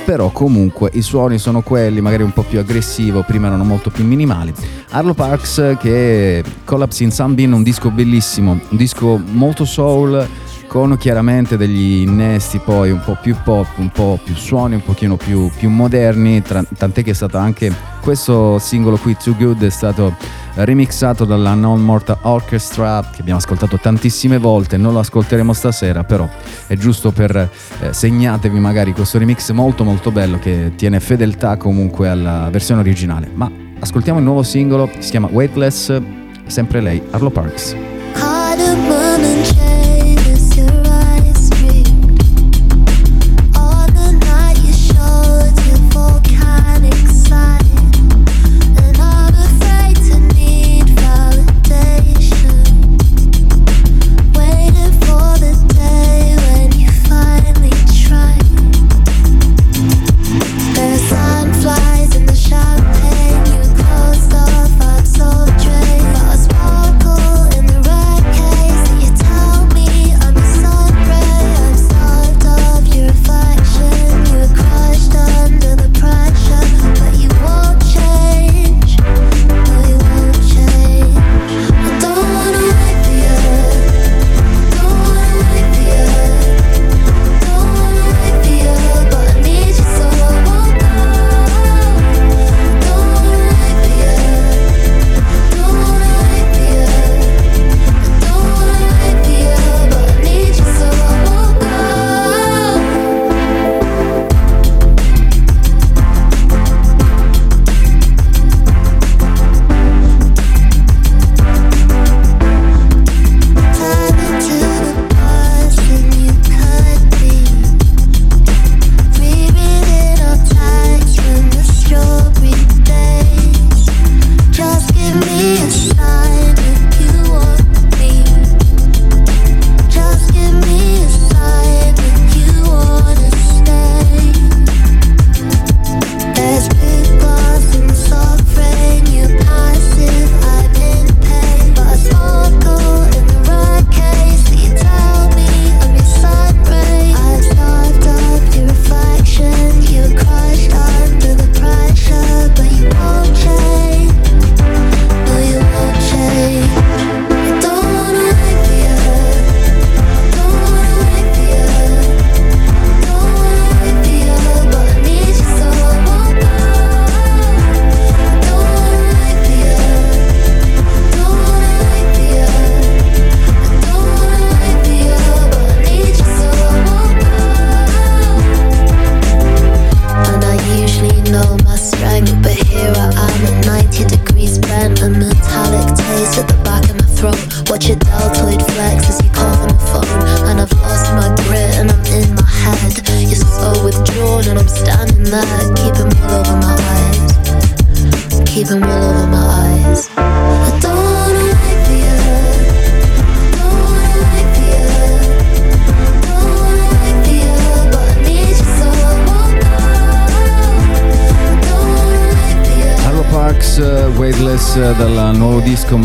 però 0.05 0.31
comunque 0.31 0.91
i 0.95 1.03
suoni 1.03 1.39
sono 1.39 1.63
quelli, 1.63 2.01
magari 2.01 2.23
un 2.23 2.33
po' 2.33 2.43
più 2.43 2.59
aggressivo, 2.59 3.23
prima 3.23 3.47
erano 3.47 3.65
molto 3.65 3.91
più 3.91 4.05
minimali. 4.05 4.53
Arlo 4.91 5.15
Parks 5.15 5.77
che 5.79 6.43
Collapse 6.65 7.05
in 7.05 7.11
Sunbeam, 7.11 7.55
un 7.55 7.63
disco 7.63 7.91
bellissimo, 7.91 8.53
un 8.53 8.77
disco 8.77 9.21
molto 9.33 9.65
soul 9.65 10.27
con 10.71 10.97
chiaramente 10.99 11.57
degli 11.57 12.03
innesti 12.03 12.61
poi 12.61 12.93
un 12.93 13.01
po' 13.05 13.19
più 13.21 13.35
pop, 13.43 13.67
un 13.79 13.89
po' 13.89 14.21
più 14.23 14.37
suoni, 14.37 14.77
un 14.77 14.85
pochino 14.85 15.17
più, 15.17 15.51
più 15.57 15.69
moderni, 15.69 16.43
tra- 16.43 16.63
tant'è 16.63 17.03
che 17.03 17.11
è 17.11 17.13
stato 17.13 17.39
anche 17.39 17.75
questo 18.01 18.57
singolo 18.61 18.97
qui, 18.97 19.17
Too 19.17 19.35
Good, 19.37 19.65
è 19.65 19.69
stato 19.69 20.15
remixato 20.55 21.25
dalla 21.25 21.55
Non 21.55 21.83
Mortal 21.83 22.19
Orchestra 22.23 23.01
che 23.13 23.21
abbiamo 23.21 23.41
ascoltato 23.41 23.81
tantissime 23.81 24.39
volte, 24.39 24.77
non 24.77 24.93
lo 24.93 25.01
ascolteremo 25.01 25.53
stasera, 25.53 26.05
però 26.05 26.29
è 26.69 26.77
giusto 26.77 27.11
per 27.11 27.35
eh, 27.35 27.93
segnatevi 27.93 28.61
magari 28.61 28.93
questo 28.93 29.19
remix 29.19 29.51
molto 29.51 29.83
molto 29.83 30.13
bello 30.13 30.39
che 30.39 30.75
tiene 30.77 31.01
fedeltà 31.01 31.57
comunque 31.57 32.09
alla 32.09 32.49
versione 32.49 32.81
originale. 32.81 33.29
Ma 33.35 33.51
ascoltiamo 33.81 34.21
il 34.21 34.25
nuovo 34.25 34.45
singolo, 34.45 34.89
si 35.01 35.11
chiama 35.11 35.27
Weightless, 35.33 36.01
sempre 36.47 36.81
lei, 36.81 37.03
Arlo 37.11 37.31
Parks. 37.31 38.00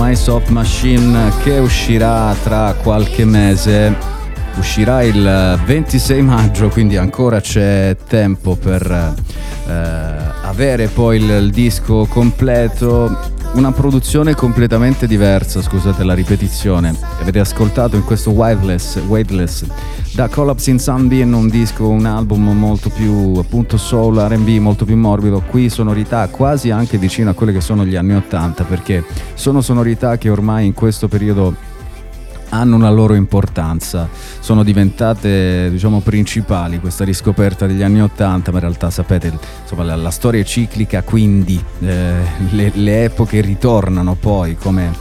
My 0.08 0.16
Soft 0.16 0.50
Machine 0.50 1.32
che 1.42 1.58
uscirà 1.58 2.36
tra 2.44 2.76
qualche 2.76 3.26
mese. 3.26 3.96
Uscirà 4.56 5.02
il 5.02 5.60
26 5.66 6.22
maggio, 6.22 6.70
quindi 6.70 6.96
ancora 6.96 7.42
c'è 7.42 7.98
tempo 8.08 8.56
per 8.56 8.86
eh, 9.68 9.72
avere 9.72 10.90
poi 10.90 11.18
il, 11.18 11.30
il 11.30 11.50
disco 11.50 12.06
completo. 12.06 13.32
Una 13.54 13.72
produzione 13.72 14.36
completamente 14.36 15.08
diversa, 15.08 15.64
scusate 15.64 16.04
la 16.04 16.14
ripetizione. 16.14 16.96
Avete 17.20 17.40
ascoltato 17.40 17.96
in 17.96 18.04
questo 18.04 18.30
Weightless, 18.30 18.98
Weightless 19.08 19.66
da 20.16 20.30
Collapse 20.30 20.70
in 20.70 20.80
Sunbeam, 20.80 21.34
un 21.34 21.50
disco, 21.50 21.90
un 21.90 22.06
album 22.06 22.58
molto 22.58 22.90
più 22.90 23.34
appunto 23.36 23.76
soul, 23.76 24.16
RB, 24.16 24.48
molto 24.62 24.86
più 24.86 24.96
morbido. 24.96 25.42
Qui 25.42 25.70
sonorità 25.70 26.30
quasi 26.30 26.72
anche 26.72 26.98
vicino 26.98 27.32
a 27.32 27.34
quelle 27.34 27.52
che 27.52 27.60
sono 27.60 27.84
gli 27.84 27.98
anni 27.98 28.16
80, 28.16 28.64
perché 28.64 29.04
sono 29.34 29.60
sonorità 29.60 30.18
che 30.18 30.30
ormai 30.30 30.68
in 30.68 30.74
questo 30.74 31.10
periodo 31.10 31.54
hanno 32.48 32.78
una 32.78 32.90
loro 32.90 33.14
importanza, 33.14 34.08
sono 34.40 34.64
diventate 34.64 35.70
diciamo 35.70 36.00
principali 36.00 36.80
questa 36.80 37.04
riscoperta 37.04 37.68
degli 37.68 37.84
anni 37.84 38.02
80, 38.02 38.52
ma 38.52 38.58
in 38.60 38.64
realtà 38.64 38.90
sapete 38.90 39.38
insomma, 39.64 39.84
la, 39.84 39.98
la 39.98 40.12
storia 40.12 40.40
è 40.40 40.46
ciclica, 40.46 41.04
quindi 41.04 41.62
eh, 41.82 42.14
le, 42.52 42.72
le 42.74 43.04
epoche 43.04 43.42
ritornano 43.42 44.16
poi 44.18 44.56
come 44.56 44.94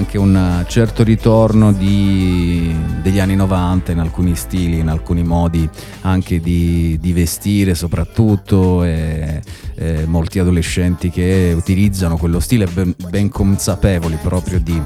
anche 0.00 0.16
un 0.16 0.64
certo 0.66 1.02
ritorno 1.02 1.72
di- 1.72 2.74
degli 3.02 3.20
anni 3.20 3.36
90 3.36 3.92
in 3.92 3.98
alcuni 3.98 4.34
stili, 4.34 4.78
in 4.78 4.88
alcuni 4.88 5.22
modi 5.22 5.68
anche 6.02 6.40
di, 6.40 6.96
di 6.98 7.12
vestire 7.12 7.74
soprattutto 7.74 8.82
e, 8.82 9.42
e 9.74 10.06
molti 10.06 10.38
adolescenti 10.38 11.10
che 11.10 11.52
utilizzano 11.54 12.16
quello 12.16 12.40
stile 12.40 12.64
ben, 12.64 12.94
ben 13.10 13.28
consapevoli 13.28 14.16
proprio 14.22 14.58
di, 14.58 14.82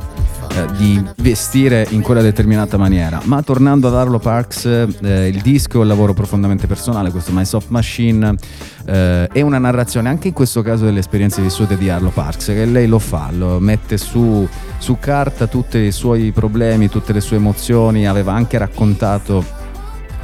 eh, 0.54 0.66
di 0.76 1.02
vestire 1.16 1.86
in 1.90 2.00
quella 2.02 2.22
determinata 2.22 2.76
maniera. 2.76 3.20
Ma 3.24 3.42
tornando 3.42 3.88
ad 3.88 3.94
Arlo 3.94 4.18
Parks, 4.18 4.64
eh, 4.66 5.28
il 5.28 5.40
disco 5.42 5.78
è 5.78 5.80
un 5.80 5.88
lavoro 5.88 6.14
profondamente 6.14 6.66
personale, 6.66 7.10
questo 7.10 7.32
My 7.32 7.44
Soft 7.44 7.70
Machine 7.70 8.34
eh, 8.86 9.26
è 9.26 9.40
una 9.40 9.58
narrazione 9.58 10.08
anche 10.08 10.28
in 10.28 10.34
questo 10.34 10.62
caso 10.62 10.84
delle 10.84 11.00
esperienze 11.00 11.42
vissute 11.42 11.76
di 11.76 11.90
Arlo 11.90 12.10
Parks, 12.10 12.46
che 12.46 12.64
lei 12.64 12.86
lo 12.86 12.98
fa, 12.98 13.30
lo 13.32 13.58
mette 13.58 13.98
su, 13.98 14.46
su 14.78 14.96
carta 14.98 15.46
tutti 15.46 15.78
i 15.78 15.92
suoi 15.92 16.30
problemi, 16.32 16.88
tutte 16.88 17.12
le 17.12 17.20
sue 17.20 17.36
emozioni, 17.36 18.06
aveva 18.06 18.32
anche 18.32 18.58
raccontato 18.58 19.44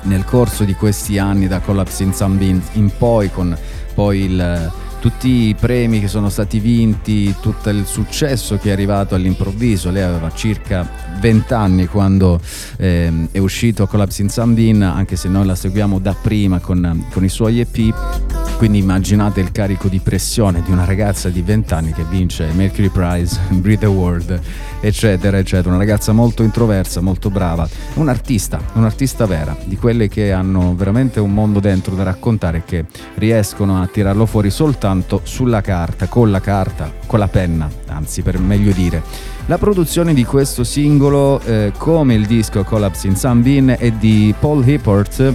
nel 0.03 0.25
corso 0.25 0.65
di 0.65 0.75
questi 0.75 1.19
anni 1.19 1.47
da 1.47 1.61
Collapse 1.61 2.03
in 2.05 2.15
Sunbeam 2.15 2.63
in 2.73 2.91
poi 2.97 3.31
con 3.31 3.57
poi 3.95 4.21
il- 4.25 4.73
tutti 5.01 5.49
i 5.49 5.57
premi 5.59 5.99
che 5.99 6.09
sono 6.09 6.29
stati 6.29 6.61
vinti, 6.61 7.35
tutto 7.41 7.71
il 7.71 7.87
successo 7.87 8.59
che 8.59 8.69
è 8.69 8.73
arrivato 8.73 9.15
all'improvviso. 9.15 9.91
Lei 9.91 10.03
aveva 10.03 10.31
circa 10.33 10.89
20 11.19 11.53
anni 11.55 11.87
quando 11.87 12.41
ehm, 12.77 13.29
è 13.33 13.39
uscito 13.39 13.87
Collapse 13.87 14.23
in 14.23 14.29
Sunbeam, 14.29 14.83
anche 14.83 15.17
se 15.17 15.29
noi 15.29 15.47
la 15.47 15.55
seguiamo 15.55 15.99
da 15.99 16.15
prima 16.15 16.61
con, 16.61 17.07
con 17.11 17.25
i 17.25 17.29
suoi 17.29 17.61
EP. 17.61 18.50
Quindi 18.61 18.77
immaginate 18.77 19.41
il 19.41 19.53
carico 19.53 19.89
di 19.89 20.01
pressione 20.01 20.61
di 20.61 20.71
una 20.71 20.85
ragazza 20.85 21.31
di 21.31 21.41
20 21.41 21.73
anni 21.73 21.93
che 21.95 22.05
vince 22.05 22.47
Mercury 22.53 22.91
Prize, 22.91 23.41
Breathe 23.53 23.87
Award, 23.87 24.39
eccetera, 24.83 25.39
eccetera. 25.39 25.71
Una 25.71 25.79
ragazza 25.79 26.13
molto 26.13 26.43
introversa, 26.43 27.01
molto 27.01 27.31
brava, 27.31 27.67
un 27.95 28.11
artista, 28.11 28.61
un'artista 28.75 29.25
vera, 29.25 29.57
di 29.65 29.79
quelle 29.79 30.09
che 30.09 30.31
hanno 30.33 30.75
veramente 30.77 31.21
un 31.21 31.33
mondo 31.33 31.59
dentro 31.59 31.95
da 31.95 32.03
raccontare 32.03 32.59
e 32.59 32.65
che 32.67 32.85
riescono 33.15 33.81
a 33.81 33.87
tirarlo 33.87 34.27
fuori 34.27 34.51
soltanto 34.51 35.23
sulla 35.25 35.63
carta, 35.63 36.07
con 36.09 36.31
la 36.31 36.41
carta, 36.41 36.93
con 37.07 37.19
la 37.19 37.29
penna, 37.29 37.67
anzi 37.87 38.21
per 38.21 38.39
meglio 38.39 38.73
dire. 38.73 39.03
La 39.47 39.57
produzione 39.57 40.13
di 40.13 40.25
questo 40.27 40.65
singolo, 40.65 41.41
eh, 41.41 41.73
come 41.79 42.13
il 42.13 42.27
disco 42.27 42.63
Collapse 42.63 43.07
in 43.07 43.17
Sunbeam, 43.17 43.71
è 43.71 43.91
di 43.93 44.35
Paul 44.39 44.69
Hipworth, 44.69 45.35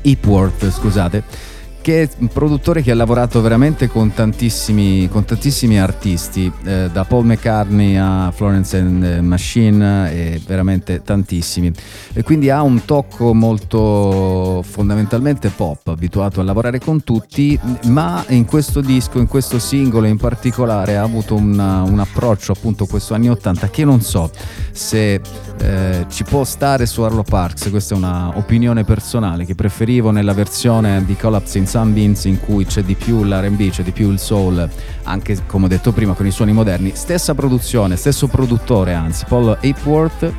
Hipworth, 0.00 0.70
scusate, 0.70 1.49
che 1.80 2.02
è 2.02 2.08
un 2.18 2.28
produttore 2.28 2.82
che 2.82 2.90
ha 2.90 2.94
lavorato 2.94 3.40
veramente 3.40 3.88
con 3.88 4.12
tantissimi, 4.12 5.08
con 5.08 5.24
tantissimi 5.24 5.80
artisti, 5.80 6.50
eh, 6.64 6.88
da 6.92 7.04
Paul 7.04 7.24
McCartney 7.24 7.96
a 7.96 8.32
Florence 8.34 8.76
and 8.76 9.18
Machine, 9.20 10.12
e 10.12 10.40
veramente 10.46 11.02
tantissimi. 11.02 11.72
E 12.12 12.22
quindi 12.22 12.50
ha 12.50 12.62
un 12.62 12.84
tocco 12.84 13.34
molto 13.34 14.62
fondamentalmente 14.68 15.48
pop, 15.48 15.88
abituato 15.88 16.40
a 16.40 16.44
lavorare 16.44 16.78
con 16.78 17.02
tutti, 17.02 17.58
ma 17.86 18.24
in 18.28 18.44
questo 18.44 18.80
disco, 18.80 19.18
in 19.18 19.26
questo 19.26 19.58
singolo 19.58 20.06
in 20.06 20.16
particolare, 20.16 20.96
ha 20.96 21.02
avuto 21.02 21.34
una- 21.34 21.82
un 21.82 21.98
approccio 21.98 22.52
appunto 22.52 22.86
questo 22.86 23.14
anni 23.14 23.28
80 23.30 23.70
che 23.70 23.84
non 23.84 24.00
so 24.00 24.30
se 24.72 25.20
eh, 25.60 26.06
ci 26.08 26.24
può 26.24 26.44
stare 26.44 26.86
su 26.86 27.02
Arlo 27.02 27.22
Parks, 27.22 27.70
questa 27.70 27.94
è 27.94 27.96
una 27.98 28.36
opinione 28.36 28.84
personale 28.84 29.44
che 29.44 29.54
preferivo 29.54 30.10
nella 30.10 30.32
versione 30.32 31.04
di 31.04 31.16
Collapse 31.16 31.58
in 31.58 31.66
Sunbeams 31.70 32.24
in 32.24 32.40
cui 32.40 32.64
c'è 32.64 32.82
di 32.82 32.96
più 32.96 33.22
l'R&B, 33.22 33.70
c'è 33.70 33.84
di 33.84 33.92
più 33.92 34.10
il 34.10 34.18
soul, 34.18 34.68
anche 35.04 35.38
come 35.46 35.66
ho 35.66 35.68
detto 35.68 35.92
prima 35.92 36.14
con 36.14 36.26
i 36.26 36.32
suoni 36.32 36.52
moderni, 36.52 36.90
stessa 36.96 37.32
produzione, 37.32 37.94
stesso 37.94 38.26
produttore 38.26 38.92
anzi, 38.92 39.24
Paul 39.28 39.56
Hapworth 39.62 40.32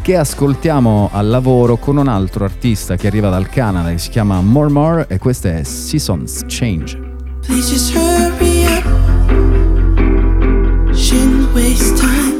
che 0.00 0.16
ascoltiamo 0.16 1.10
al 1.12 1.28
lavoro 1.28 1.76
con 1.76 1.98
un 1.98 2.08
altro 2.08 2.44
artista 2.44 2.96
che 2.96 3.06
arriva 3.06 3.28
dal 3.28 3.50
Canada 3.50 3.90
che 3.90 3.98
si 3.98 4.08
chiama 4.08 4.40
More 4.40 4.70
More 4.70 5.06
e 5.08 5.18
questa 5.18 5.58
è 5.58 5.62
Seasons 5.62 6.44
Change. 6.46 6.98
Please 7.42 7.70
just 7.70 7.94
hurry 7.94 8.64
up. 8.64 8.84
Shouldn't 10.94 11.52
waste 11.54 12.00
time. 12.00 12.36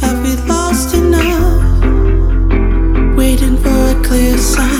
Have 0.00 0.22
we 0.22 0.36
lost 0.46 0.94
enough? 0.94 1.64
Waiting 3.16 3.56
for 3.56 3.90
a 3.90 4.00
clear 4.02 4.38
sign. 4.38 4.73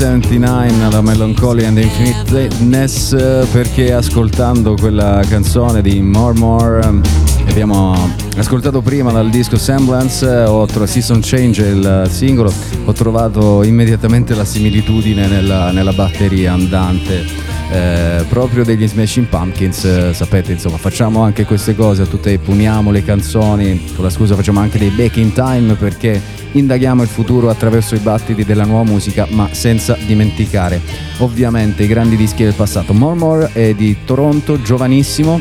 1979 0.00 0.90
la 0.90 1.02
Melancholy 1.02 1.64
and 1.66 1.76
Infiniteness 1.76 3.14
perché 3.52 3.92
ascoltando 3.92 4.74
quella 4.74 5.22
canzone 5.28 5.82
di 5.82 6.00
More 6.00 6.38
More 6.38 6.82
ehm, 6.82 7.02
abbiamo 7.46 7.94
ascoltato 8.38 8.80
prima 8.80 9.12
dal 9.12 9.28
disco 9.28 9.58
Semblance 9.58 10.26
ho 10.26 10.64
trovato 10.64 10.90
Season 10.90 11.20
Change 11.22 11.66
il 11.66 12.06
singolo 12.08 12.50
ho 12.82 12.92
trovato 12.92 13.62
immediatamente 13.62 14.34
la 14.34 14.46
similitudine 14.46 15.26
nella, 15.26 15.70
nella 15.70 15.92
batteria 15.92 16.54
andante 16.54 17.22
eh, 17.70 18.24
proprio 18.26 18.64
degli 18.64 18.88
Smashing 18.88 19.26
Pumpkins 19.26 20.12
sapete 20.12 20.52
insomma 20.52 20.78
facciamo 20.78 21.22
anche 21.24 21.44
queste 21.44 21.76
cose 21.76 22.02
a 22.02 22.06
tutte 22.06 22.38
puniamo 22.38 22.90
le 22.90 23.04
canzoni 23.04 23.92
con 23.94 24.04
la 24.04 24.10
scusa 24.10 24.34
facciamo 24.34 24.60
anche 24.60 24.78
dei 24.78 24.88
back 24.88 25.18
in 25.18 25.34
time 25.34 25.74
perché 25.74 26.39
indaghiamo 26.52 27.02
il 27.02 27.08
futuro 27.08 27.50
attraverso 27.50 27.94
i 27.94 27.98
battiti 27.98 28.44
della 28.44 28.64
nuova 28.64 28.84
musica 28.84 29.26
ma 29.30 29.48
senza 29.52 29.96
dimenticare 30.06 30.80
ovviamente 31.18 31.84
i 31.84 31.86
grandi 31.86 32.16
dischi 32.16 32.44
del 32.44 32.54
passato. 32.54 32.92
More 32.92 33.50
è 33.52 33.74
di 33.74 33.96
Toronto 34.04 34.60
giovanissimo 34.60 35.40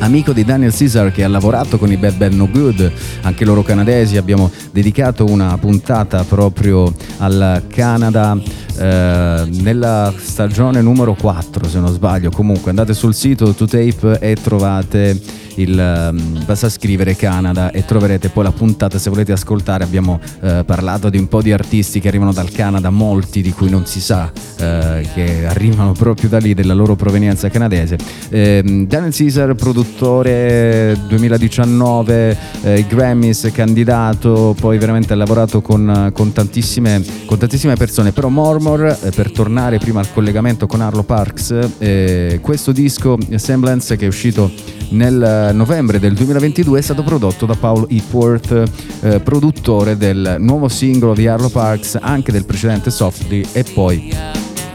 amico 0.00 0.32
di 0.32 0.44
Daniel 0.44 0.74
Caesar 0.74 1.12
che 1.12 1.24
ha 1.24 1.28
lavorato 1.28 1.78
con 1.78 1.90
i 1.90 1.96
Bad 1.96 2.16
Bad 2.16 2.32
No 2.32 2.48
Good, 2.48 2.92
anche 3.22 3.44
loro 3.44 3.62
canadesi, 3.62 4.16
abbiamo 4.16 4.50
dedicato 4.70 5.24
una 5.24 5.56
puntata 5.58 6.22
proprio 6.24 6.92
al 7.18 7.64
Canada 7.68 8.36
eh, 8.78 9.44
nella 9.48 10.12
stagione 10.16 10.80
numero 10.80 11.14
4 11.14 11.68
se 11.68 11.80
non 11.80 11.92
sbaglio, 11.92 12.30
comunque 12.30 12.70
andate 12.70 12.94
sul 12.94 13.14
sito 13.14 13.52
To 13.52 13.66
Tape 13.66 14.18
e 14.20 14.36
trovate 14.40 15.20
il, 15.58 16.10
um, 16.12 16.44
basta 16.44 16.68
scrivere 16.68 17.16
Canada 17.16 17.70
e 17.70 17.84
troverete 17.84 18.28
poi 18.28 18.44
la 18.44 18.52
puntata. 18.52 18.98
Se 18.98 19.10
volete 19.10 19.32
ascoltare 19.32 19.84
abbiamo 19.84 20.20
eh, 20.40 20.62
parlato 20.64 21.10
di 21.10 21.18
un 21.18 21.28
po' 21.28 21.42
di 21.42 21.52
artisti 21.52 22.00
che 22.00 22.08
arrivano 22.08 22.32
dal 22.32 22.50
Canada 22.50 22.90
molti 22.90 23.42
di 23.42 23.52
cui 23.52 23.68
non 23.68 23.86
si 23.86 24.00
sa 24.00 24.30
eh, 24.58 25.06
che 25.14 25.46
arrivano 25.46 25.92
proprio 25.92 26.28
da 26.28 26.38
lì 26.38 26.54
della 26.54 26.74
loro 26.74 26.96
provenienza 26.96 27.48
canadese. 27.48 27.98
Eh, 28.28 28.62
Daniel 28.86 29.14
Caesar 29.14 29.54
produttore 29.54 30.96
2019 31.08 32.36
eh, 32.62 32.86
Grammys 32.88 33.50
candidato 33.52 34.54
poi 34.58 34.78
veramente 34.78 35.12
ha 35.12 35.16
lavorato 35.16 35.60
con, 35.60 36.10
con, 36.12 36.32
tantissime, 36.32 37.02
con 37.26 37.38
tantissime 37.38 37.74
persone. 37.74 38.12
Però 38.12 38.28
Mormor 38.28 38.98
eh, 39.02 39.10
per 39.10 39.32
tornare 39.32 39.78
prima 39.78 40.00
al 40.00 40.12
collegamento 40.12 40.66
con 40.66 40.80
Arlo 40.80 41.02
Parks 41.02 41.54
eh, 41.78 42.38
questo 42.40 42.72
disco 42.72 43.18
Semblance 43.36 43.96
che 43.96 44.04
è 44.04 44.08
uscito 44.08 44.50
nel 44.90 45.50
novembre 45.54 45.98
del 45.98 46.14
2022 46.14 46.78
è 46.78 46.82
stato 46.82 47.02
prodotto 47.02 47.46
da 47.46 47.54
Paul 47.54 47.86
Epworth, 47.88 48.62
eh, 49.00 49.20
produttore 49.20 49.96
del 49.96 50.36
nuovo 50.38 50.68
singolo 50.68 51.14
di 51.14 51.26
Arlo 51.26 51.48
Parks, 51.48 51.98
anche 52.00 52.32
del 52.32 52.44
precedente 52.44 52.90
Softly 52.90 53.46
e 53.52 53.64
poi 53.74 54.12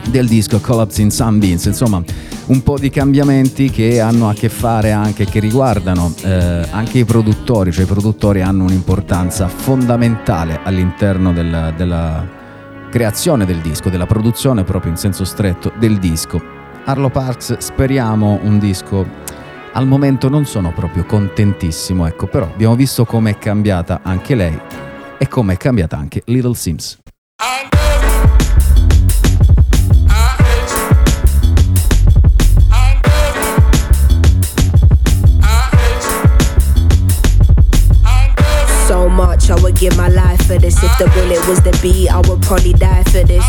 del 0.09 0.27
disco 0.27 0.59
Collapse 0.59 1.01
in 1.01 1.11
Sunbeams, 1.11 1.65
insomma 1.65 2.03
un 2.45 2.61
po' 2.61 2.77
di 2.77 2.89
cambiamenti 2.89 3.69
che 3.69 4.01
hanno 4.01 4.27
a 4.27 4.33
che 4.33 4.49
fare 4.49 4.91
anche, 4.91 5.25
che 5.25 5.39
riguardano 5.39 6.13
eh, 6.23 6.67
anche 6.69 6.99
i 6.99 7.05
produttori, 7.05 7.71
cioè 7.71 7.83
i 7.83 7.87
produttori 7.87 8.41
hanno 8.41 8.63
un'importanza 8.63 9.47
fondamentale 9.47 10.59
all'interno 10.63 11.31
della, 11.31 11.71
della 11.71 12.41
creazione 12.91 13.45
del 13.45 13.59
disco, 13.59 13.89
della 13.89 14.05
produzione 14.05 14.63
proprio 14.63 14.91
in 14.91 14.97
senso 14.97 15.23
stretto 15.23 15.71
del 15.79 15.99
disco. 15.99 16.41
Arlo 16.85 17.09
Parks 17.09 17.57
speriamo 17.59 18.39
un 18.43 18.59
disco 18.59 19.07
al 19.73 19.87
momento 19.87 20.29
non 20.29 20.45
sono 20.45 20.71
proprio 20.71 21.03
contentissimo, 21.05 22.05
ecco, 22.05 22.27
però 22.27 22.45
abbiamo 22.45 22.75
visto 22.75 23.05
come 23.05 23.31
è 23.31 23.37
cambiata 23.37 24.01
anche 24.03 24.35
lei 24.35 24.59
e 25.17 25.27
come 25.27 25.53
è 25.53 25.57
cambiata 25.57 25.97
anche 25.97 26.21
Little 26.25 26.55
Sims. 26.55 26.99
So 38.85 39.09
much 39.09 39.49
I 39.49 39.59
would 39.61 39.75
give 39.75 39.95
my 39.97 40.09
life 40.09 40.43
for 40.45 40.59
this. 40.59 40.81
If 40.83 40.95
the 40.97 41.09
bullet 41.15 41.45
was 41.47 41.61
the 41.61 41.75
beat, 41.81 42.11
I 42.11 42.17
would 42.27 42.41
probably 42.41 42.73
die 42.73 43.03
for 43.05 43.23
this. 43.25 43.43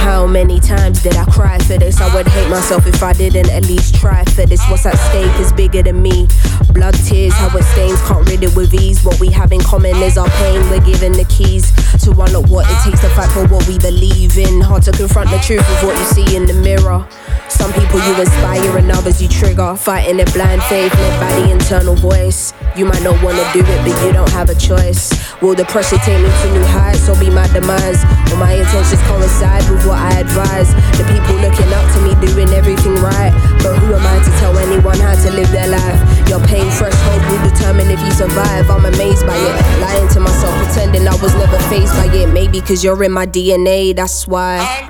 How 0.00 0.26
many 0.26 0.60
times 0.60 1.02
did 1.02 1.14
I 1.14 1.26
cry 1.26 1.58
for 1.58 1.76
this? 1.76 2.00
I 2.00 2.12
would 2.14 2.26
hate 2.26 2.48
myself 2.48 2.86
if 2.86 3.02
I 3.02 3.12
didn't 3.12 3.50
at 3.50 3.66
least 3.66 3.94
try 3.96 4.24
for 4.24 4.46
this. 4.46 4.66
What's 4.70 4.86
at 4.86 4.96
stake 4.96 5.38
is 5.38 5.52
bigger 5.52 5.82
than 5.82 6.00
me. 6.00 6.26
Blood, 6.72 6.94
tears, 7.04 7.34
how 7.34 7.54
it 7.56 7.64
stains, 7.64 8.00
can't 8.08 8.26
rid 8.26 8.42
it 8.42 8.56
with 8.56 8.72
ease. 8.72 9.04
What 9.04 9.20
we 9.20 9.28
have 9.30 9.52
in 9.52 9.60
common 9.60 9.94
is 9.96 10.16
our 10.16 10.28
pain. 10.40 10.60
We're 10.70 10.80
given 10.80 11.12
the 11.12 11.24
keys 11.24 11.70
to 12.04 12.10
unlock 12.12 12.48
what 12.48 12.64
it 12.70 12.78
takes 12.82 13.00
to 13.00 13.10
fight 13.10 13.30
for 13.30 13.46
what 13.48 13.68
we 13.68 13.78
believe 13.78 14.38
in. 14.38 14.62
Hard 14.62 14.84
to 14.84 14.92
confront 14.92 15.30
the 15.30 15.38
truth 15.38 15.68
of 15.68 15.84
what 15.84 15.96
you 15.98 16.04
see 16.04 16.34
in 16.34 16.46
the 16.46 16.54
mirror. 16.54 17.06
Some 17.48 17.72
people 17.74 18.00
you 18.00 18.18
inspire 18.18 18.78
and 18.78 18.90
others 18.90 19.20
you 19.20 19.28
trigger. 19.28 19.76
Fighting 19.76 20.20
a 20.20 20.24
blind 20.32 20.62
faith 20.64 20.94
led 20.94 21.20
by 21.20 21.40
the 21.40 21.50
internal 21.52 21.94
voice. 21.94 22.54
You 22.74 22.86
might 22.86 23.02
not 23.02 23.22
wanna 23.22 23.44
do 23.52 23.60
it, 23.60 23.80
but 23.84 24.06
you 24.06 24.12
don't 24.12 24.30
have 24.30 24.48
a 24.48 24.54
choice. 24.54 25.12
Will 25.42 25.54
the 25.54 25.64
pressure 25.64 25.98
take 25.98 26.22
me 26.22 26.30
to 26.30 26.52
new 26.52 26.64
heights 26.64 27.08
or 27.08 27.18
be 27.18 27.28
my 27.28 27.46
demise? 27.48 28.04
Will 28.30 28.38
my 28.38 28.52
intentions 28.52 29.02
coincide 29.02 29.68
with 29.68 29.84
what 29.90 29.98
I 29.98 30.22
advise? 30.22 30.70
The 30.94 31.04
people 31.10 31.34
looking 31.42 31.70
up 31.74 31.86
to 31.94 31.98
me 32.06 32.14
doing 32.22 32.48
everything 32.54 32.94
right. 33.02 33.34
But 33.58 33.74
who 33.82 33.92
am 33.92 34.06
I 34.06 34.22
to 34.22 34.30
tell 34.38 34.54
anyone 34.56 34.98
how 35.02 35.18
to 35.18 35.30
live 35.34 35.50
their 35.50 35.66
life? 35.66 35.98
Your 36.30 36.40
pain 36.46 36.70
threshold 36.70 37.22
will 37.26 37.42
determine 37.50 37.90
if 37.90 38.00
you 38.00 38.12
survive. 38.12 38.70
I'm 38.70 38.86
amazed 38.86 39.26
by 39.26 39.34
it. 39.34 39.54
Lying 39.82 40.08
to 40.14 40.20
myself, 40.20 40.54
pretending 40.64 41.08
I 41.08 41.16
was 41.20 41.34
never 41.34 41.58
faced 41.66 41.92
by 41.98 42.06
it. 42.14 42.28
Maybe 42.32 42.60
cause 42.60 42.84
you're 42.84 43.02
in 43.02 43.12
my 43.12 43.26
DNA, 43.26 43.94
that's 43.94 44.28
why. 44.28 44.88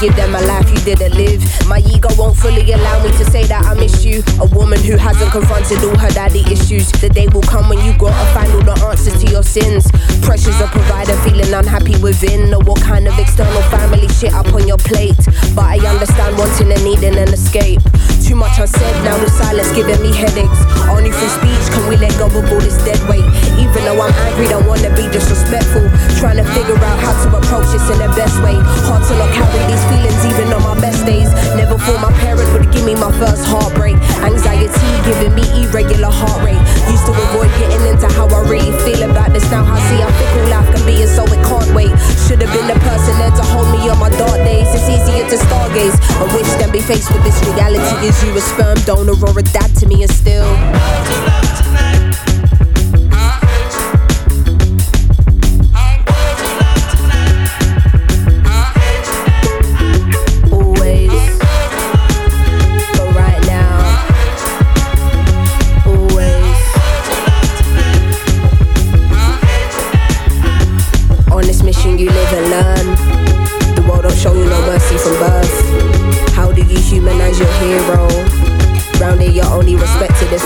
Give 0.00 0.14
them 0.16 0.34
a 0.34 0.40
life 0.42 0.68
you 0.70 0.80
didn't 0.84 1.14
live. 1.14 1.42
My 1.68 1.78
ego 1.78 2.08
won't 2.18 2.36
fully 2.36 2.72
allow 2.72 3.02
me 3.02 3.10
to 3.16 3.24
say 3.24 3.44
that 3.46 3.64
I 3.64 3.74
miss 3.74 4.04
you. 4.04 4.22
A 4.40 4.46
woman 4.54 4.80
who 4.80 4.96
hasn't 4.96 5.30
confronted 5.32 5.78
all 5.84 5.96
her 5.96 6.10
daddy 6.10 6.44
issues. 6.52 6.90
The 6.92 7.08
day 7.08 7.28
will 7.28 7.42
come 7.42 7.68
when 7.68 7.80
you 7.84 7.96
gotta 7.96 8.26
find 8.34 8.50
all 8.52 8.64
the 8.64 8.76
answers 8.84 9.16
to 9.24 9.26
your 9.30 9.42
sins. 9.42 9.88
Pressures 10.22 10.60
of 10.60 10.70
provider, 10.70 11.16
feeling 11.24 11.52
unhappy 11.52 11.96
within. 12.02 12.50
Know 12.50 12.60
what 12.60 12.80
kind 12.80 13.08
of 13.08 13.18
external 13.18 13.62
family 13.72 14.08
shit 14.08 14.34
up 14.34 14.52
on 14.52 14.68
your 14.68 14.78
plate. 14.78 15.18
But 15.54 15.64
I 15.64 15.78
understand 15.88 16.36
wanting 16.36 16.72
and 16.72 16.82
needing 16.84 17.16
an 17.16 17.32
escape. 17.32 17.80
Too 18.20 18.36
much 18.36 18.58
unsaid, 18.58 18.96
now 19.04 19.16
the 19.22 19.30
silence 19.30 19.70
giving 19.72 20.02
me 20.02 20.12
headaches. 20.12 20.60
Only 20.90 21.10
through 21.14 21.32
speech 21.40 21.64
can 21.72 21.88
we 21.88 21.96
let 21.96 22.12
go 22.18 22.26
of 22.26 22.36
all 22.36 22.60
this 22.60 22.76
dead 22.84 22.98
weight. 23.08 23.24
Even 23.56 23.86
though 23.86 24.02
I'm 24.02 24.12
angry, 24.28 24.50
don't 24.50 24.66
wanna 24.66 24.90
be 24.98 25.06
disrespectful. 25.08 25.86
Trying 26.18 26.42
to 26.42 26.46
figure 26.52 26.76
out 26.76 26.98
how 27.00 27.14
to 27.22 27.28
approach 27.38 27.70
this 27.70 27.86
in 27.88 27.98
the 28.02 28.10
best 28.18 28.36
way. 28.42 28.58
Hard 28.84 29.02
to 29.06 29.14
not 29.16 29.30
carry 29.30 29.62
these 29.70 29.85
feelings 29.90 30.22
even 30.26 30.52
on 30.52 30.62
my 30.62 30.76
best 30.80 31.04
days. 31.06 31.30
Never 31.54 31.78
thought 31.78 32.00
my 32.00 32.12
parents 32.20 32.50
would 32.52 32.70
give 32.72 32.84
me 32.84 32.94
my 32.94 33.12
first 33.18 33.44
heartbreak. 33.46 33.96
Anxiety 34.22 34.90
giving 35.06 35.34
me 35.34 35.44
irregular 35.62 36.10
heart 36.10 36.42
rate. 36.44 36.60
Used 36.90 37.06
to 37.06 37.12
avoid 37.14 37.50
getting 37.58 37.82
into 37.86 38.08
how 38.14 38.26
I 38.28 38.40
really 38.48 38.74
feel 38.84 39.08
about 39.08 39.32
this. 39.32 39.46
Now 39.50 39.64
I 39.64 39.78
see 39.88 39.98
how 40.02 40.10
fickle 40.18 40.46
life 40.50 40.68
can 40.74 40.82
be, 40.86 41.02
and 41.02 41.10
so 41.10 41.22
it 41.26 41.40
can't 41.46 41.70
wait. 41.74 41.92
Should 42.26 42.42
have 42.42 42.52
been 42.52 42.68
the 42.68 42.78
person 42.82 43.14
there 43.18 43.34
to 43.34 43.44
hold 43.54 43.70
me 43.70 43.88
on 43.88 43.98
my 43.98 44.10
dark 44.18 44.38
days. 44.42 44.68
It's 44.74 44.88
easier 44.88 45.24
to 45.26 45.36
stargaze 45.38 45.96
and 46.20 46.28
wish 46.34 46.50
than 46.58 46.70
be 46.72 46.80
faced 46.80 47.12
with 47.12 47.22
this 47.22 47.38
reality. 47.46 48.06
Is 48.06 48.18
you 48.24 48.36
a 48.36 48.40
sperm 48.40 48.78
donor 48.84 49.16
or 49.16 49.38
a 49.38 49.42
dad 49.42 49.74
to 49.80 49.86
me, 49.86 50.02
and 50.02 50.12
still. 50.12 50.46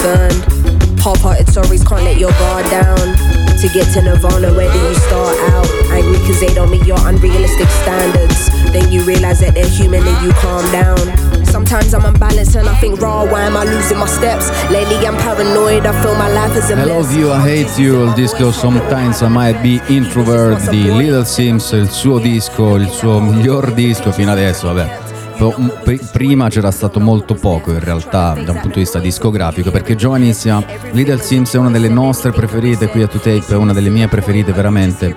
Earned. 0.05 1.01
Half-hearted 1.01 1.49
stories 1.49 1.83
can't 1.83 2.05
let 2.05 2.19
your 2.19 2.31
guard 2.33 2.67
down. 2.71 3.17
To 3.61 3.69
get 3.69 3.93
to 3.95 4.03
Nirvana, 4.03 4.53
where 4.55 4.71
do 4.73 4.79
you 4.79 4.95
start 4.95 5.37
out? 5.53 5.69
Angry 5.91 6.19
cause 6.27 6.41
they 6.41 6.53
don't 6.55 6.71
meet 6.71 6.87
your 6.87 6.99
unrealistic 7.07 7.69
standards. 7.83 8.49
Then 8.73 8.91
you 8.93 9.03
realize 9.03 9.41
that 9.41 9.55
they're 9.55 9.69
human 9.69 10.03
and 10.07 10.25
you 10.25 10.33
calm 10.35 10.65
down. 10.73 10.99
Sometimes 11.45 11.93
I'm 11.93 12.05
unbalanced 12.05 12.55
and 12.57 12.69
I 12.69 12.75
think, 12.81 13.01
raw, 13.01 13.25
why 13.25 13.43
am 13.43 13.57
I 13.57 13.65
losing 13.65 13.99
my 13.99 14.07
steps? 14.07 14.49
Lately 14.71 15.05
I'm 15.07 15.17
paranoid, 15.17 15.85
I 15.85 16.03
feel 16.03 16.15
my 16.15 16.29
life 16.33 16.57
is 16.57 16.71
a 16.71 16.75
I 16.75 16.77
mess. 16.77 16.89
love 16.89 17.13
you, 17.15 17.33
I 17.33 17.41
hate 17.43 17.77
you, 17.77 18.05
il 18.05 18.13
disco 18.15 18.53
Sometimes 18.53 19.21
I 19.23 19.29
Might 19.29 19.61
Be 19.61 19.81
Introvert 19.89 20.71
di 20.71 20.85
Little 20.97 21.25
Sims, 21.25 21.73
il 21.73 21.91
suo 21.91 22.19
disco, 22.19 22.77
il 22.77 22.89
suo 22.89 23.21
miglior 23.21 23.73
disco 23.73 24.13
fino 24.13 24.31
adesso, 24.31 24.73
vabbè. 24.73 25.10
Po- 25.41 25.55
m- 25.57 25.73
pri- 25.83 25.99
Prima 26.13 26.51
c'era 26.51 26.71
stato 26.71 27.01
molto 27.01 27.33
poco 27.33 27.73
in 27.73 27.81
realtà 27.81 28.35
da 28.35 28.53
un 28.53 28.59
punto 28.61 28.75
di 28.75 28.81
vista 28.81 28.99
discografico 28.99 29.71
perché 29.71 29.97
giovanissima 29.97 30.63
Little 30.91 31.19
Sims 31.19 31.55
è 31.55 31.57
una 31.57 31.71
delle 31.71 31.89
nostre 31.89 32.31
preferite 32.31 32.89
qui 32.89 33.01
a 33.01 33.07
2Tape, 33.07 33.47
è 33.49 33.55
una 33.55 33.73
delle 33.73 33.89
mie 33.89 34.07
preferite 34.07 34.53
veramente. 34.53 35.17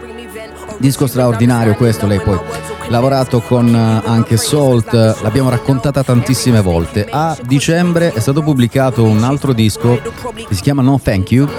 Disco 0.78 1.07
straordinario 1.07 1.76
questo, 1.76 2.07
lei 2.07 2.21
poi 2.21 2.39
lavorato 2.88 3.41
con 3.41 3.67
eh, 3.67 4.01
anche 4.07 4.38
Salt, 4.38 4.93
l'abbiamo 5.21 5.49
raccontata 5.49 6.03
tantissime 6.05 6.61
volte. 6.61 7.05
A 7.09 7.38
dicembre 7.45 8.13
è 8.13 8.19
stato 8.21 8.41
pubblicato 8.41 9.03
un 9.03 9.24
altro 9.24 9.51
disco 9.51 9.99
che 10.47 10.55
si 10.55 10.61
chiama 10.61 10.82
No 10.82 11.01
Thank 11.03 11.32
You, 11.32 11.49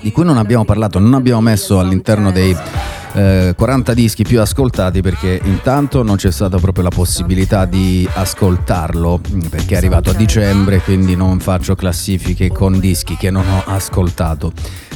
di 0.00 0.10
cui 0.10 0.24
non 0.24 0.38
abbiamo 0.38 0.64
parlato, 0.64 0.98
non 0.98 1.12
abbiamo 1.12 1.42
messo 1.42 1.78
all'interno 1.78 2.32
dei 2.32 2.56
eh, 3.14 3.54
40 3.56 3.94
dischi 3.94 4.24
più 4.24 4.40
ascoltati 4.40 5.00
perché 5.00 5.40
intanto 5.44 6.02
non 6.02 6.16
c'è 6.16 6.30
stata 6.30 6.58
proprio 6.58 6.84
la 6.84 6.90
possibilità 6.90 7.64
di 7.64 8.08
ascoltarlo 8.12 9.20
mm, 9.20 9.40
perché 9.50 9.74
è 9.74 9.76
arrivato 9.76 10.10
a 10.10 10.14
dicembre 10.14 10.80
quindi 10.80 11.14
non 11.14 11.38
faccio 11.38 11.74
classifiche 11.74 12.50
con 12.50 12.80
dischi 12.80 13.16
che 13.16 13.30
non 13.30 13.44
ho 13.48 13.62
ascoltato. 13.66 14.52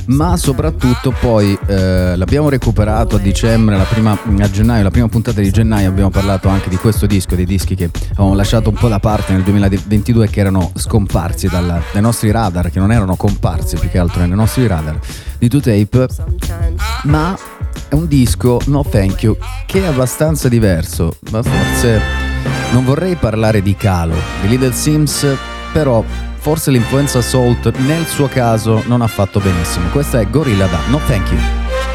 Ma 0.09 0.39
soprattutto 0.39 1.15
poi 1.21 1.57
eh, 1.67 2.17
l'abbiamo 2.17 2.49
recuperato 2.49 3.17
a 3.17 3.19
dicembre, 3.19 3.77
la 3.77 3.85
prima, 3.85 4.13
a 4.13 4.51
gennaio, 4.51 4.83
la 4.83 4.91
prima 4.91 5.07
puntata 5.07 5.43
di 5.43 5.51
gennaio 5.51 5.87
abbiamo 5.87 6.09
parlato 6.09 6.49
anche 6.49 6.71
di 6.71 6.77
questo 6.77 7.05
disco, 7.05 7.35
dei 7.35 7.45
dischi 7.45 7.75
che 7.75 7.91
avevamo 8.13 8.35
lasciato 8.35 8.71
un 8.71 8.77
po' 8.77 8.89
da 8.89 9.01
parte 9.01 9.35
nel 9.35 9.43
2022 9.43 10.25
e 10.25 10.31
che 10.31 10.41
erano 10.41 10.73
scomparsi 10.75 11.49
dalla- 11.49 11.83
dai 11.93 12.01
nostri 12.01 12.31
radar, 12.31 12.71
che 12.71 12.79
non 12.79 12.91
erano 12.91 13.17
comparsi 13.17 13.77
più 13.77 13.91
che 13.91 13.99
altro 13.99 14.21
nei 14.21 14.31
nostri 14.31 14.67
radar 14.67 14.99
di 15.37 15.47
2Tape, 15.47 16.07
ma 17.05 17.37
è 17.89 17.95
un 17.95 18.07
disco, 18.07 18.61
no 18.67 18.83
thank 18.83 19.23
you, 19.23 19.37
che 19.67 19.83
è 19.83 19.87
abbastanza 19.87 20.49
diverso, 20.49 21.17
ma 21.31 21.43
forse 21.43 22.01
non 22.73 22.85
vorrei 22.85 23.17
parlare 23.17 23.63
di 23.63 23.75
calo 23.77 24.15
di 24.41 24.49
Little 24.49 24.73
Sims, 24.73 25.27
però 25.73 26.03
forse 26.37 26.71
l'influenza 26.71 27.21
Salt 27.21 27.77
nel 27.79 28.07
suo 28.07 28.29
caso 28.29 28.83
non 28.87 29.03
ha 29.03 29.09
fatto 29.09 29.41
benissimo. 29.41 29.89
Questa 29.91 30.21
è 30.21 30.29
Gorilla 30.29 30.67
da 30.67 30.79
No 30.89 31.01
Thank 31.07 31.31
You. 31.31 31.58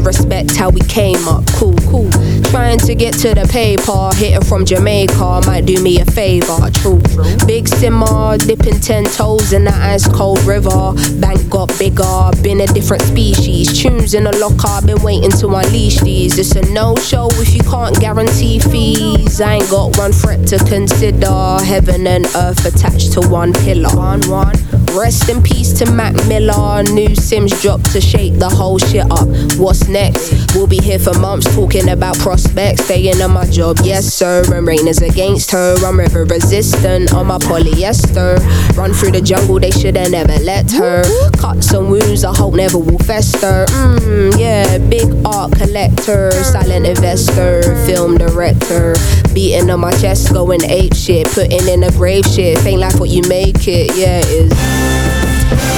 respect 0.00 0.56
how 0.56 0.70
we 0.70 0.80
came 0.82 1.26
up. 1.28 1.44
Cool, 1.52 1.76
cool. 1.88 2.10
Trying 2.50 2.78
to 2.80 2.94
get 2.94 3.14
to 3.18 3.34
the 3.34 3.46
paper, 3.50 4.10
hitter 4.16 4.44
from 4.44 4.64
Jamaica 4.64 5.42
might 5.46 5.66
do 5.66 5.82
me 5.82 6.00
a 6.00 6.04
favor. 6.04 6.70
True, 6.72 7.00
big 7.46 7.68
simmer, 7.68 8.38
dipping 8.38 8.80
ten 8.80 9.04
toes 9.04 9.52
in 9.52 9.64
the 9.64 9.74
ice 9.74 10.08
cold 10.08 10.42
river. 10.44 10.94
Bank 11.20 11.48
got 11.50 11.68
bigger, 11.78 12.30
been 12.42 12.60
a 12.60 12.66
different 12.66 13.02
species. 13.02 13.80
Tunes 13.80 14.14
in 14.14 14.26
a 14.26 14.32
locker, 14.32 14.86
been 14.86 15.02
waiting 15.02 15.30
to 15.32 15.48
unleash 15.48 16.00
these. 16.00 16.38
It's 16.38 16.56
a 16.56 16.62
no 16.72 16.96
show 16.96 17.28
if 17.32 17.54
you 17.54 17.62
can't 17.62 17.98
guarantee 18.00 18.58
fees. 18.58 19.40
I 19.40 19.54
ain't 19.54 19.70
got 19.70 19.96
one 19.98 20.12
threat 20.12 20.46
to 20.48 20.58
consider. 20.64 21.58
Heaven 21.64 22.06
and 22.06 22.26
earth 22.36 22.64
attached 22.64 23.12
to 23.12 23.20
one 23.28 23.52
pillar. 23.52 23.94
One, 23.96 24.22
one. 24.28 24.77
Rest 24.98 25.28
in 25.28 25.40
peace 25.44 25.72
to 25.74 25.88
Mac 25.92 26.12
Miller. 26.26 26.82
New 26.82 27.14
Sims 27.14 27.62
dropped 27.62 27.92
to 27.92 28.00
shake 28.00 28.36
the 28.40 28.48
whole 28.48 28.78
shit 28.78 29.08
up. 29.12 29.28
What's 29.56 29.86
next? 29.86 30.56
We'll 30.56 30.66
be 30.66 30.78
here 30.78 30.98
for 30.98 31.16
months 31.20 31.54
talking 31.54 31.88
about 31.90 32.18
prospects. 32.18 32.84
Staying 32.86 33.22
on 33.22 33.30
my 33.30 33.46
job, 33.46 33.76
yes 33.84 34.12
sir. 34.12 34.42
And 34.52 34.66
rain 34.66 34.88
is 34.88 35.00
against 35.00 35.52
her. 35.52 35.76
I'm 35.86 36.00
river 36.00 36.24
resistant 36.24 37.14
on 37.14 37.28
my 37.28 37.38
polyester. 37.38 38.40
Run 38.76 38.92
through 38.92 39.12
the 39.12 39.20
jungle, 39.20 39.60
they 39.60 39.70
shoulda 39.70 40.10
never 40.10 40.36
let 40.42 40.72
her. 40.72 41.04
Cuts 41.38 41.72
and 41.72 41.88
wounds, 41.88 42.24
I 42.24 42.34
hope 42.34 42.54
never 42.54 42.78
will 42.78 42.98
fester. 42.98 43.66
Mmm, 43.68 44.36
yeah, 44.36 44.78
big 44.78 45.08
art 45.24 45.52
collector, 45.52 46.32
silent 46.42 46.86
investor, 46.86 47.62
film 47.86 48.18
director. 48.18 48.96
Beating 49.32 49.70
on 49.70 49.78
my 49.78 49.92
chest, 49.92 50.32
going 50.32 50.64
ape 50.64 50.96
shit, 50.96 51.28
putting 51.28 51.68
in 51.68 51.84
a 51.84 51.92
grave 51.92 52.26
shit. 52.26 52.66
Ain't 52.66 52.80
like 52.80 52.98
what 52.98 53.10
you 53.10 53.22
make 53.28 53.68
it, 53.68 53.96
yeah, 53.96 54.18
it 54.24 54.52
is. 54.52 54.87
Yeah. 54.88 55.77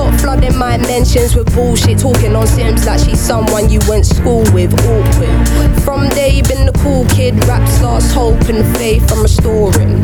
flooding 0.19 0.57
my 0.57 0.77
mentions 0.77 1.35
with 1.35 1.53
bullshit. 1.53 1.99
Talking 1.99 2.35
on 2.35 2.47
Sims 2.47 2.85
like 2.85 2.99
she's 2.99 3.19
someone 3.19 3.69
you 3.69 3.79
went 3.87 4.05
school 4.05 4.43
with. 4.53 4.73
Awkward. 4.73 5.83
From 5.83 6.09
day 6.09 6.41
been 6.41 6.65
the 6.65 6.73
cool 6.83 7.05
kid. 7.05 7.33
Raps 7.45 7.81
lost 7.81 8.13
hope 8.13 8.41
and 8.49 8.65
faith 8.77 9.11
I'm 9.11 9.21
restoring. 9.21 10.03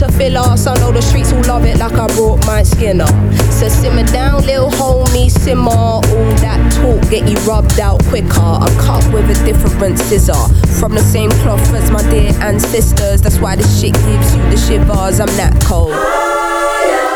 To 0.00 0.10
fill 0.12 0.38
us. 0.38 0.66
I 0.66 0.74
know 0.76 0.92
the 0.92 1.02
streets 1.02 1.30
will 1.32 1.42
love 1.42 1.66
it 1.66 1.78
like 1.78 1.92
I 1.92 2.06
brought 2.16 2.46
my 2.46 2.62
skin 2.62 3.02
up. 3.02 3.14
So 3.52 3.68
simmer 3.68 4.04
down, 4.04 4.42
little 4.46 4.70
homie, 4.70 5.30
simmer. 5.30 5.70
All 5.70 6.00
that 6.40 6.60
talk 6.72 7.10
get 7.10 7.28
you 7.28 7.36
rubbed 7.46 7.78
out 7.78 8.02
quicker. 8.06 8.40
I'm 8.40 8.74
cut 8.78 9.04
with 9.12 9.28
a 9.28 9.44
different 9.44 9.98
scissor. 9.98 10.42
From 10.80 10.94
the 10.94 11.02
same 11.02 11.30
cloth 11.42 11.60
as 11.74 11.90
my 11.90 12.02
dear 12.10 12.32
ancestors. 12.40 13.20
That's 13.20 13.38
why 13.38 13.56
this 13.56 13.80
shit 13.80 13.92
gives 13.92 14.34
you 14.34 14.42
the 14.44 14.56
shivers. 14.56 15.20
I'm 15.20 15.28
that 15.36 15.54
cold. 15.64 15.94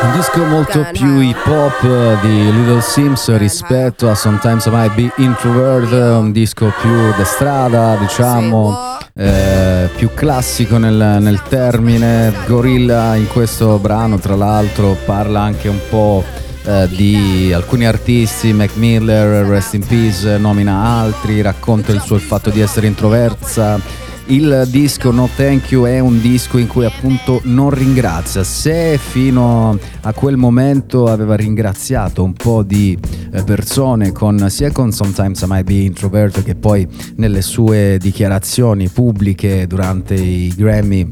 Un 0.02 0.12
disco 0.12 0.44
molto 0.44 0.86
più 0.92 1.20
hip 1.20 1.42
hop 1.46 1.82
eh, 1.84 2.18
di 2.20 2.52
Little 2.52 2.82
Sims 2.82 3.34
rispetto 3.38 4.10
a 4.10 4.14
Sometimes 4.14 4.66
I 4.66 4.70
Might 4.70 4.94
Be 4.94 5.10
Introvert, 5.16 5.90
un 5.92 6.30
disco 6.30 6.70
più 6.82 7.14
da 7.16 7.24
strada, 7.24 7.96
diciamo, 7.96 8.98
eh, 9.16 9.88
più 9.96 10.10
classico 10.12 10.76
nel, 10.76 11.18
nel 11.20 11.42
termine. 11.42 12.32
Gorilla 12.46 13.14
in 13.14 13.28
questo 13.28 13.78
brano, 13.78 14.18
tra 14.18 14.34
l'altro, 14.34 14.96
parla 15.04 15.40
anche 15.40 15.68
un 15.68 15.80
po' 15.88 16.24
eh, 16.64 16.88
di 16.88 17.52
alcuni 17.52 17.86
artisti, 17.86 18.52
Mac 18.52 18.74
Miller, 18.76 19.46
Rest 19.46 19.74
in 19.74 19.86
Peace, 19.86 20.38
nomina 20.38 21.00
altri, 21.00 21.40
racconta 21.42 21.92
il 21.92 22.00
suo 22.00 22.18
fatto 22.18 22.50
di 22.50 22.60
essere 22.60 22.86
introversa 22.86 24.02
il 24.26 24.66
disco 24.68 25.10
No 25.10 25.28
Thank 25.34 25.70
You 25.70 25.84
è 25.84 25.98
un 25.98 26.20
disco 26.20 26.58
in 26.58 26.66
cui 26.66 26.84
appunto 26.84 27.40
non 27.44 27.70
ringrazia. 27.70 28.42
Se 28.42 28.98
fino 28.98 29.78
a 30.02 30.12
quel 30.12 30.36
momento 30.36 31.06
aveva 31.06 31.34
ringraziato 31.34 32.22
un 32.22 32.32
po' 32.32 32.62
di 32.62 32.98
eh, 33.32 33.42
persone 33.42 34.12
con, 34.12 34.48
sia 34.48 34.70
con 34.72 34.92
Sometimes 34.92 35.40
I 35.42 35.46
Might 35.48 35.64
Be 35.64 35.74
Introvert 35.74 36.42
che 36.42 36.54
poi 36.54 36.86
nelle 37.16 37.42
sue 37.42 37.98
dichiarazioni 38.00 38.88
pubbliche 38.88 39.66
durante 39.66 40.14
i 40.14 40.52
Grammy 40.56 41.10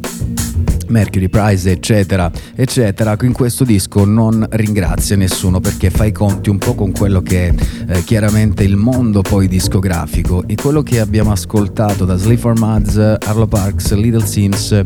Mercury 0.93 1.29
Prize, 1.29 1.71
eccetera, 1.71 2.31
eccetera. 2.55 3.17
In 3.23 3.33
questo 3.33 3.65
disco 3.65 4.05
non 4.05 4.47
ringrazia 4.51 5.17
nessuno 5.17 5.59
perché 5.59 5.91
fa 5.91 6.05
i 6.05 6.13
conti 6.13 6.51
un 6.51 6.59
po' 6.59 6.75
con 6.75 6.93
quello 6.93 7.23
che 7.23 7.49
è 7.49 7.55
eh, 7.89 8.05
chiaramente 8.05 8.63
il 8.63 8.77
mondo 8.77 9.23
poi 9.23 9.49
discografico 9.49 10.45
e 10.47 10.55
quello 10.55 10.83
che 10.83 11.01
abbiamo 11.01 11.33
ascoltato 11.33 12.05
da 12.05 12.17
Sleep 12.17 12.39
for 12.39 12.59
Muds, 12.59 12.99
Arlo 12.99 13.47
Parks, 13.47 13.93
Little 13.95 14.27
Sims. 14.27 14.81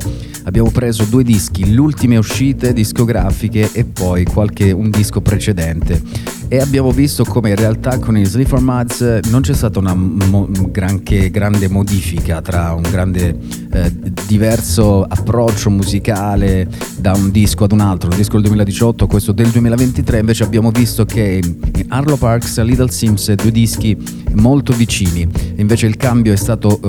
Abbiamo 0.44 0.70
preso 0.70 1.04
due 1.04 1.24
dischi, 1.24 1.74
le 1.74 1.80
ultime 1.80 2.16
uscite 2.16 2.72
discografiche 2.72 3.70
e 3.72 3.84
poi 3.84 4.24
qualche, 4.24 4.70
un 4.70 4.90
disco 4.90 5.20
precedente 5.20 6.00
e 6.48 6.58
abbiamo 6.58 6.92
visto 6.92 7.24
come 7.24 7.50
in 7.50 7.56
realtà 7.56 7.98
con 7.98 8.16
i 8.16 8.24
Sleep 8.24 8.46
for 8.46 8.60
Muds 8.60 9.20
non 9.30 9.40
c'è 9.40 9.52
stata 9.52 9.80
una 9.80 9.94
mo- 9.94 10.48
granché 10.70 11.28
grande 11.30 11.68
modifica 11.68 12.40
tra 12.40 12.72
un 12.72 12.82
grande 12.82 13.36
eh, 13.72 13.92
diverso 14.26 15.02
approccio 15.02 15.70
musicale 15.70 15.95
da 16.00 17.12
un 17.12 17.30
disco 17.30 17.64
ad 17.64 17.72
un 17.72 17.80
altro, 17.80 18.10
un 18.10 18.16
disco 18.16 18.34
del 18.34 18.42
2018, 18.42 19.06
questo 19.06 19.32
del 19.32 19.48
2023, 19.48 20.18
invece 20.18 20.44
abbiamo 20.44 20.70
visto 20.70 21.04
che 21.04 21.42
Arlo 21.88 22.16
Parks 22.16 22.58
e 22.58 22.64
Little 22.64 22.90
Sims 22.90 23.32
due 23.32 23.50
dischi 23.50 23.96
molto 24.34 24.72
vicini, 24.72 25.26
invece 25.56 25.86
il 25.86 25.96
cambio 25.96 26.32
è 26.32 26.36
stato 26.36 26.80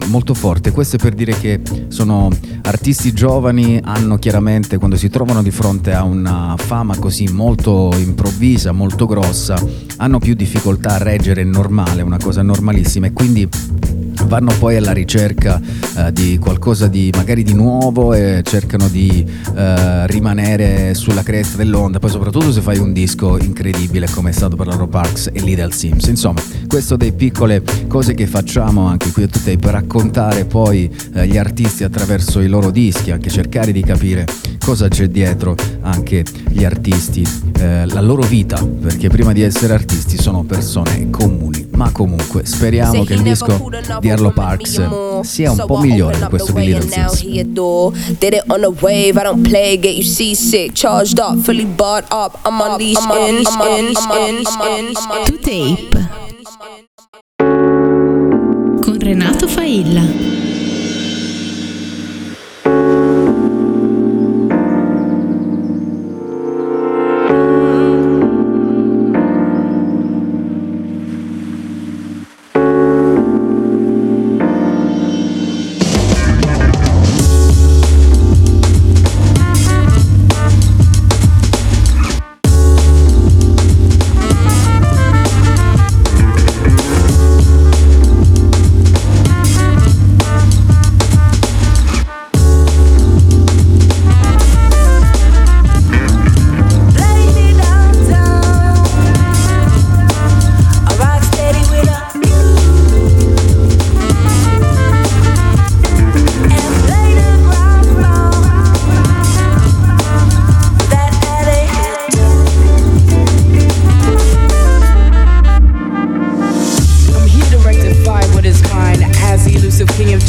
eh, 0.00 0.06
molto 0.06 0.34
forte, 0.34 0.70
questo 0.70 0.96
è 0.96 0.98
per 0.98 1.14
dire 1.14 1.32
che 1.38 1.60
sono 1.88 2.30
artisti 2.62 3.12
giovani, 3.12 3.80
hanno 3.82 4.16
chiaramente 4.18 4.78
quando 4.78 4.96
si 4.96 5.08
trovano 5.08 5.42
di 5.42 5.50
fronte 5.50 5.92
a 5.92 6.04
una 6.04 6.54
fama 6.56 6.96
così 6.96 7.28
molto 7.32 7.92
improvvisa, 7.96 8.72
molto 8.72 9.06
grossa, 9.06 9.60
hanno 9.96 10.18
più 10.18 10.34
difficoltà 10.34 10.94
a 10.94 10.98
reggere 10.98 11.42
il 11.42 11.48
normale, 11.48 12.02
una 12.02 12.18
cosa 12.18 12.42
normalissima 12.42 13.06
e 13.06 13.12
quindi 13.12 13.48
vanno 14.26 14.52
poi 14.58 14.76
alla 14.76 14.92
ricerca 14.92 15.60
eh, 15.96 16.12
di 16.12 16.38
qualcosa 16.38 16.86
di 16.86 17.12
magari 17.14 17.42
di 17.42 17.54
nuovo 17.54 18.14
e 18.14 18.42
cercano 18.44 18.88
di 18.88 19.26
eh, 19.54 20.06
rimanere 20.06 20.94
sulla 20.94 21.22
cresta 21.22 21.56
dell'onda, 21.56 21.98
poi 21.98 22.10
soprattutto 22.10 22.52
se 22.52 22.60
fai 22.60 22.78
un 22.78 22.92
disco 22.92 23.38
incredibile 23.38 24.08
come 24.10 24.30
è 24.30 24.32
stato 24.32 24.56
per 24.56 24.66
la 24.66 24.76
Parks 24.86 25.30
e 25.32 25.40
Little 25.40 25.72
Sims. 25.72 26.06
Insomma, 26.06 26.40
questo 26.66 26.96
dei 26.96 27.12
piccole 27.12 27.62
cose 27.88 28.14
che 28.14 28.26
facciamo 28.26 28.86
anche 28.86 29.10
qui 29.10 29.24
a 29.24 29.28
Tutte 29.32 29.56
per 29.56 29.72
raccontare 29.72 30.44
poi 30.44 30.94
eh, 31.14 31.26
gli 31.26 31.36
artisti 31.38 31.84
attraverso 31.84 32.40
i 32.40 32.48
loro 32.48 32.70
dischi, 32.70 33.10
anche 33.10 33.30
cercare 33.30 33.72
di 33.72 33.82
capire 33.82 34.26
cosa 34.62 34.88
c'è 34.88 35.08
dietro 35.08 35.56
anche 35.80 36.24
gli 36.48 36.64
artisti, 36.64 37.26
eh, 37.58 37.86
la 37.86 38.00
loro 38.00 38.22
vita, 38.22 38.62
perché 38.62 39.08
prima 39.08 39.32
di 39.32 39.42
essere 39.42 39.72
artisti 39.72 40.16
sono 40.16 40.44
persone 40.44 41.10
comuni. 41.10 41.70
Ma 41.74 41.90
comunque 41.90 42.44
speriamo 42.44 43.02
che 43.02 43.14
il 43.14 43.22
disco 43.22 43.68
di 44.00 44.10
Arlo 44.12 44.30
Parks 44.30 44.80
sia 45.22 45.50
un 45.50 45.64
po' 45.66 45.78
migliore 45.78 46.18
di 46.18 46.24
questo 46.28 46.52
di 46.52 46.66
Little 46.66 46.88
Sims. 46.88 47.22
Did 48.18 48.34
it 48.34 48.44
on 48.48 48.64
a 48.64 48.70
wave, 48.80 49.18
I 49.18 49.22
don't 49.22 49.42
play, 49.42 49.78
get 49.78 49.94
you 49.94 50.04
seasick. 50.04 50.72
Charged 50.74 51.18
up, 51.18 51.38
fully 51.38 51.64
barred 51.64 52.04
up. 52.10 52.38
I'm 52.44 52.60
unleashed 52.60 53.02
in, 53.02 53.36
in, 53.36 53.44
in, 53.78 54.44
in, 54.68 54.86
in. 54.86 54.94
To 55.24 55.38
Tape 55.38 56.20
con 58.80 58.98
Renato 58.98 59.46
Failla. 59.46 60.41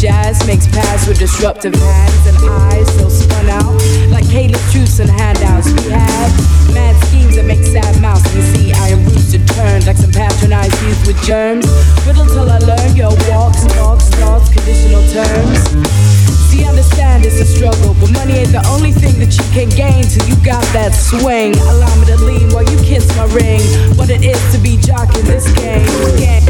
Jazz 0.03 0.45
makes 0.45 0.67
paths 0.67 1.07
with 1.07 1.17
disruptive 1.17 1.73
hands 1.73 2.27
and 2.27 2.35
eyes 2.51 2.93
so 2.99 3.07
spun 3.07 3.47
out 3.47 3.71
like 4.11 4.27
Caleb 4.27 4.59
truths 4.67 4.99
and 4.99 5.09
handouts. 5.09 5.71
We 5.71 5.95
have 5.95 6.27
mad 6.75 6.91
schemes 7.07 7.37
that 7.37 7.45
make 7.45 7.63
sad 7.63 7.95
mouths 8.01 8.27
and 8.35 8.43
see 8.51 8.73
I 8.73 8.91
am 8.91 8.99
rooted 9.07 9.47
turned 9.55 9.87
like 9.87 9.95
some 9.95 10.11
patronized 10.11 10.75
youth 10.83 11.07
with 11.07 11.15
germs. 11.23 11.63
Riddle 12.03 12.27
till 12.27 12.51
I 12.51 12.59
learn 12.59 12.99
your 12.99 13.15
walks, 13.31 13.63
talks, 13.79 14.11
thoughts, 14.19 14.51
conditional 14.51 15.07
terms. 15.15 15.71
See, 16.51 16.67
understand 16.67 17.23
it's 17.23 17.39
a 17.39 17.47
struggle, 17.47 17.95
but 17.95 18.11
money 18.11 18.43
ain't 18.43 18.51
the 18.51 18.65
only 18.75 18.91
thing 18.91 19.15
that 19.23 19.31
you 19.31 19.47
can 19.55 19.71
gain 19.71 20.03
till 20.03 20.27
you 20.27 20.35
got 20.43 20.67
that 20.75 20.91
swing. 20.91 21.55
Allow 21.71 21.95
me 21.95 22.05
to 22.11 22.19
lean 22.19 22.51
while 22.51 22.67
you 22.67 22.75
kiss 22.83 23.07
my 23.15 23.23
ring. 23.31 23.63
What 23.95 24.11
it 24.11 24.19
is 24.27 24.41
to 24.51 24.59
be 24.59 24.75
jock 24.75 25.15
in 25.15 25.23
this 25.23 25.47
game. 25.55 25.87
Game, 26.19 26.43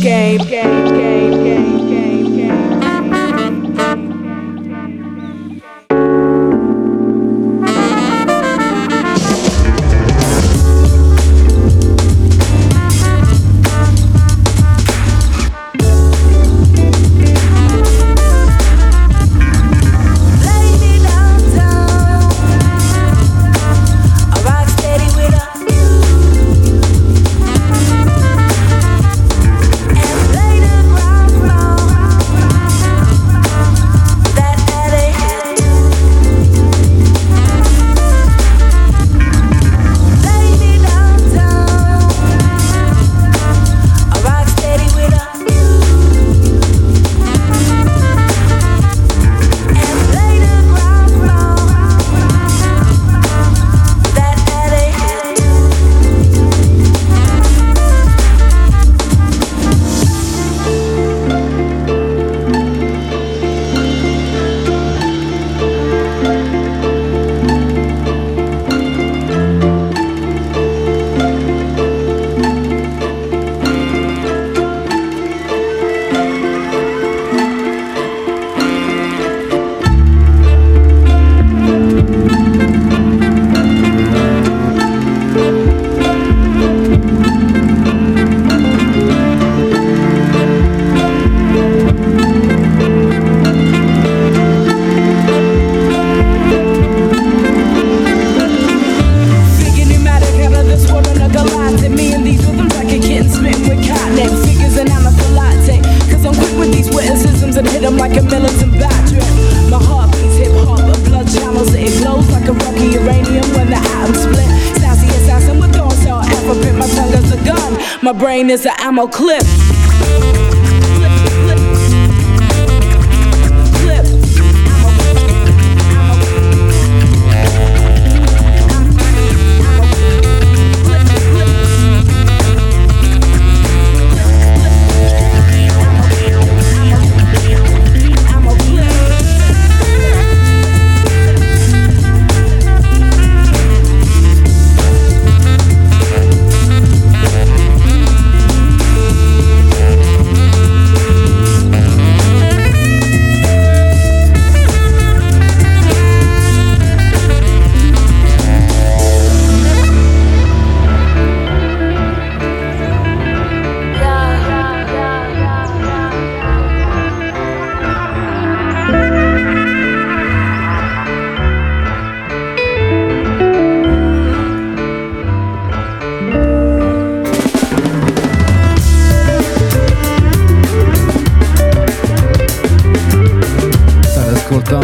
game, 0.00 0.38
game, 0.48 0.84
game, 0.94 1.09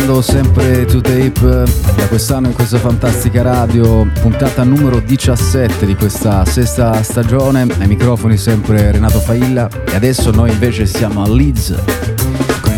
ascoltando 0.06 0.22
sempre 0.22 0.84
To 0.84 1.00
Tape 1.00 1.64
da 1.96 2.06
quest'anno 2.08 2.46
in 2.46 2.54
questa 2.54 2.78
fantastica 2.78 3.42
radio, 3.42 4.06
puntata 4.20 4.62
numero 4.62 5.00
17 5.00 5.84
di 5.84 5.96
questa 5.96 6.44
sesta 6.44 7.02
stagione. 7.02 7.66
Ai 7.78 7.88
microfoni 7.88 8.36
sempre 8.36 8.92
Renato 8.92 9.18
Failla 9.18 9.68
e 9.84 9.94
adesso 9.96 10.30
noi 10.30 10.50
invece 10.50 10.86
siamo 10.86 11.22
a 11.22 11.28
Leeds 11.28 11.95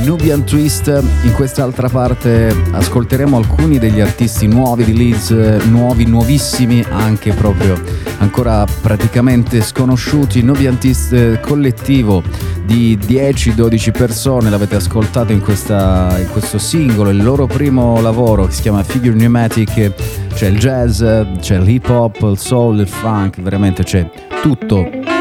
Nubian 0.09 0.42
Twist. 0.42 1.02
In 1.24 1.32
quest'altra 1.34 1.90
parte 1.90 2.64
ascolteremo 2.70 3.36
alcuni 3.36 3.78
degli 3.78 4.00
artisti 4.00 4.46
nuovi 4.46 4.82
di 4.82 4.96
Leeds, 4.96 5.30
nuovi, 5.66 6.06
nuovissimi, 6.06 6.82
anche 6.88 7.34
proprio 7.34 7.78
ancora 8.16 8.64
praticamente 8.80 9.61
sconosciuti. 9.61 10.40
Nubian 10.40 10.78
Twist 10.78 11.12
eh, 11.12 11.40
collettivo 11.40 12.22
di 12.64 12.96
10-12 12.96 13.90
persone, 13.92 14.48
l'avete 14.48 14.76
ascoltato 14.76 15.32
in, 15.32 15.42
questa- 15.42 16.16
in 16.18 16.30
questo 16.32 16.56
singolo, 16.56 17.11
il 17.11 17.22
loro 17.22 17.46
primo 17.46 18.00
lavoro 18.00 18.46
che 18.46 18.52
si 18.52 18.62
chiama 18.62 18.82
Figure 18.82 19.12
Pneumatic, 19.12 19.92
c'è 20.32 20.46
il 20.46 20.59
jazz, 20.59 21.04
c'è 21.38 21.59
l'hip 21.59 21.86
hop, 21.90 22.22
il 22.22 22.38
soul, 22.38 22.78
il 22.78 22.88
funk, 22.88 23.42
veramente 23.42 23.82
c'è 23.82 24.11
tutto. 24.40 25.18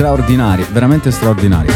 Straordinari, 0.00 0.64
veramente 0.72 1.10
straordinari. 1.10 1.68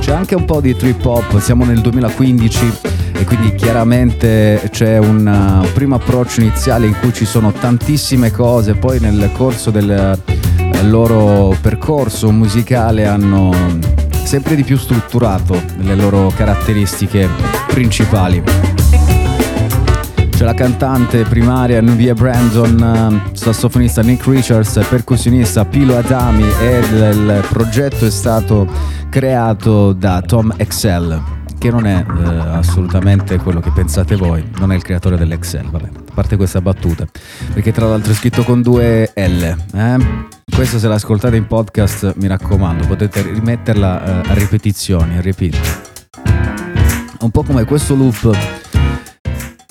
C'è 0.00 0.12
anche 0.12 0.34
un 0.34 0.44
po' 0.44 0.60
di 0.60 0.76
trip 0.76 1.02
hop, 1.02 1.38
siamo 1.38 1.64
nel 1.64 1.80
2015 1.80 2.72
e 3.14 3.24
quindi 3.24 3.54
chiaramente 3.54 4.68
c'è 4.70 4.98
un 4.98 5.62
uh, 5.64 5.72
primo 5.72 5.94
approccio 5.94 6.42
iniziale 6.42 6.84
in 6.84 6.94
cui 7.00 7.14
ci 7.14 7.24
sono 7.24 7.52
tantissime 7.52 8.30
cose, 8.30 8.74
poi 8.74 9.00
nel 9.00 9.30
corso 9.32 9.70
del 9.70 9.90
eh, 9.92 10.82
loro 10.82 11.56
percorso 11.58 12.30
musicale 12.30 13.06
hanno 13.06 13.50
sempre 14.22 14.54
di 14.54 14.62
più 14.62 14.76
strutturato 14.76 15.58
le 15.78 15.94
loro 15.94 16.30
caratteristiche 16.36 17.30
principali. 17.68 18.71
C'è 20.32 20.44
la 20.44 20.54
cantante 20.54 21.22
primaria 21.24 21.80
Nubia 21.80 22.14
Brandon, 22.14 23.22
eh, 23.32 23.36
sassofonista 23.36 24.02
Nick 24.02 24.26
Richards, 24.26 24.84
percussionista 24.88 25.64
Pilo 25.64 25.96
Adami 25.96 26.44
e 26.60 26.78
il 26.78 27.44
progetto 27.48 28.06
è 28.06 28.10
stato 28.10 28.66
creato 29.08 29.92
da 29.92 30.20
Tom 30.22 30.52
Excel, 30.56 31.22
che 31.58 31.70
non 31.70 31.86
è 31.86 32.04
eh, 32.04 32.24
assolutamente 32.24 33.36
quello 33.36 33.60
che 33.60 33.70
pensate 33.70 34.16
voi, 34.16 34.44
non 34.58 34.72
è 34.72 34.74
il 34.74 34.82
creatore 34.82 35.16
dell'Excel, 35.16 35.68
vabbè, 35.70 35.84
a 35.84 36.12
parte 36.12 36.36
questa 36.36 36.60
battuta, 36.60 37.06
perché 37.52 37.70
tra 37.70 37.86
l'altro 37.86 38.10
è 38.10 38.14
scritto 38.16 38.42
con 38.42 38.62
due 38.62 39.12
L. 39.14 39.56
Eh? 39.74 39.96
Questo 40.52 40.78
se 40.78 40.88
l'ascoltate 40.88 41.36
in 41.36 41.46
podcast, 41.46 42.14
mi 42.16 42.26
raccomando, 42.26 42.86
potete 42.86 43.22
rimetterla 43.22 44.24
eh, 44.24 44.30
a 44.30 44.34
ripetizioni, 44.34 45.18
a 45.18 45.20
repeat. 45.20 45.90
Un 47.20 47.30
po' 47.30 47.44
come 47.44 47.64
questo 47.64 47.94
loop 47.94 48.36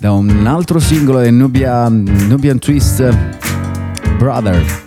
da 0.01 0.13
un 0.13 0.47
altro 0.47 0.79
singolo 0.79 1.19
del 1.19 1.31
Nubia, 1.31 1.87
Nubian 1.87 2.57
Twist 2.57 3.07
Brother. 4.17 4.80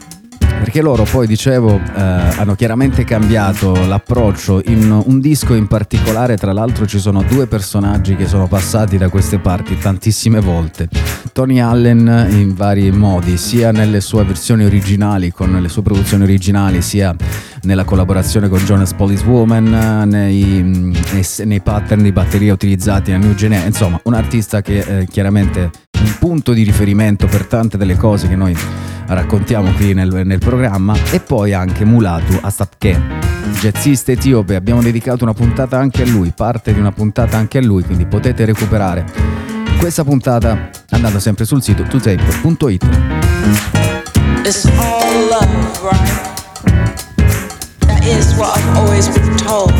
Perché 0.65 0.81
loro 0.81 1.05
poi, 1.05 1.27
dicevo, 1.27 1.79
eh, 1.79 2.01
hanno 2.01 2.55
chiaramente 2.55 3.05
cambiato 3.05 3.85
l'approccio 3.87 4.62
in 4.65 4.91
un 4.91 5.21
disco 5.21 5.53
in 5.53 5.67
particolare, 5.67 6.39
tra 6.39 6.55
l'altro 6.55 6.87
ci 6.87 6.99
sono 6.99 7.23
due 7.23 7.47
personaggi 7.47 8.17
che 8.17 8.27
sono 8.27 8.49
passati 8.49 8.97
da 8.97 9.11
queste 9.11 9.39
parti 9.39 9.77
tantissime 9.77 10.41
volte. 10.41 10.89
Tony 11.35 11.61
Allen 11.61 12.29
in 12.31 12.55
vari 12.55 12.91
modi, 12.91 13.37
sia 13.37 13.73
nelle 13.73 14.01
sue 14.01 14.25
versioni 14.25 14.65
originali, 14.65 15.33
con 15.33 15.53
le 15.53 15.69
sue 15.69 15.83
produzioni 15.83 16.23
originali, 16.23 16.81
sia 16.81 17.15
nella 17.65 17.85
collaborazione 17.85 18.49
con 18.49 18.61
Jonas 18.61 18.95
Police 18.95 19.27
Woman, 19.27 20.09
nei, 20.09 20.62
nei, 20.62 21.27
nei 21.45 21.61
pattern 21.61 22.03
di 22.03 22.11
batteria 22.11 22.55
utilizzati 22.55 23.12
a 23.12 23.19
New 23.19 23.35
Genea, 23.35 23.67
insomma 23.67 24.01
un 24.05 24.15
artista 24.15 24.62
che 24.62 24.79
eh, 24.79 25.07
chiaramente 25.11 25.71
un 26.05 26.17
punto 26.19 26.53
di 26.53 26.63
riferimento 26.63 27.27
per 27.27 27.47
tante 27.47 27.79
delle 27.79 27.97
cose 27.97 28.29
che 28.29 28.37
noi 28.37 28.57
raccontiamo 29.07 29.73
qui 29.73 29.95
nel, 29.95 30.23
nel 30.25 30.39
programma 30.39 30.95
e 31.11 31.21
poi 31.21 31.53
anche 31.53 31.85
Mulatu 31.85 32.39
Asapke, 32.41 33.01
jazzista 33.61 34.13
etiope, 34.13 34.55
abbiamo 34.55 34.83
dedicato 34.83 35.25
una 35.25 35.33
puntata 35.33 35.79
anche 35.79 36.03
a 36.03 36.07
lui, 36.07 36.33
parte 36.35 36.73
di 36.73 36.79
una 36.79 36.93
puntata 36.93 37.37
anche 37.37 37.59
a 37.59 37.63
lui, 37.63 37.83
quindi 37.83 38.07
potete 38.07 38.45
recuperare 38.45 39.05
questa 39.79 40.05
puntata 40.05 40.71
andando 40.91 41.19
sempre 41.19 41.45
sul 41.45 41.63
sito 41.63 41.83
tutape.it. 41.83 42.85
It's 44.45 44.67
all 44.67 45.29
love, 45.29 45.81
right? 45.83 46.33
That 47.87 48.05
is 48.05 48.35
what 48.37 48.57
I've 48.57 48.77
always 48.77 49.09
been 49.09 49.37
told. 49.39 49.73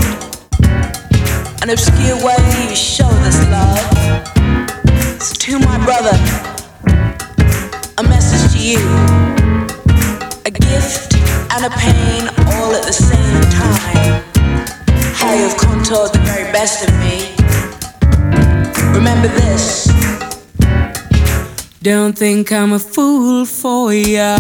An 1.63 1.71
obscure 1.71 2.17
way 2.23 2.37
you 2.69 2.75
show 2.75 3.09
this 3.23 3.39
love. 3.49 4.34
To 5.25 5.59
my 5.59 5.83
brother. 5.87 6.17
A 7.97 8.03
message 8.03 8.53
to 8.53 8.59
you. 8.63 8.79
A 10.45 10.51
gift 10.51 11.15
and 11.51 11.65
a 11.65 11.71
pain 11.71 12.29
all 12.53 12.75
at 12.75 12.85
the 12.85 12.93
same 12.93 13.41
time. 13.51 14.23
How 15.15 15.33
you've 15.33 15.57
contoured 15.57 16.13
the 16.13 16.19
very 16.27 16.53
best 16.53 16.87
of 16.87 16.93
me. 17.01 17.35
Remember 18.93 19.29
this. 19.29 19.89
Don't 21.81 22.17
think 22.19 22.53
I'm 22.53 22.75
a 22.75 22.79
fool 22.79 23.47
for 23.47 23.95
ya, 23.95 24.37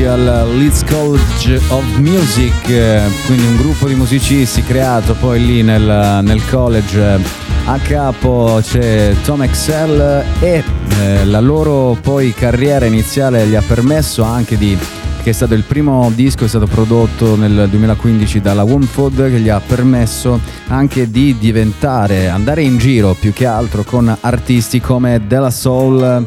2011 0.00 0.04
al 0.06 0.56
Leeds 0.56 0.84
College 0.84 1.60
of 1.68 1.84
Music, 1.98 2.68
eh, 2.68 3.02
quindi 3.26 3.44
un 3.44 3.56
gruppo 3.56 3.86
di 3.86 3.94
musicisti 3.94 4.62
creato 4.62 5.14
poi 5.14 5.44
lì 5.44 5.62
nel, 5.62 6.20
nel 6.22 6.44
college. 6.48 7.20
A 7.66 7.78
capo 7.78 8.60
c'è 8.62 9.14
Tom 9.24 9.42
Excel 9.42 10.24
e 10.40 10.64
eh, 11.00 11.24
la 11.24 11.40
loro 11.40 11.96
poi 12.00 12.32
carriera 12.32 12.86
iniziale 12.86 13.46
gli 13.46 13.54
ha 13.54 13.62
permesso 13.62 14.22
anche 14.22 14.56
di 14.56 14.76
che 15.22 15.30
è 15.30 15.32
stato 15.34 15.52
il 15.52 15.64
primo 15.64 16.10
disco, 16.14 16.46
è 16.46 16.48
stato 16.48 16.66
prodotto 16.66 17.36
nel 17.36 17.68
2015 17.68 18.40
dalla 18.40 18.62
Wombford, 18.62 19.28
che 19.28 19.38
gli 19.38 19.50
ha 19.50 19.60
permesso 19.60 20.40
anche 20.68 21.10
di 21.10 21.36
diventare, 21.38 22.30
andare 22.30 22.62
in 22.62 22.78
giro 22.78 23.14
più 23.20 23.34
che 23.34 23.44
altro 23.44 23.84
con 23.84 24.16
artisti 24.18 24.80
come 24.80 25.20
Della 25.26 25.50
Soul, 25.50 26.26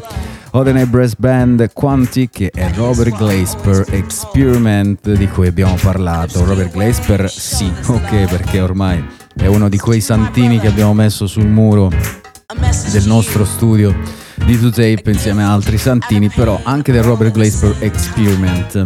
Odenay 0.56 0.84
Brass 0.86 1.14
Band, 1.16 1.72
Quantic 1.72 2.42
e 2.42 2.72
Robert 2.76 3.16
Glasper 3.16 3.84
Experiment 3.90 5.10
di 5.14 5.26
cui 5.26 5.48
abbiamo 5.48 5.74
parlato. 5.82 6.44
Robert 6.44 6.70
Glasper 6.70 7.28
sì, 7.28 7.72
ok, 7.86 8.28
perché 8.28 8.60
ormai 8.60 9.04
è 9.34 9.46
uno 9.46 9.68
di 9.68 9.78
quei 9.78 10.00
santini 10.00 10.60
che 10.60 10.68
abbiamo 10.68 10.94
messo 10.94 11.26
sul 11.26 11.48
muro 11.48 11.90
del 12.92 13.02
nostro 13.06 13.44
studio 13.44 13.92
di 14.46 14.54
2Tape 14.56 15.08
insieme 15.08 15.42
a 15.42 15.52
altri 15.52 15.76
santini, 15.76 16.28
però 16.28 16.60
anche 16.62 16.92
del 16.92 17.02
Robert 17.02 17.32
Glasper 17.32 17.74
Experiment. 17.80 18.82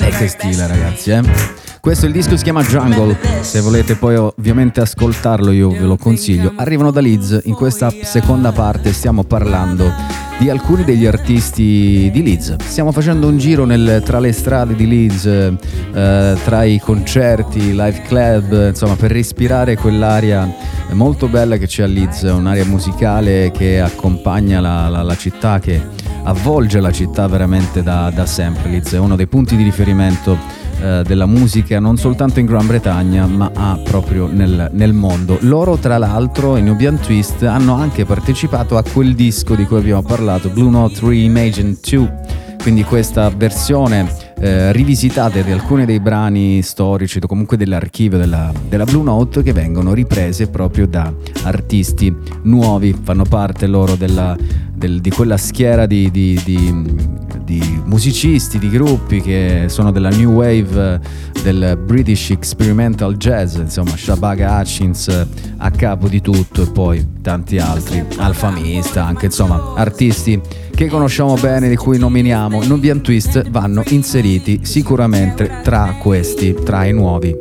E 0.00 0.08
che 0.10 0.28
stile 0.28 0.66
ragazzi, 0.66 1.12
eh? 1.12 1.57
Questo 1.88 2.04
il 2.04 2.12
disco 2.12 2.36
si 2.36 2.42
chiama 2.44 2.62
Jungle, 2.62 3.16
se 3.40 3.60
volete 3.60 3.94
poi 3.94 4.14
ovviamente 4.14 4.82
ascoltarlo 4.82 5.50
io 5.52 5.70
ve 5.70 5.86
lo 5.86 5.96
consiglio. 5.96 6.52
Arrivano 6.56 6.90
da 6.90 7.00
Leeds, 7.00 7.40
in 7.44 7.54
questa 7.54 7.90
seconda 8.02 8.52
parte 8.52 8.92
stiamo 8.92 9.24
parlando 9.24 9.90
di 10.38 10.50
alcuni 10.50 10.84
degli 10.84 11.06
artisti 11.06 12.10
di 12.12 12.22
Leeds. 12.22 12.56
Stiamo 12.58 12.92
facendo 12.92 13.26
un 13.26 13.38
giro 13.38 13.64
nel- 13.64 14.02
tra 14.04 14.20
le 14.20 14.32
strade 14.32 14.74
di 14.74 14.86
Leeds, 14.86 15.24
eh, 15.24 16.36
tra 16.44 16.62
i 16.64 16.78
concerti, 16.78 17.70
live 17.70 18.02
club, 18.06 18.68
insomma 18.68 18.94
per 18.94 19.10
respirare 19.10 19.78
quell'aria 19.78 20.46
molto 20.92 21.26
bella 21.26 21.56
che 21.56 21.66
c'è 21.66 21.84
a 21.84 21.86
Leeds, 21.86 22.20
un'area 22.20 22.66
musicale 22.66 23.50
che 23.50 23.80
accompagna 23.80 24.60
la, 24.60 24.90
la- 24.90 25.02
la 25.02 25.16
città, 25.16 25.58
che 25.58 25.80
avvolge 26.24 26.80
la 26.80 26.92
città 26.92 27.26
veramente 27.28 27.82
da, 27.82 28.12
da 28.14 28.26
sempre. 28.26 28.68
Leeds 28.68 28.92
è 28.92 28.98
uno 28.98 29.16
dei 29.16 29.26
punti 29.26 29.56
di 29.56 29.62
riferimento 29.62 30.66
eh, 30.80 31.02
della 31.06 31.26
musica 31.26 31.80
non 31.80 31.96
soltanto 31.96 32.40
in 32.40 32.46
Gran 32.46 32.66
Bretagna 32.66 33.26
ma 33.26 33.50
ah, 33.54 33.78
proprio 33.82 34.26
nel, 34.26 34.70
nel 34.72 34.92
mondo. 34.92 35.38
Loro 35.40 35.76
tra 35.76 35.98
l'altro 35.98 36.56
i 36.56 36.62
Nubian 36.62 36.98
Twist 36.98 37.42
hanno 37.42 37.74
anche 37.74 38.04
partecipato 38.04 38.76
a 38.76 38.82
quel 38.82 39.14
disco 39.14 39.54
di 39.54 39.64
cui 39.64 39.78
abbiamo 39.78 40.02
parlato, 40.02 40.48
Blue 40.50 40.70
Note 40.70 41.00
Reimagine 41.02 41.76
2, 41.80 42.20
quindi 42.62 42.84
questa 42.84 43.30
versione 43.30 44.26
eh, 44.40 44.70
rivisitata 44.72 45.40
di 45.40 45.50
alcuni 45.50 45.84
dei 45.84 45.98
brani 45.98 46.62
storici 46.62 47.18
o 47.20 47.26
comunque 47.26 47.56
dell'archivio 47.56 48.18
della, 48.18 48.52
della 48.68 48.84
Blue 48.84 49.02
Note 49.02 49.42
che 49.42 49.52
vengono 49.52 49.92
riprese 49.94 50.48
proprio 50.48 50.86
da 50.86 51.12
artisti 51.42 52.14
nuovi, 52.42 52.96
fanno 53.02 53.24
parte 53.24 53.66
loro 53.66 53.96
della, 53.96 54.36
del- 54.78 55.00
di 55.00 55.10
quella 55.10 55.36
schiera 55.36 55.84
di, 55.86 56.10
di- 56.10 56.40
di- 56.44 57.16
di 57.44 57.82
musicisti, 57.84 58.58
di 58.58 58.68
gruppi 58.68 59.20
che 59.20 59.64
sono 59.68 59.90
della 59.90 60.10
new 60.10 60.32
wave 60.32 61.00
eh, 61.02 61.40
del 61.42 61.78
British 61.84 62.30
Experimental 62.30 63.16
Jazz, 63.16 63.56
insomma 63.56 63.96
Shabaga 63.96 64.58
Hutchins 64.60 65.08
eh, 65.08 65.26
a 65.56 65.70
capo 65.70 66.08
di 66.08 66.20
tutto 66.20 66.62
e 66.62 66.66
poi 66.70 67.06
tanti 67.22 67.58
altri, 67.58 68.04
Alfamista, 68.18 69.04
anche 69.04 69.26
insomma 69.26 69.72
artisti 69.76 70.38
che 70.74 70.86
conosciamo 70.88 71.34
bene, 71.34 71.68
di 71.68 71.76
cui 71.76 71.98
nominiamo 71.98 72.62
Nubian 72.64 73.00
Twist, 73.00 73.48
vanno 73.50 73.82
inseriti 73.88 74.60
sicuramente 74.62 75.60
tra 75.64 75.96
questi, 76.00 76.54
tra 76.64 76.84
i 76.84 76.92
nuovi 76.92 77.34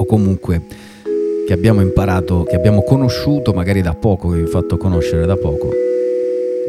o 0.00 0.04
comunque 0.06 0.62
che 1.46 1.52
abbiamo 1.54 1.80
imparato, 1.80 2.44
che 2.44 2.54
abbiamo 2.54 2.82
conosciuto 2.82 3.52
magari 3.52 3.80
da 3.80 3.94
poco, 3.94 4.28
che 4.28 4.36
vi 4.36 4.42
ho 4.42 4.46
fatto 4.48 4.76
conoscere 4.76 5.24
da 5.26 5.36
poco. 5.36 5.70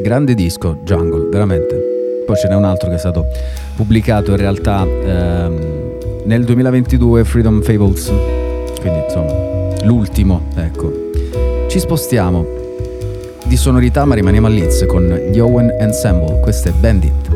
Grande 0.01 0.33
disco, 0.33 0.77
Jungle, 0.83 1.27
veramente. 1.29 2.23
Poi 2.25 2.35
ce 2.37 2.47
n'è 2.47 2.55
un 2.55 2.63
altro 2.63 2.87
che 2.87 2.95
è 2.95 2.97
stato 2.97 3.25
pubblicato 3.75 4.31
in 4.31 4.37
realtà 4.37 4.83
ehm, 4.83 6.23
nel 6.23 6.45
2022, 6.45 7.25
Freedom 7.25 7.61
Fables, 7.61 8.11
quindi 8.79 8.99
insomma 9.03 9.83
l'ultimo, 9.83 10.43
ecco. 10.55 11.09
Ci 11.67 11.79
spostiamo 11.79 12.45
di 13.45 13.57
sonorità 13.57 14.05
ma 14.05 14.15
rimaniamo 14.15 14.47
a 14.47 14.49
Leeds 14.49 14.85
con 14.85 15.03
gli 15.31 15.39
Owen 15.39 15.75
Ensemble, 15.79 16.39
questo 16.39 16.69
è 16.69 16.71
Bandit. 16.71 17.28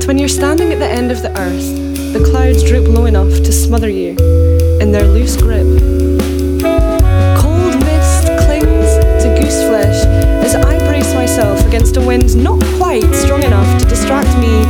But 0.00 0.06
when 0.06 0.16
you're 0.16 0.28
standing 0.28 0.72
at 0.72 0.78
the 0.78 0.88
end 0.88 1.12
of 1.12 1.20
the 1.20 1.28
earth, 1.38 2.14
the 2.14 2.26
clouds 2.30 2.64
droop 2.64 2.88
low 2.88 3.04
enough 3.04 3.28
to 3.28 3.52
smother 3.52 3.90
you 3.90 4.16
in 4.80 4.92
their 4.92 5.06
loose 5.06 5.36
grip. 5.36 5.66
Cold 7.36 7.76
mist 7.84 8.24
clings 8.40 8.96
to 9.20 9.36
goose 9.38 9.62
flesh 9.68 10.06
as 10.42 10.54
I 10.54 10.78
brace 10.88 11.12
myself 11.12 11.62
against 11.66 11.98
a 11.98 12.00
wind 12.00 12.34
not 12.42 12.64
quite 12.78 13.14
strong 13.14 13.42
enough 13.42 13.78
to 13.78 13.86
distract 13.86 14.34
me 14.38 14.64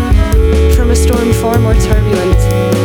from 0.74 0.90
a 0.90 0.96
storm 0.96 1.32
far 1.34 1.60
more 1.60 1.74
turbulent. 1.74 2.79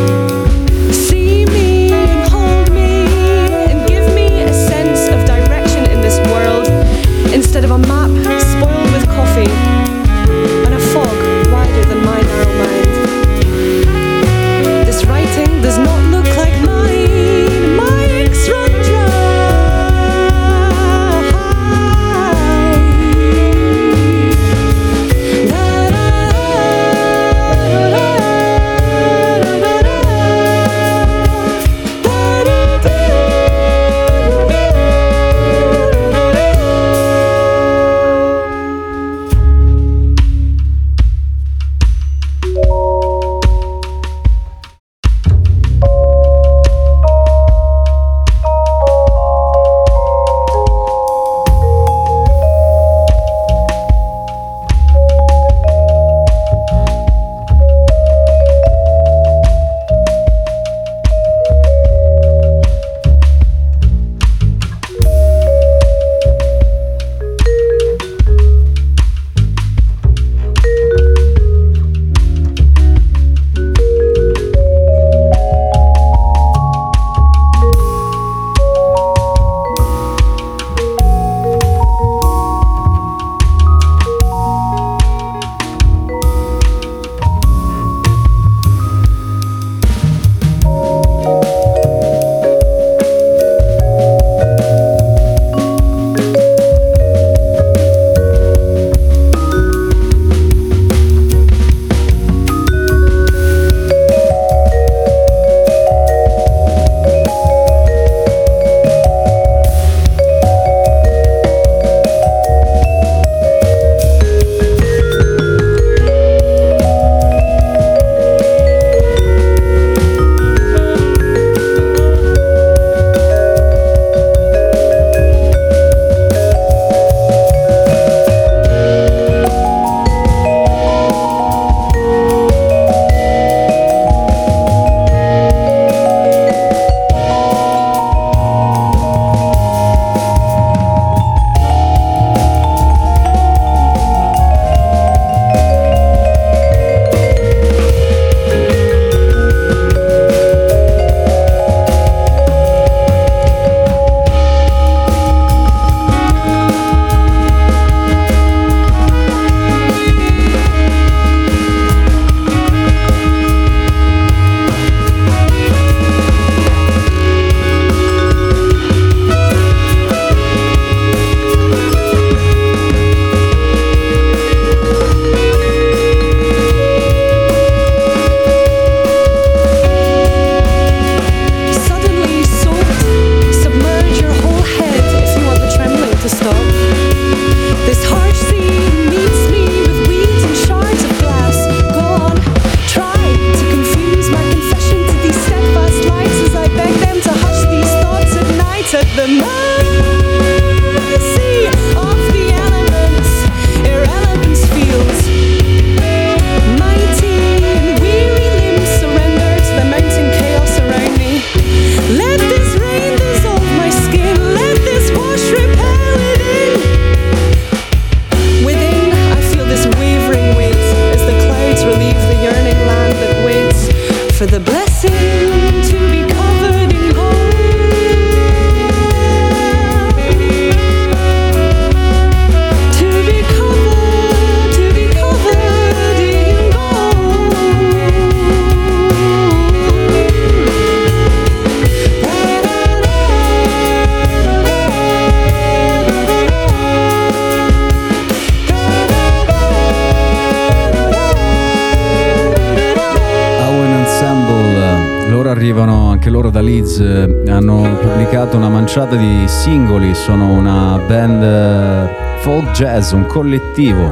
Singoli, 259.66 260.14
sono 260.14 260.52
una 260.52 260.96
band 261.08 261.42
eh, 261.42 262.38
folk 262.38 262.70
jazz, 262.70 263.10
un 263.10 263.26
collettivo. 263.26 264.08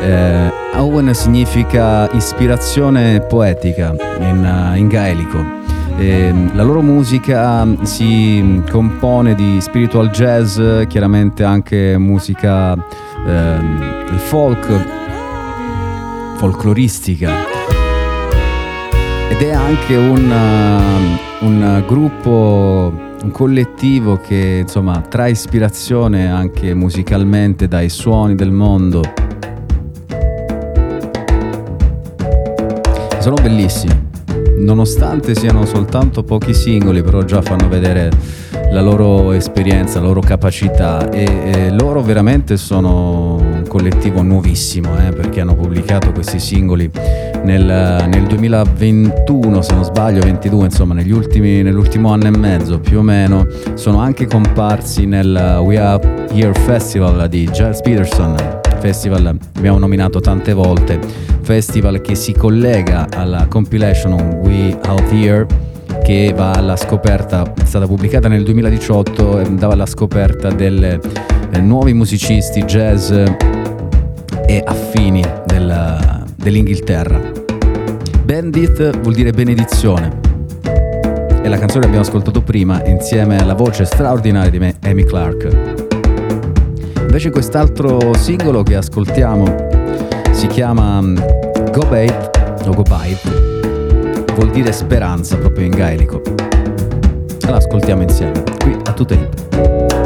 Eh, 0.00 0.52
Owen 0.76 1.12
significa 1.12 2.08
ispirazione 2.12 3.18
poetica 3.18 3.92
in, 4.20 4.70
uh, 4.70 4.76
in 4.76 4.86
gaelico. 4.86 5.44
E 5.98 6.32
la 6.52 6.62
loro 6.62 6.82
musica 6.82 7.66
si 7.82 8.62
compone 8.70 9.34
di 9.34 9.60
spiritual 9.60 10.10
jazz, 10.10 10.60
chiaramente 10.86 11.42
anche 11.42 11.98
musica 11.98 12.74
il 12.74 14.18
folk, 14.18 14.68
folcloristica. 16.36 17.32
Ed 19.30 19.42
è 19.42 19.52
anche 19.52 19.96
un, 19.96 20.32
un 21.40 21.82
gruppo, 21.88 22.92
un 23.26 23.32
collettivo 23.32 24.18
che 24.18 24.60
insomma 24.62 25.00
trae 25.00 25.30
ispirazione 25.30 26.30
anche 26.30 26.74
musicalmente 26.74 27.66
dai 27.66 27.88
suoni 27.88 28.36
del 28.36 28.52
mondo. 28.52 29.02
Sono 33.18 33.34
bellissimi 33.42 34.04
nonostante 34.58 35.34
siano 35.34 35.66
soltanto 35.66 36.22
pochi 36.22 36.54
singoli, 36.54 37.02
però 37.02 37.22
già 37.22 37.42
fanno 37.42 37.68
vedere 37.68 38.10
la 38.70 38.80
loro 38.80 39.32
esperienza, 39.32 40.00
la 40.00 40.06
loro 40.06 40.20
capacità 40.20 41.10
e, 41.10 41.24
e 41.24 41.70
loro 41.70 42.02
veramente 42.02 42.56
sono 42.56 43.55
collettivo 43.66 44.22
nuovissimo 44.22 44.96
eh, 44.98 45.12
perché 45.12 45.40
hanno 45.40 45.54
pubblicato 45.54 46.12
questi 46.12 46.38
singoli 46.38 46.90
nel, 47.44 47.64
nel 48.08 48.26
2021 48.26 49.62
se 49.62 49.74
non 49.74 49.84
sbaglio 49.84 50.20
22 50.20 50.64
insomma 50.64 50.94
ultimi, 51.12 51.62
nell'ultimo 51.62 52.12
anno 52.12 52.26
e 52.26 52.36
mezzo 52.36 52.78
più 52.78 52.98
o 52.98 53.02
meno 53.02 53.46
sono 53.74 53.98
anche 53.98 54.26
comparsi 54.26 55.06
nel 55.06 55.60
We 55.62 55.78
Are 55.78 56.28
Here 56.30 56.52
Festival 56.52 57.28
di 57.28 57.48
Giles 57.50 57.80
Peterson. 57.80 58.36
Festival 58.78 59.36
abbiamo 59.56 59.78
nominato 59.78 60.20
tante 60.20 60.52
volte 60.52 60.98
festival 61.42 62.00
che 62.00 62.14
si 62.14 62.32
collega 62.32 63.06
alla 63.10 63.46
compilation 63.48 64.40
We 64.42 64.76
Out 64.86 65.12
Here 65.12 65.46
che 66.06 66.32
va 66.36 66.52
alla 66.52 66.76
scoperta, 66.76 67.52
è 67.52 67.64
stata 67.64 67.88
pubblicata 67.88 68.28
nel 68.28 68.44
2018 68.44 69.40
e 69.40 69.42
andava 69.42 69.72
alla 69.72 69.86
scoperta 69.86 70.52
dei 70.52 71.00
eh, 71.50 71.58
nuovi 71.58 71.94
musicisti 71.94 72.62
jazz 72.62 73.10
e 73.10 74.62
affini 74.64 75.24
del, 75.46 76.24
dell'Inghilterra. 76.36 77.20
Bandit 78.22 79.00
vuol 79.00 79.14
dire 79.14 79.32
benedizione. 79.32 80.20
E 81.42 81.48
la 81.48 81.58
canzone 81.58 81.80
che 81.80 81.86
abbiamo 81.86 82.04
ascoltato 82.04 82.40
prima 82.40 82.84
insieme 82.84 83.38
alla 83.38 83.54
voce 83.54 83.84
straordinaria 83.84 84.50
di 84.50 84.74
Amy 84.88 85.02
Clark. 85.02 85.48
Invece 87.00 87.30
quest'altro 87.30 88.14
singolo 88.14 88.62
che 88.62 88.76
ascoltiamo 88.76 89.44
si 90.30 90.46
chiama 90.46 91.00
mm, 91.00 91.16
Go 91.72 91.84
Bait 91.88 92.30
o 92.64 92.74
Go 92.74 92.82
Bite 92.82 93.75
vuol 94.36 94.50
dire 94.50 94.70
speranza 94.70 95.38
proprio 95.38 95.64
in 95.64 95.70
gaelico. 95.70 96.20
La 97.48 97.56
ascoltiamo 97.56 98.02
insieme, 98.02 98.42
qui 98.58 98.76
a 98.84 98.92
Tape. 98.92 100.05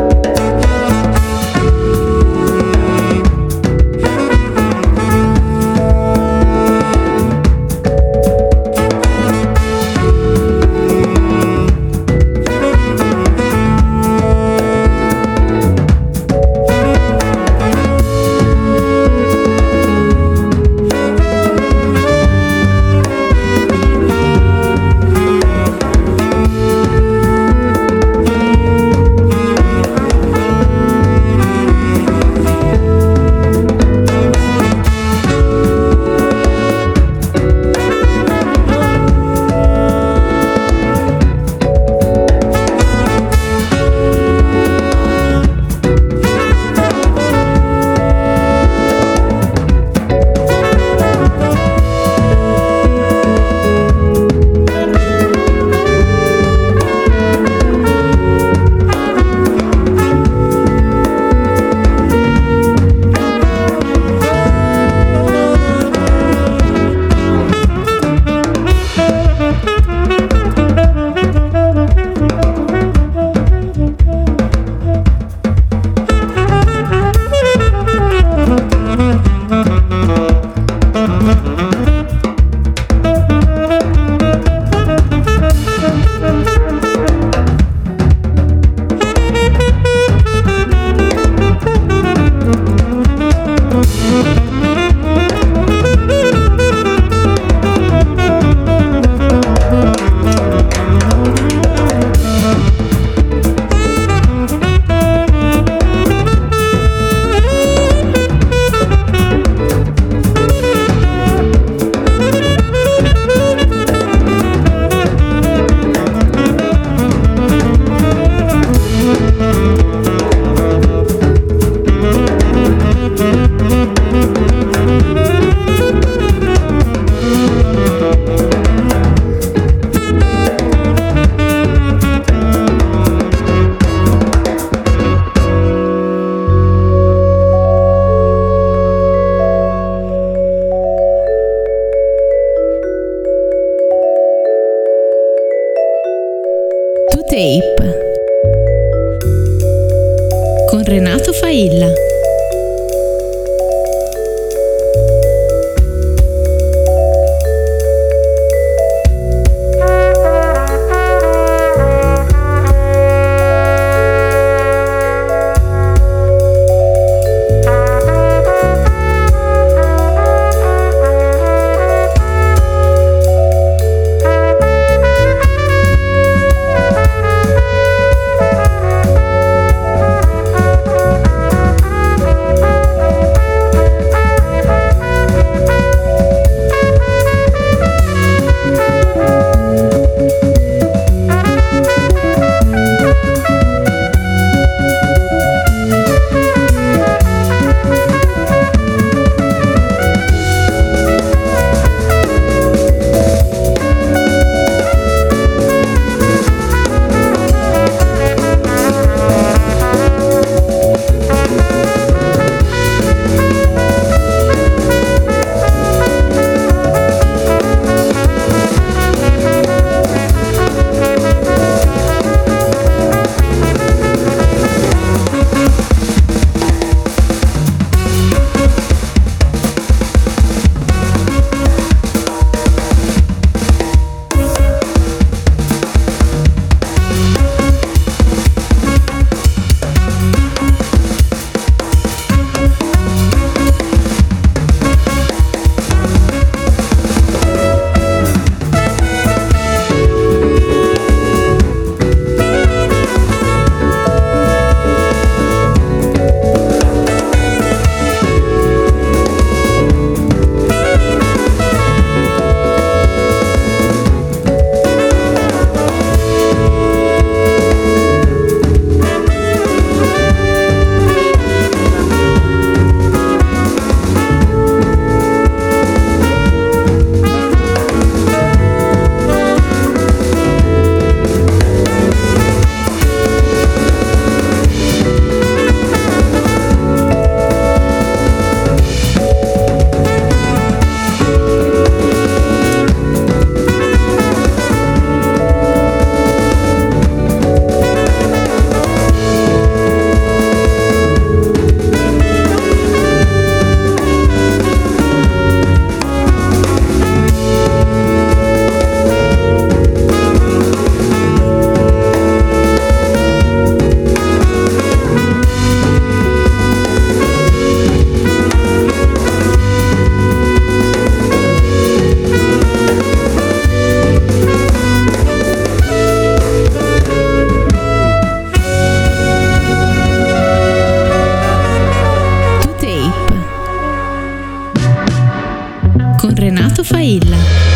Failla. 337.00 337.69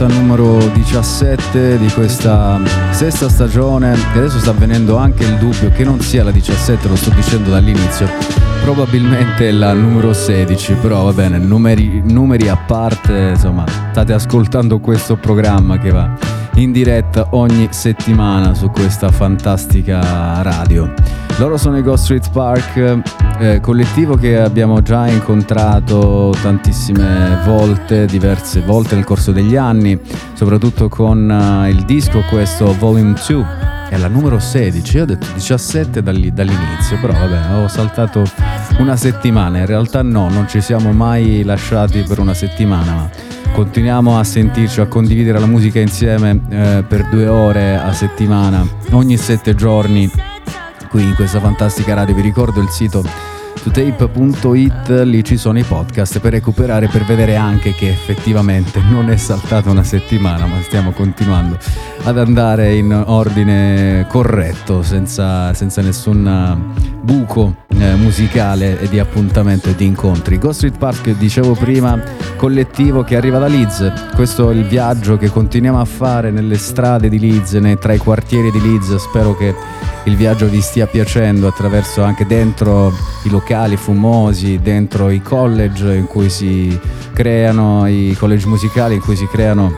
Puntata 0.00 0.06
numero 0.06 0.56
17 0.72 1.78
di 1.78 1.88
questa 1.90 2.58
sesta 2.90 3.28
stagione. 3.28 3.94
E 4.14 4.18
adesso 4.18 4.38
sta 4.38 4.50
avvenendo 4.50 4.96
anche 4.96 5.24
il 5.24 5.36
dubbio 5.36 5.70
che 5.70 5.84
non 5.84 6.00
sia 6.00 6.24
la 6.24 6.30
17, 6.30 6.88
lo 6.88 6.96
sto 6.96 7.10
dicendo 7.10 7.50
dall'inizio. 7.50 8.08
Probabilmente 8.62 9.50
la 9.50 9.72
numero 9.72 10.12
16, 10.12 10.74
però 10.74 11.04
va 11.04 11.12
bene, 11.12 11.38
numeri, 11.38 12.00
numeri 12.04 12.48
a 12.48 12.56
parte, 12.56 13.30
insomma, 13.34 13.64
state 13.90 14.12
ascoltando 14.12 14.78
questo 14.78 15.16
programma 15.16 15.78
che 15.78 15.90
va 15.90 16.10
in 16.54 16.72
diretta 16.72 17.28
ogni 17.30 17.68
settimana 17.70 18.54
su 18.54 18.70
questa 18.70 19.10
fantastica 19.10 20.40
radio. 20.42 21.19
Loro 21.40 21.56
sono 21.56 21.78
i 21.78 21.82
Ghost 21.82 22.04
Street 22.04 22.30
Park, 22.32 23.00
eh, 23.38 23.60
collettivo 23.60 24.14
che 24.14 24.38
abbiamo 24.38 24.82
già 24.82 25.08
incontrato 25.08 26.34
tantissime 26.42 27.40
volte, 27.46 28.04
diverse 28.04 28.60
volte 28.60 28.94
nel 28.94 29.04
corso 29.04 29.32
degli 29.32 29.56
anni, 29.56 29.98
soprattutto 30.34 30.90
con 30.90 31.30
eh, 31.30 31.70
il 31.70 31.86
disco 31.86 32.22
questo 32.28 32.76
Volume 32.78 33.14
2, 33.26 33.46
è 33.88 33.96
la 33.96 34.08
numero 34.08 34.38
16, 34.38 34.96
io 34.98 35.02
ho 35.04 35.06
detto 35.06 35.28
17 35.32 36.02
dall'i- 36.02 36.30
dall'inizio, 36.30 36.98
però 37.00 37.14
vabbè, 37.14 37.62
ho 37.62 37.68
saltato 37.68 38.22
una 38.76 38.96
settimana, 38.96 39.60
in 39.60 39.66
realtà 39.66 40.02
no, 40.02 40.28
non 40.28 40.46
ci 40.46 40.60
siamo 40.60 40.92
mai 40.92 41.42
lasciati 41.42 42.02
per 42.02 42.18
una 42.18 42.34
settimana, 42.34 42.92
ma 42.92 43.10
continuiamo 43.54 44.18
a 44.18 44.24
sentirci, 44.24 44.82
a 44.82 44.86
condividere 44.86 45.40
la 45.40 45.46
musica 45.46 45.80
insieme 45.80 46.38
eh, 46.50 46.84
per 46.86 47.08
due 47.08 47.28
ore 47.28 47.76
a 47.76 47.94
settimana, 47.94 48.62
ogni 48.90 49.16
sette 49.16 49.54
giorni, 49.54 50.28
qui 50.90 51.04
in 51.04 51.14
questa 51.14 51.40
fantastica 51.40 51.94
radio. 51.94 52.14
Vi 52.14 52.20
ricordo 52.20 52.60
il 52.60 52.68
sito 52.68 53.02
totape.it, 53.62 54.88
lì 55.04 55.22
ci 55.22 55.36
sono 55.36 55.58
i 55.58 55.62
podcast 55.62 56.18
per 56.18 56.32
recuperare, 56.32 56.88
per 56.88 57.04
vedere 57.04 57.36
anche 57.36 57.74
che 57.74 57.90
effettivamente 57.90 58.80
non 58.80 59.10
è 59.10 59.16
saltata 59.16 59.70
una 59.70 59.82
settimana, 59.82 60.46
ma 60.46 60.60
stiamo 60.62 60.92
continuando 60.92 61.58
ad 62.04 62.18
andare 62.18 62.74
in 62.74 62.92
ordine 62.92 64.06
corretto, 64.08 64.82
senza, 64.82 65.52
senza 65.52 65.82
nessun 65.82 66.98
buco 67.02 67.64
eh, 67.68 67.94
musicale 67.96 68.80
e 68.80 68.88
di 68.88 68.98
appuntamento 68.98 69.68
e 69.68 69.74
di 69.74 69.84
incontri. 69.84 70.38
Ghost 70.38 70.58
Street 70.58 70.78
Park, 70.78 71.10
dicevo 71.18 71.54
prima, 71.54 72.00
collettivo 72.36 73.02
che 73.02 73.16
arriva 73.16 73.38
da 73.38 73.46
Leeds, 73.46 73.92
questo 74.14 74.50
è 74.50 74.54
il 74.54 74.64
viaggio 74.64 75.18
che 75.18 75.28
continuiamo 75.28 75.80
a 75.80 75.84
fare 75.84 76.30
nelle 76.30 76.56
strade 76.56 77.10
di 77.10 77.18
Leeds, 77.18 77.52
nei, 77.54 77.78
tra 77.78 77.92
i 77.92 77.98
quartieri 77.98 78.50
di 78.50 78.60
Leeds, 78.60 78.96
spero 78.96 79.36
che 79.36 79.54
il 80.04 80.16
viaggio 80.16 80.46
vi 80.46 80.62
stia 80.62 80.86
piacendo 80.86 81.46
attraverso 81.46 82.02
anche 82.02 82.26
dentro 82.26 82.90
i 83.24 83.28
locali 83.28 83.49
fumosi, 83.76 84.60
dentro 84.62 85.10
i 85.10 85.20
college 85.20 85.94
in 85.94 86.06
cui 86.06 86.30
si 86.30 86.78
creano, 87.12 87.86
i 87.88 88.14
college 88.16 88.46
musicali 88.46 88.94
in 88.94 89.00
cui 89.00 89.16
si 89.16 89.26
creano 89.26 89.72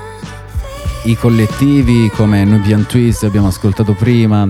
i 1.05 1.17
collettivi 1.17 2.11
come 2.11 2.45
Nubian 2.45 2.87
Twist 2.87 3.25
abbiamo 3.25 3.47
ascoltato 3.47 3.95
prima, 3.95 4.47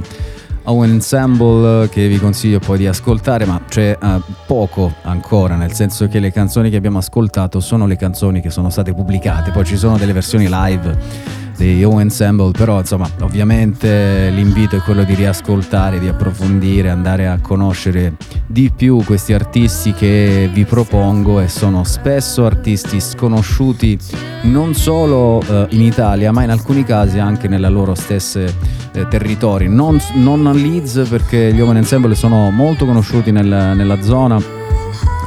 Owen 0.65 0.91
Ensemble 0.91 1.89
che 1.89 2.09
vi 2.09 2.19
consiglio 2.19 2.59
poi 2.59 2.79
di 2.79 2.87
ascoltare, 2.87 3.45
ma 3.47 3.61
c'è 3.69 3.97
eh, 4.01 4.21
poco 4.45 4.93
ancora, 5.03 5.55
nel 5.55 5.73
senso 5.73 6.09
che 6.09 6.19
le 6.19 6.33
canzoni 6.33 6.69
che 6.69 6.77
abbiamo 6.77 6.99
ascoltato 6.99 7.61
sono 7.61 7.87
le 7.87 7.97
canzoni 7.97 8.41
che 8.41 8.51
sono 8.51 8.71
state 8.71 8.93
pubblicate, 8.93 9.53
poi 9.53 9.65
ci 9.65 9.77
sono 9.77 9.97
delle 9.97 10.13
versioni 10.13 10.49
live 10.49 11.41
di 11.63 11.85
Owen 11.85 12.01
Ensemble, 12.01 12.51
però 12.51 12.81
insomma 12.81 13.09
ovviamente 13.21 14.31
l'invito 14.31 14.77
è 14.77 14.81
quello 14.81 15.05
di 15.05 15.15
riascoltare, 15.15 16.01
di 16.01 16.09
approfondire, 16.09 16.91
andare 16.91 17.29
a 17.29 17.39
conoscere 17.41 18.15
di 18.47 18.73
più 18.75 19.03
questi 19.05 19.33
artisti 19.33 19.93
che 19.93 20.51
vi 20.53 20.65
propongo 20.65 21.39
e 21.41 21.49
sono 21.49 21.85
spesso 21.85 22.45
artisti 22.45 23.01
sconosciuti 23.01 23.97
non 24.43 24.75
solo 24.75 25.41
eh, 25.41 25.67
in 25.71 25.83
Italia 25.83 26.33
ma 26.33 26.43
in 26.43 26.51
alcuni 26.51 26.85
casi 26.85 27.21
anche 27.21 27.47
nelle 27.47 27.69
loro 27.69 27.95
stesse 27.95 28.53
eh, 28.93 29.07
territori, 29.07 29.69
non, 29.69 30.01
non 30.15 30.47
a 30.47 30.53
Leeds 30.53 31.07
perché 31.09 31.53
gli 31.53 31.61
Owen 31.61 31.77
Ensemble 31.77 32.17
sono 32.17 32.51
molto 32.51 32.85
conosciuti 32.85 33.31
nel, 33.31 33.47
nella 33.47 34.03
zona 34.03 34.61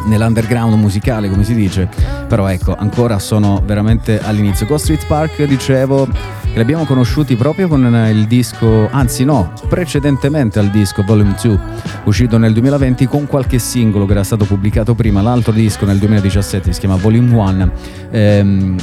nell'underground 0.06 0.76
musicale, 0.76 1.30
come 1.30 1.44
si 1.44 1.54
dice, 1.54 1.90
però 2.28 2.48
ecco, 2.48 2.76
ancora 2.76 3.20
sono 3.20 3.62
veramente 3.66 4.20
all'inizio. 4.22 4.66
Ghost 4.66 4.86
Street 4.86 5.06
Park, 5.06 5.44
dicevo, 5.44 6.08
li 6.56 6.62
abbiamo 6.62 6.86
conosciuti 6.86 7.36
proprio 7.36 7.68
con 7.68 7.84
il 8.10 8.28
disco, 8.28 8.88
anzi 8.90 9.26
no, 9.26 9.52
precedentemente 9.68 10.58
al 10.58 10.70
disco 10.70 11.04
Volume 11.04 11.36
2, 11.42 11.60
uscito 12.06 12.38
nel 12.38 12.54
2020 12.54 13.08
con 13.08 13.28
qualche 13.28 13.60
singolo 13.60 14.06
che 14.06 14.14
era 14.14 14.24
stato 14.24 14.46
pubblicato 14.46 14.96
prima, 14.96 15.22
l'altro 15.22 15.52
disco 15.52 15.86
nel 15.86 15.98
2017 15.98 16.72
si 16.72 16.80
chiama 16.80 16.96
Volume 16.96 17.36
1. 17.36 17.72
Ehm, 18.12 18.76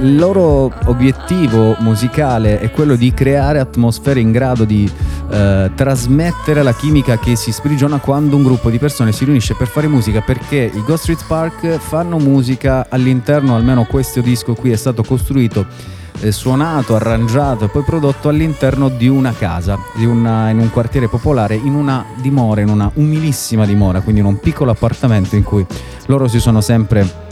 il 0.00 0.16
loro 0.16 0.70
obiettivo 0.84 1.74
musicale 1.78 2.60
è 2.60 2.70
quello 2.70 2.96
di 2.96 3.14
creare 3.14 3.60
atmosfere 3.60 4.20
in 4.20 4.30
grado 4.30 4.64
di 4.64 4.90
eh, 5.30 5.70
trasmettere 5.74 6.62
la 6.62 6.74
chimica 6.74 7.18
che 7.18 7.34
si 7.34 7.50
sprigiona 7.50 7.96
quando 7.96 8.36
un 8.36 8.42
gruppo 8.42 8.68
di 8.68 8.78
persone 8.78 9.12
si 9.12 9.24
riunisce 9.24 9.54
per 9.54 9.68
fare 9.68 9.88
musica 9.88 10.20
perché 10.20 10.70
i 10.70 10.82
Ghost 10.84 11.04
Street 11.04 11.24
Park 11.26 11.78
fanno 11.78 12.18
musica 12.18 12.88
all'interno, 12.90 13.56
almeno 13.56 13.84
questo 13.84 14.20
disco 14.20 14.52
qui 14.52 14.70
è 14.70 14.76
stato 14.76 15.02
costruito 15.02 15.64
eh, 15.66 16.05
suonato, 16.30 16.94
arrangiato 16.94 17.64
e 17.64 17.68
poi 17.68 17.82
prodotto 17.82 18.28
all'interno 18.28 18.88
di 18.88 19.08
una 19.08 19.32
casa, 19.32 19.78
di 19.94 20.04
una, 20.04 20.50
in 20.50 20.58
un 20.58 20.70
quartiere 20.70 21.08
popolare, 21.08 21.54
in 21.54 21.74
una 21.74 22.04
dimora, 22.16 22.60
in 22.60 22.68
una 22.68 22.90
umilissima 22.94 23.66
dimora, 23.66 24.00
quindi 24.00 24.20
in 24.20 24.26
un 24.26 24.38
piccolo 24.40 24.70
appartamento 24.70 25.36
in 25.36 25.42
cui 25.42 25.64
loro 26.06 26.28
si 26.28 26.40
sono 26.40 26.60
sempre 26.60 27.25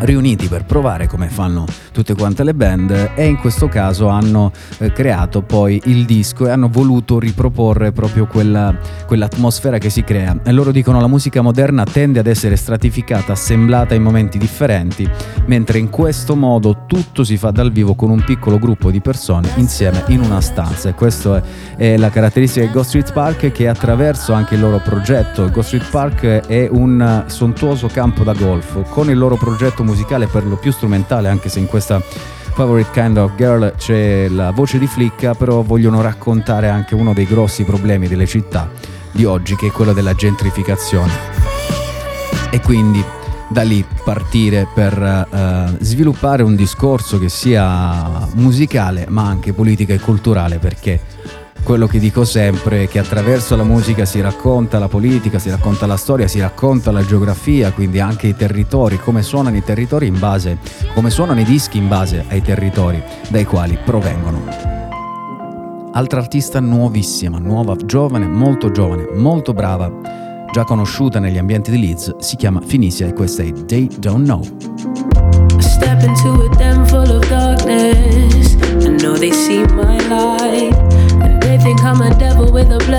riuniti 0.00 0.46
per 0.46 0.64
provare 0.64 1.06
come 1.06 1.28
fanno 1.28 1.64
tutte 1.92 2.14
quante 2.14 2.44
le 2.44 2.54
band 2.54 3.10
e 3.14 3.26
in 3.26 3.36
questo 3.36 3.68
caso 3.68 4.08
hanno 4.08 4.52
eh, 4.78 4.92
creato 4.92 5.42
poi 5.42 5.80
il 5.86 6.04
disco 6.04 6.46
e 6.46 6.50
hanno 6.50 6.68
voluto 6.68 7.18
riproporre 7.18 7.90
proprio 7.92 8.26
quella, 8.26 8.74
quell'atmosfera 9.06 9.78
che 9.78 9.90
si 9.90 10.04
crea. 10.04 10.38
E 10.44 10.52
loro 10.52 10.70
dicono 10.70 11.00
la 11.00 11.08
musica 11.08 11.40
moderna 11.40 11.84
tende 11.84 12.20
ad 12.20 12.26
essere 12.26 12.56
stratificata, 12.56 13.32
assemblata 13.32 13.94
in 13.94 14.02
momenti 14.02 14.38
differenti 14.38 15.08
mentre 15.46 15.78
in 15.78 15.90
questo 15.90 16.36
modo 16.36 16.84
tutto 16.86 17.24
si 17.24 17.36
fa 17.36 17.50
dal 17.50 17.72
vivo 17.72 17.94
con 17.94 18.10
un 18.10 18.22
piccolo 18.22 18.58
gruppo 18.58 18.90
di 18.90 19.00
persone 19.00 19.48
insieme 19.56 20.04
in 20.08 20.20
una 20.20 20.40
stanza 20.40 20.90
e 20.90 20.94
questa 20.94 21.42
è, 21.76 21.94
è 21.94 21.96
la 21.96 22.10
caratteristica 22.10 22.64
di 22.64 22.72
Ghost 22.72 22.88
Street 22.88 23.12
Park 23.12 23.50
che 23.50 23.66
attraverso 23.66 24.32
anche 24.32 24.54
il 24.54 24.60
loro 24.60 24.78
progetto 24.78 25.50
Ghost 25.50 25.68
Street 25.68 25.90
Park 25.90 26.22
è 26.46 26.68
un 26.70 27.24
sontuoso 27.26 27.88
campo 27.88 28.22
da 28.22 28.32
golf 28.34 28.88
con 28.90 29.10
il 29.10 29.18
loro 29.18 29.36
progetto 29.36 29.57
musicale 29.82 30.26
per 30.26 30.44
lo 30.44 30.56
più 30.56 30.72
strumentale, 30.72 31.28
anche 31.28 31.48
se 31.48 31.58
in 31.58 31.66
questa 31.66 32.00
Favorite 32.58 32.90
Kind 32.90 33.16
of 33.16 33.34
Girl 33.36 33.74
c'è 33.76 34.28
la 34.28 34.50
voce 34.50 34.78
di 34.78 34.86
Flicka, 34.86 35.34
però 35.34 35.62
vogliono 35.62 36.00
raccontare 36.00 36.68
anche 36.68 36.94
uno 36.94 37.12
dei 37.12 37.26
grossi 37.26 37.64
problemi 37.64 38.08
delle 38.08 38.26
città 38.26 38.70
di 39.12 39.24
oggi, 39.24 39.54
che 39.56 39.68
è 39.68 39.70
quello 39.70 39.92
della 39.92 40.14
gentrificazione. 40.14 41.12
E 42.50 42.60
quindi 42.60 43.04
da 43.48 43.62
lì 43.62 43.84
partire 44.04 44.66
per 44.74 45.26
uh, 45.30 45.76
sviluppare 45.82 46.42
un 46.42 46.54
discorso 46.54 47.18
che 47.18 47.28
sia 47.28 48.28
musicale 48.34 49.06
ma 49.08 49.26
anche 49.26 49.52
politica 49.52 49.94
e 49.94 50.00
culturale 50.00 50.58
perché 50.58 51.00
quello 51.62 51.86
che 51.86 51.98
dico 51.98 52.24
sempre 52.24 52.84
è 52.84 52.88
che 52.88 52.98
attraverso 52.98 53.54
la 53.56 53.62
musica 53.62 54.04
si 54.04 54.20
racconta 54.20 54.78
la 54.78 54.88
politica, 54.88 55.38
si 55.38 55.50
racconta 55.50 55.86
la 55.86 55.96
storia, 55.96 56.26
si 56.26 56.40
racconta 56.40 56.90
la 56.90 57.04
geografia, 57.04 57.72
quindi 57.72 58.00
anche 58.00 58.26
i 58.28 58.36
territori, 58.36 58.98
come 58.98 59.22
suonano 59.22 59.56
i 59.56 59.62
territori 59.62 60.06
in 60.06 60.18
base, 60.18 60.58
come 60.94 61.10
suonano 61.10 61.40
i 61.40 61.44
dischi 61.44 61.78
in 61.78 61.88
base 61.88 62.24
ai 62.28 62.42
territori 62.42 63.02
dai 63.28 63.44
quali 63.44 63.78
provengono. 63.84 64.42
Altra 65.92 66.20
artista 66.20 66.60
nuovissima, 66.60 67.38
nuova, 67.38 67.74
giovane, 67.76 68.26
molto 68.26 68.70
giovane, 68.70 69.08
molto 69.14 69.52
brava, 69.52 69.90
già 70.52 70.64
conosciuta 70.64 71.18
negli 71.18 71.38
ambienti 71.38 71.70
di 71.70 71.80
Leeds, 71.80 72.16
si 72.18 72.36
chiama 72.36 72.60
Finicia 72.64 73.06
e 73.06 73.12
questa 73.12 73.42
è 73.42 73.52
They 73.52 73.88
Don't 73.98 74.24
Know. 74.24 74.42
I 79.20 80.97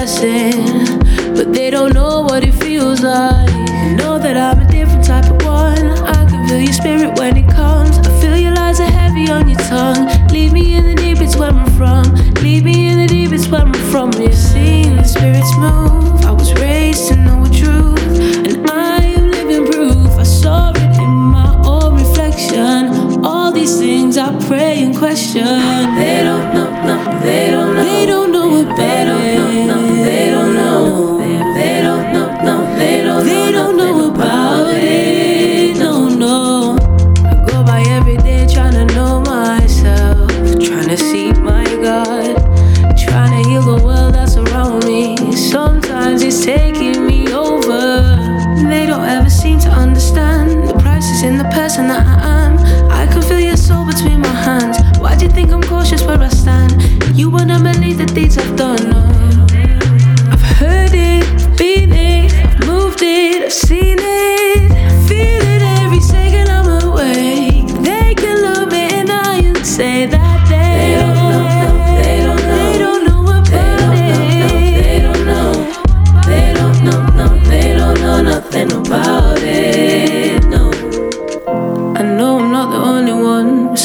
blessing. 0.09 0.99
But 1.35 1.53
they 1.53 1.69
don't 1.69 1.93
know 1.93 2.21
what 2.21 2.43
it 2.43 2.53
feels 2.53 3.01
like. 3.01 3.49
Know 3.97 4.17
that 4.19 4.37
I'm 4.37 4.59
a 4.59 4.71
different 4.71 5.05
type 5.05 5.25
of 5.25 5.45
one. 5.45 5.85
I 6.07 6.25
can 6.25 6.47
feel 6.47 6.59
your 6.59 6.73
spirit 6.73 7.17
when 7.19 7.37
it 7.37 7.47
comes. 7.49 7.97
I 7.99 8.21
feel 8.21 8.37
your 8.37 8.53
lies 8.53 8.79
are 8.79 8.85
heavy 8.85 9.29
on 9.29 9.47
your 9.49 9.59
tongue. 9.59 10.07
Leave 10.29 10.51
me 10.51 10.75
in 10.75 10.85
the 10.85 10.95
deep, 10.95 11.21
it's 11.21 11.35
where 11.35 11.51
I'm 11.51 11.65
from. 11.77 12.03
Leave 12.43 12.63
me 12.63 12.89
in 12.89 12.97
the 12.97 13.07
deep, 13.07 13.31
it's 13.31 13.47
where 13.47 13.61
I'm 13.61 13.73
from. 13.91 14.11
Yeah. 14.13 14.31
Seeing 14.31 14.95
the 14.95 15.03
spirits 15.03 15.55
move. 15.57 16.25
I 16.25 16.31
was 16.31 16.53
raised 16.55 17.09
to 17.09 17.15
know 17.15 17.43
the 17.45 17.55
truth. 17.55 18.47
And 18.47 18.69
I 18.69 19.03
am 19.03 19.31
living 19.31 19.71
proof. 19.71 20.11
I 20.17 20.23
saw 20.23 20.71
it 20.71 20.97
in 20.99 21.09
my 21.09 21.53
own 21.65 21.95
reflection. 21.95 23.23
All 23.23 23.51
these 23.51 23.77
things 23.77 24.17
I 24.17 24.29
pray 24.47 24.83
and 24.83 24.95
question. 24.97 25.45
They 25.99 26.21
don't 26.23 26.53
know, 26.53 26.69
no, 26.87 27.19
they 27.21 27.51
don't 27.51 27.75
know. 27.75 27.83
They 27.83 28.05
don't 28.05 28.28
cautious 55.79 56.03
where 56.03 56.19
I 56.19 56.27
stand. 56.27 56.73
You 57.17 57.29
will 57.29 57.45
not 57.45 57.63
believe 57.63 57.99
the 57.99 58.05
deeds 58.05 58.37
I've 58.37 58.55
done. 58.57 58.89
No. 58.89 59.47
I've 60.29 60.41
heard 60.59 60.91
it, 60.93 61.23
been 61.57 61.93
it, 61.93 62.33
I've 62.33 62.67
moved 62.67 63.01
it, 63.01 63.43
I've 63.43 63.53
seen 63.53 63.97
it. 63.97 64.38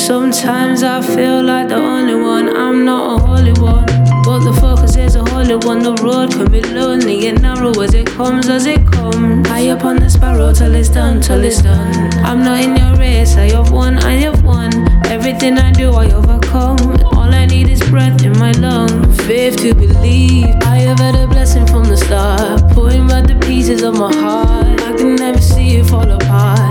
Sometimes 0.05 0.83
I 0.83 1.01
feel 1.01 1.43
like 1.43 1.69
the 1.69 1.77
only 1.77 2.15
one, 2.15 2.55
I'm 2.55 2.85
not 2.85 3.23
a 3.23 3.27
holy 3.27 3.53
one. 3.53 3.87
but 4.23 4.41
the 4.45 4.53
fuck 4.61 4.85
is 4.85 4.97
there's 4.97 5.15
a 5.17 5.25
holy 5.25 5.57
one? 5.57 5.79
The 5.83 5.95
road 6.05 6.31
can 6.31 6.53
be 6.53 6.61
lonely 6.61 7.27
and 7.29 7.41
narrow 7.41 7.71
as 7.81 7.95
it 7.95 8.09
comes, 8.09 8.51
as 8.51 8.67
it 8.67 8.87
comes. 8.93 9.49
High 9.49 9.71
up 9.71 9.83
on 9.83 9.97
the 9.97 10.11
sparrow 10.11 10.53
till 10.53 10.75
it's 10.75 10.91
done, 10.91 11.23
till 11.23 11.43
it's 11.43 11.63
done. 11.63 12.13
I'm 12.23 12.45
not 12.45 12.61
in 12.61 12.77
your 12.77 12.95
race, 12.97 13.37
I 13.37 13.51
have 13.53 13.73
won, 13.73 13.97
I 13.97 14.13
have 14.25 14.45
won. 14.45 14.71
Everything 15.07 15.57
I 15.57 15.73
do, 15.73 15.91
I 15.93 16.11
overcome. 16.11 16.79
All 17.17 17.33
I 17.33 17.47
need 17.47 17.71
is 17.71 17.81
breath 17.89 18.23
in 18.25 18.39
my 18.39 18.53
lung, 18.53 19.11
faith 19.27 19.57
to 19.63 19.75
believe. 19.75 20.55
I 20.65 20.81
have 20.81 20.99
had 20.99 21.15
a 21.15 21.27
blessing 21.27 21.67
from 21.67 21.85
the 21.85 21.97
start, 21.97 22.71
Pulling 22.75 23.11
out 23.11 23.27
the 23.27 23.37
pieces 23.47 23.83
of 23.83 23.97
my 23.97 24.15
heart. 24.15 24.83
I 24.83 24.93
can 24.99 25.17
never 25.17 25.41
see 25.41 25.77
it 25.79 25.87
fall 25.87 26.11
apart. 26.11 26.64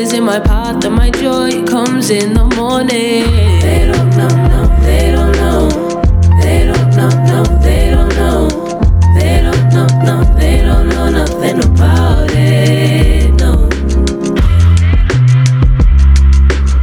Is 0.00 0.14
in 0.14 0.24
my 0.24 0.40
path, 0.40 0.82
and 0.86 0.94
my 0.94 1.10
joy 1.10 1.62
comes 1.66 2.08
in 2.08 2.32
the 2.32 2.44
morning. 2.56 3.26
They 3.60 3.84
don't 3.84 4.16
know, 4.16 4.28
no, 4.48 4.66
they 4.80 5.12
don't 5.12 5.36
know. 5.36 5.68
They 6.40 6.64
don't 6.64 6.96
know, 6.96 7.10
no, 7.28 7.42
they 7.60 7.90
don't 7.90 8.08
know. 8.16 8.48
They 9.14 9.42
don't 9.42 9.68
know, 9.74 9.86
no, 10.02 10.24
they 10.38 10.62
don't 10.62 10.88
know 10.88 11.10
nothing 11.10 11.62
about 11.62 12.30
it. 12.30 13.30
No. 13.42 13.68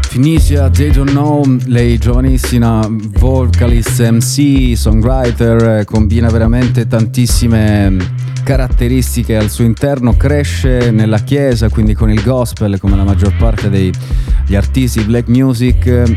Finisia, 0.10 0.70
They 0.70 0.92
Don't 0.92 1.12
Know, 1.12 1.42
lei 1.66 1.98
giovanissima 1.98 2.88
vocalist, 2.88 4.00
MC, 4.00 4.76
songwriter, 4.76 5.80
eh, 5.80 5.86
combina 5.86 6.30
veramente 6.30 6.88
tantissime 6.88 8.17
caratteristiche 8.48 9.36
al 9.36 9.50
suo 9.50 9.66
interno, 9.66 10.16
cresce 10.16 10.90
nella 10.92 11.18
chiesa, 11.18 11.68
quindi 11.68 11.94
con 11.94 12.10
il 12.10 12.24
gospel 12.24 12.80
come 12.80 12.96
la 12.96 13.04
maggior 13.04 13.36
parte 13.36 13.70
degli 13.70 14.56
artisti 14.56 15.04
black 15.04 15.28
music. 15.28 16.16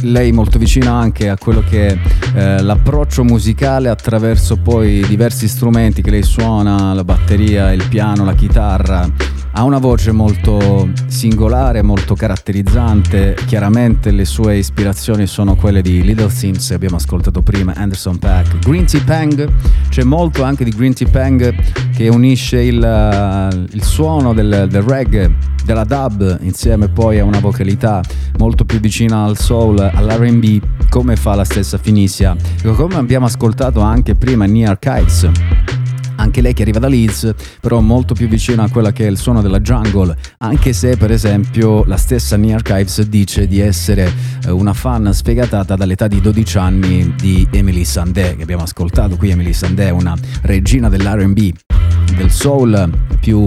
Lei 0.00 0.32
molto 0.32 0.58
vicina 0.58 0.94
anche 0.94 1.28
a 1.28 1.38
quello 1.38 1.62
che 1.62 1.86
è 1.86 1.98
eh, 2.34 2.60
l'approccio 2.60 3.22
musicale 3.22 3.88
attraverso 3.88 4.56
poi 4.56 5.04
diversi 5.06 5.46
strumenti 5.46 6.02
che 6.02 6.10
lei 6.10 6.24
suona, 6.24 6.92
la 6.92 7.04
batteria, 7.04 7.72
il 7.72 7.86
piano, 7.88 8.24
la 8.24 8.34
chitarra, 8.34 9.08
ha 9.56 9.62
una 9.62 9.78
voce 9.78 10.10
molto 10.10 10.90
singolare, 11.06 11.80
molto 11.82 12.14
caratterizzante. 12.14 13.36
Chiaramente 13.46 14.10
le 14.10 14.24
sue 14.24 14.56
ispirazioni 14.56 15.26
sono 15.26 15.54
quelle 15.54 15.80
di 15.80 16.02
Little 16.02 16.30
Sims, 16.30 16.72
abbiamo 16.72 16.96
ascoltato 16.96 17.40
prima, 17.40 17.72
Anderson 17.74 18.18
Pack, 18.18 18.58
Green 18.58 18.84
Tea 18.84 19.02
Pang. 19.04 19.48
C'è 19.88 20.02
molto 20.02 20.42
anche 20.42 20.64
di 20.64 20.70
Green 20.70 20.92
Tea 20.92 21.08
Pang 21.08 21.54
che 21.94 22.08
unisce 22.08 22.60
il, 22.62 23.68
il 23.70 23.82
suono 23.84 24.34
del, 24.34 24.66
del 24.68 24.82
reggae, 24.82 25.32
della 25.64 25.84
dub, 25.84 26.38
insieme 26.40 26.88
poi 26.88 27.20
a 27.20 27.24
una 27.24 27.38
vocalità 27.38 28.02
molto 28.38 28.64
più 28.64 28.80
vicina 28.80 29.22
al 29.22 29.38
soul, 29.38 29.78
all'RB, 29.78 30.62
come 30.88 31.14
fa 31.14 31.36
la 31.36 31.44
stessa 31.44 31.78
Finisia. 31.78 32.36
Come 32.62 32.96
abbiamo 32.96 33.26
ascoltato 33.26 33.80
anche 33.80 34.16
prima 34.16 34.46
in 34.46 34.66
Archives 34.66 35.30
anche 36.16 36.40
lei 36.40 36.52
che 36.52 36.62
arriva 36.62 36.78
da 36.78 36.88
Leeds, 36.88 37.34
però 37.60 37.80
molto 37.80 38.14
più 38.14 38.28
vicina 38.28 38.64
a 38.64 38.70
quella 38.70 38.92
che 38.92 39.06
è 39.06 39.10
il 39.10 39.18
suono 39.18 39.42
della 39.42 39.60
jungle, 39.60 40.16
anche 40.38 40.72
se 40.72 40.96
per 40.96 41.10
esempio 41.10 41.84
la 41.84 41.96
stessa 41.96 42.36
Nia 42.36 42.56
Archives 42.56 43.02
dice 43.02 43.46
di 43.46 43.60
essere 43.60 44.12
eh, 44.44 44.50
una 44.50 44.72
fan 44.72 45.12
sfegatata 45.12 45.76
dall'età 45.76 46.06
di 46.06 46.20
12 46.20 46.58
anni 46.58 47.14
di 47.16 47.46
Emily 47.50 47.84
Sandé, 47.84 48.36
che 48.36 48.42
abbiamo 48.42 48.62
ascoltato 48.62 49.16
qui. 49.16 49.30
Emily 49.30 49.52
Sandé, 49.52 49.90
una 49.90 50.16
regina 50.42 50.88
dell'R&B, 50.88 51.52
del 52.16 52.30
soul 52.30 52.90
più 53.20 53.44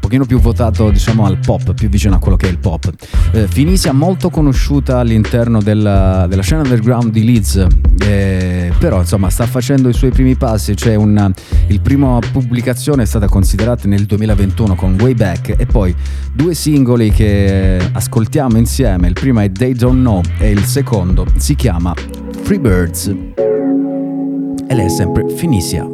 pochino 0.00 0.24
più 0.24 0.40
votato 0.40 0.90
diciamo 0.90 1.24
al 1.26 1.38
pop, 1.38 1.74
più 1.74 1.88
vicino 1.88 2.16
a 2.16 2.18
quello 2.18 2.36
che 2.36 2.48
è 2.48 2.50
il 2.50 2.58
pop. 2.58 2.90
Eh, 3.32 3.46
Finisia 3.46 3.92
molto 3.92 4.30
conosciuta 4.30 4.98
all'interno 4.98 5.62
della, 5.62 6.26
della 6.28 6.42
scena 6.42 6.62
underground 6.62 7.12
di 7.12 7.24
Leeds, 7.24 7.66
eh, 8.00 8.72
però 8.78 9.00
insomma 9.00 9.30
sta 9.30 9.46
facendo 9.46 9.88
i 9.88 9.92
suoi 9.92 10.10
primi 10.10 10.34
passi, 10.34 10.76
cioè 10.76 10.94
una, 10.96 11.30
il 11.68 11.80
primo 11.80 12.18
pubblicazione 12.32 13.02
è 13.02 13.06
stata 13.06 13.28
considerata 13.28 13.86
nel 13.86 14.06
2021 14.06 14.74
con 14.74 14.96
Way 14.98 15.14
Back 15.14 15.54
e 15.56 15.66
poi 15.66 15.94
due 16.32 16.54
singoli 16.54 17.10
che 17.10 17.78
ascoltiamo 17.92 18.56
insieme, 18.56 19.06
il 19.06 19.14
primo 19.14 19.40
è 19.40 19.52
They 19.52 19.74
Don't 19.74 20.00
Know 20.00 20.22
e 20.38 20.50
il 20.50 20.64
secondo 20.64 21.26
si 21.36 21.54
chiama 21.54 21.94
Free 22.42 22.58
Birds 22.58 23.06
e 23.06 24.74
lei 24.74 24.86
è 24.86 24.88
sempre 24.88 25.28
Finisia. 25.28 25.84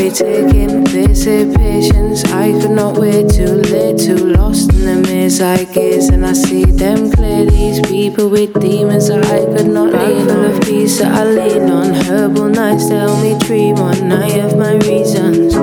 Been 0.00 0.12
taking 0.12 0.84
this 0.84 1.26
a 1.26 1.52
patience 1.56 2.24
I 2.32 2.52
could 2.60 2.70
not 2.70 2.96
wait 2.96 3.28
too 3.30 3.56
late 3.72 3.98
too 3.98 4.16
lost 4.16 4.72
in 4.72 4.84
the 4.86 5.08
maze 5.08 5.40
I 5.40 5.64
guess 5.64 6.08
and 6.08 6.24
I 6.24 6.32
see 6.32 6.64
them 6.64 7.10
clearly 7.12 7.50
these 7.50 7.80
people 7.86 8.28
with 8.28 8.54
the 8.54 8.84
madness 8.84 9.10
I 9.10 9.44
could 9.46 9.68
not 9.68 9.92
find 9.92 10.30
an 10.30 10.44
of 10.52 10.60
peace 10.62 11.00
I 11.00 11.24
lean 11.24 11.70
on. 11.70 11.94
Herbal 11.94 12.48
nice 12.50 12.88
tell 12.88 13.20
me 13.22 13.38
tree 13.40 13.72
when 13.72 14.12
I 14.12 14.28
have 14.30 14.56
my 14.56 14.74
reasons. 14.88 15.54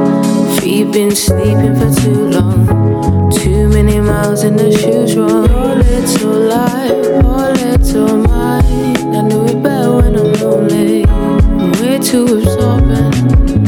Keep 0.61 0.95
in 0.95 1.15
sleeping 1.15 1.75
for 1.75 2.01
too 2.01 2.29
long. 2.29 2.76
Many 3.77 3.99
miles 3.99 4.43
in 4.43 4.55
the 4.55 4.71
shoes 4.71 5.15
wrong. 5.15 5.47
Poor 5.47 5.75
little 5.75 6.39
life, 6.49 7.21
poor 7.21 7.53
little 7.61 8.17
mind. 8.17 9.15
I 9.15 9.21
knew 9.21 9.45
it 9.45 9.61
better 9.61 9.97
when 9.97 10.15
I'm 10.15 10.33
lonely. 10.41 11.05
I'm 11.05 11.71
way 11.73 11.99
too 11.99 12.25
absorbent. 12.39 13.15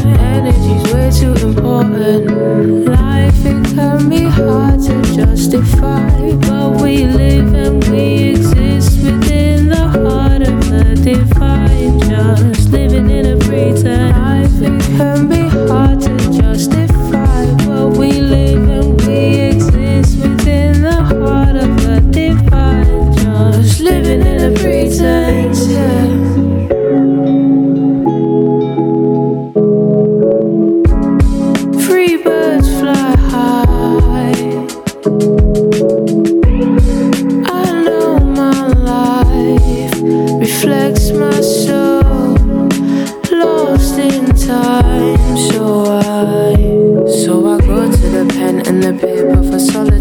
Energy's 0.03 0.91
way 0.91 1.11
too 1.11 1.35
important. 1.45 2.87
Life 2.87 3.45
it 3.45 3.63
can 3.75 4.09
be 4.09 4.23
hard 4.23 4.81
to 4.81 4.99
justify, 5.13 6.31
but 6.47 6.81
we 6.81 7.05
live 7.05 7.53
and 7.53 7.83
we 7.89 8.31
exist 8.31 9.03
within 9.03 9.69
the 9.69 9.87
heart 9.93 10.41
of 10.41 10.59
the 10.71 10.95
divine. 11.03 11.99
Just 11.99 12.71
living 12.71 13.11
in 13.11 13.27
a 13.27 13.37
pretend. 13.37 14.17
Life 14.17 14.59
it 14.59 14.81
can 14.97 15.29
be 15.29 15.47
hard 15.67 16.01
to 16.01 16.18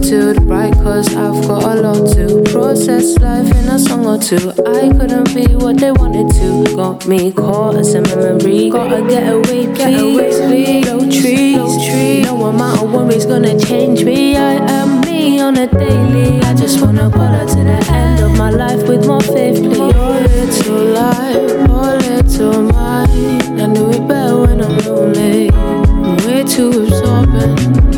for 0.09 0.23
solitude, 0.33 0.49
right? 0.49 0.73
Cause 0.75 1.15
I've 1.15 1.47
got 1.47 1.65
a 1.65 1.81
lot 1.81 2.09
to 2.15 2.43
process 2.51 3.19
life 3.19 3.51
in 3.57 3.69
a 3.69 3.79
song 3.79 4.07
or 4.07 4.19
two. 4.19 4.53
I 4.67 4.89
couldn't 4.89 5.35
be 5.35 5.55
what 5.57 5.79
they 5.79 5.93
wanted 5.93 6.31
to. 6.35 6.77
Got 6.77 7.07
me 7.07 7.33
caught 7.33 7.77
as 7.77 7.95
a 7.95 8.03
memory. 8.03 8.71
Gotta 8.71 9.07
get 9.09 9.33
away, 9.33 9.67
get 9.75 9.99
please. 9.99 10.87
No 10.87 10.99
trees, 11.01 11.57
no 11.57 11.67
trees. 11.87 12.27
No 12.27 12.47
amount 12.47 12.83
of 12.83 12.93
worries 12.93 13.27
gonna 13.27 13.59
change 13.59 14.05
me. 14.05 14.37
I 14.37 14.55
am 14.55 15.01
me 15.03 15.41
on 15.41 15.57
a 15.57 15.67
daily. 15.67 16.41
I 16.43 16.55
just 16.55 16.81
wanna 16.81 17.11
pull 17.11 17.27
her 17.27 17.47
to 17.47 17.65
the 17.65 17.93
end 17.93 18.21
of 18.21 18.37
my 18.37 18.51
life 18.51 18.89
with 18.89 19.07
more 19.07 19.21
faith, 19.21 19.57
please. 19.57 19.95
Your 19.95 20.21
little 20.21 20.85
life, 20.95 21.51
your 21.69 21.97
little 21.99 22.63
mind. 22.63 23.61
I 23.61 23.67
knew 23.67 23.91
it 23.91 24.09
better 24.09 24.39
when 24.41 24.63
I'm 24.63 24.79
lonely. 24.79 25.51
I'm 25.51 26.17
way 26.27 26.45
too 26.45 26.85
absorbent. 26.85 27.98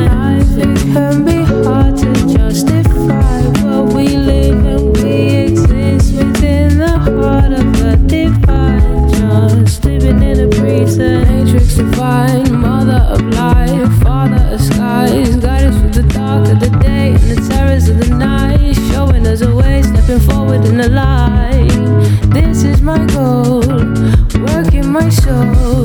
Working 25.31 25.80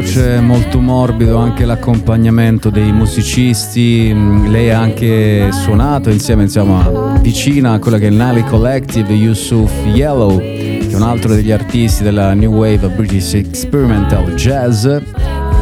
voce, 0.00 0.40
molto 0.40 0.78
morbido 0.78 1.38
anche 1.38 1.64
l'accompagnamento 1.64 2.68
dei 2.68 2.92
musicisti. 2.92 4.10
Mm, 4.12 4.48
Lei 4.48 4.70
ha 4.70 4.78
anche 4.78 5.50
suonato 5.52 6.10
insieme, 6.10 6.42
insomma, 6.42 7.18
vicina 7.22 7.72
a 7.72 7.78
quella 7.78 7.96
che 7.96 8.08
è 8.08 8.10
il 8.10 8.16
Nile 8.16 8.44
Collective, 8.44 9.10
Yusuf 9.14 9.72
Yellow, 9.86 10.36
che 10.38 10.88
è 10.90 10.94
un 10.94 11.02
altro 11.02 11.34
degli 11.34 11.50
artisti 11.50 12.02
della 12.02 12.34
New 12.34 12.52
Wave 12.52 12.88
British 12.88 13.34
Experimental 13.34 14.34
Jazz. 14.34 14.86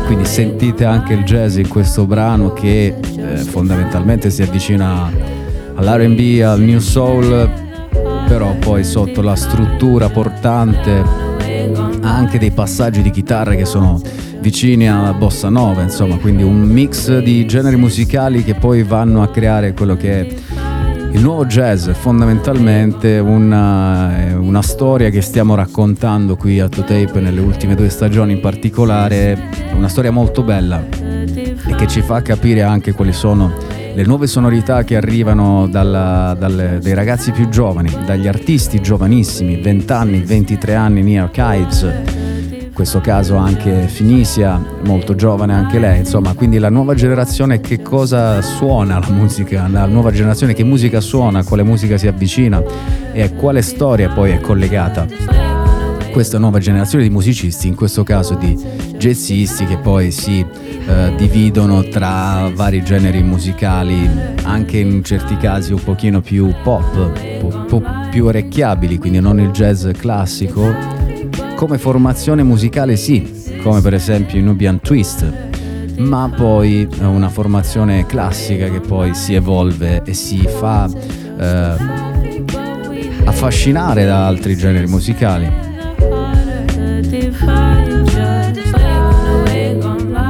Quindi 0.06 0.24
sentite 0.24 0.84
anche 0.84 1.12
il 1.14 1.22
jazz 1.22 1.56
in 1.56 1.68
questo 1.68 2.04
brano 2.04 2.52
che 2.52 2.94
eh, 3.16 3.36
fondamentalmente 3.36 4.30
si 4.30 4.42
avvicina 4.42 5.10
all'RB, 5.76 6.42
al 6.42 6.60
New 6.60 6.80
Soul, 6.80 7.48
però 8.26 8.52
poi 8.58 8.82
sotto 8.82 9.22
la 9.22 9.36
struttura 9.36 10.08
portante 10.08 11.02
anche 12.00 12.38
dei 12.38 12.50
passaggi 12.50 13.00
di 13.00 13.10
chitarra 13.10 13.54
che 13.54 13.64
sono 13.64 14.00
vicini 14.44 14.86
alla 14.86 15.14
bossa 15.14 15.48
nova, 15.48 15.80
insomma, 15.80 16.18
quindi 16.18 16.42
un 16.42 16.60
mix 16.60 17.16
di 17.20 17.46
generi 17.46 17.76
musicali 17.76 18.44
che 18.44 18.52
poi 18.52 18.82
vanno 18.82 19.22
a 19.22 19.28
creare 19.28 19.72
quello 19.72 19.96
che 19.96 20.20
è 20.20 20.34
il 21.12 21.22
nuovo 21.22 21.46
jazz, 21.46 21.88
fondamentalmente 21.92 23.16
una, 23.20 24.18
è 24.18 24.34
una 24.34 24.60
storia 24.60 25.08
che 25.08 25.22
stiamo 25.22 25.54
raccontando 25.54 26.36
qui 26.36 26.60
a 26.60 26.68
To 26.68 26.82
Tape 26.82 27.20
nelle 27.20 27.40
ultime 27.40 27.74
due 27.74 27.88
stagioni 27.88 28.32
in 28.32 28.40
particolare, 28.40 29.48
una 29.74 29.88
storia 29.88 30.10
molto 30.10 30.42
bella 30.42 30.84
e 30.90 31.74
che 31.76 31.86
ci 31.86 32.02
fa 32.02 32.20
capire 32.20 32.60
anche 32.60 32.92
quali 32.92 33.14
sono 33.14 33.50
le 33.94 34.04
nuove 34.04 34.26
sonorità 34.26 34.84
che 34.84 34.96
arrivano 34.96 35.66
dalla- 35.68 36.36
dalle- 36.38 36.80
dai 36.82 36.92
ragazzi 36.92 37.30
più 37.30 37.48
giovani, 37.48 37.90
dagli 38.04 38.28
artisti 38.28 38.82
giovanissimi, 38.82 39.56
20 39.56 39.90
anni, 39.92 40.20
23 40.20 40.74
anni, 40.74 41.02
New 41.02 41.22
Archives, 41.22 41.82
in 41.82 42.23
questo 42.74 43.00
caso 43.00 43.36
anche 43.36 43.86
Finisia, 43.86 44.62
molto 44.84 45.14
giovane 45.14 45.54
anche 45.54 45.78
lei, 45.78 46.00
insomma, 46.00 46.34
quindi 46.34 46.58
la 46.58 46.68
nuova 46.68 46.94
generazione 46.94 47.60
che 47.60 47.80
cosa 47.80 48.42
suona 48.42 48.98
la 48.98 49.10
musica, 49.10 49.68
la 49.68 49.86
nuova 49.86 50.10
generazione 50.10 50.52
che 50.54 50.64
musica 50.64 51.00
suona, 51.00 51.38
a 51.38 51.44
quale 51.44 51.62
musica 51.62 51.96
si 51.96 52.08
avvicina 52.08 52.62
e 53.12 53.22
a 53.22 53.30
quale 53.30 53.62
storia 53.62 54.10
poi 54.10 54.32
è 54.32 54.40
collegata 54.40 55.06
questa 56.14 56.38
nuova 56.38 56.60
generazione 56.60 57.02
di 57.02 57.10
musicisti, 57.10 57.66
in 57.66 57.74
questo 57.74 58.04
caso 58.04 58.34
di 58.34 58.56
jazzisti 58.96 59.66
che 59.66 59.78
poi 59.78 60.12
si 60.12 60.46
eh, 60.86 61.12
dividono 61.16 61.82
tra 61.88 62.50
vari 62.54 62.84
generi 62.84 63.20
musicali, 63.22 64.08
anche 64.44 64.78
in 64.78 65.02
certi 65.02 65.36
casi 65.36 65.72
un 65.72 65.82
pochino 65.82 66.20
più 66.20 66.54
pop, 66.62 67.40
po- 67.40 67.64
po- 67.66 67.82
più 68.10 68.26
orecchiabili, 68.26 68.98
quindi 68.98 69.18
non 69.18 69.40
il 69.40 69.50
jazz 69.50 69.88
classico. 69.96 71.03
Come 71.56 71.78
formazione 71.78 72.42
musicale 72.42 72.96
sì, 72.96 73.56
come 73.62 73.80
per 73.80 73.94
esempio 73.94 74.38
i 74.38 74.42
Nubian 74.42 74.80
Twist, 74.80 75.32
ma 75.96 76.30
poi 76.34 76.86
è 77.00 77.04
una 77.04 77.28
formazione 77.28 78.04
classica 78.06 78.68
che 78.68 78.80
poi 78.80 79.14
si 79.14 79.34
evolve 79.34 80.02
e 80.04 80.12
si 80.12 80.46
fa 80.46 80.88
eh, 81.38 81.76
affascinare 83.24 84.04
da 84.04 84.26
altri 84.26 84.56
generi 84.56 84.86
musicali. 84.86 85.50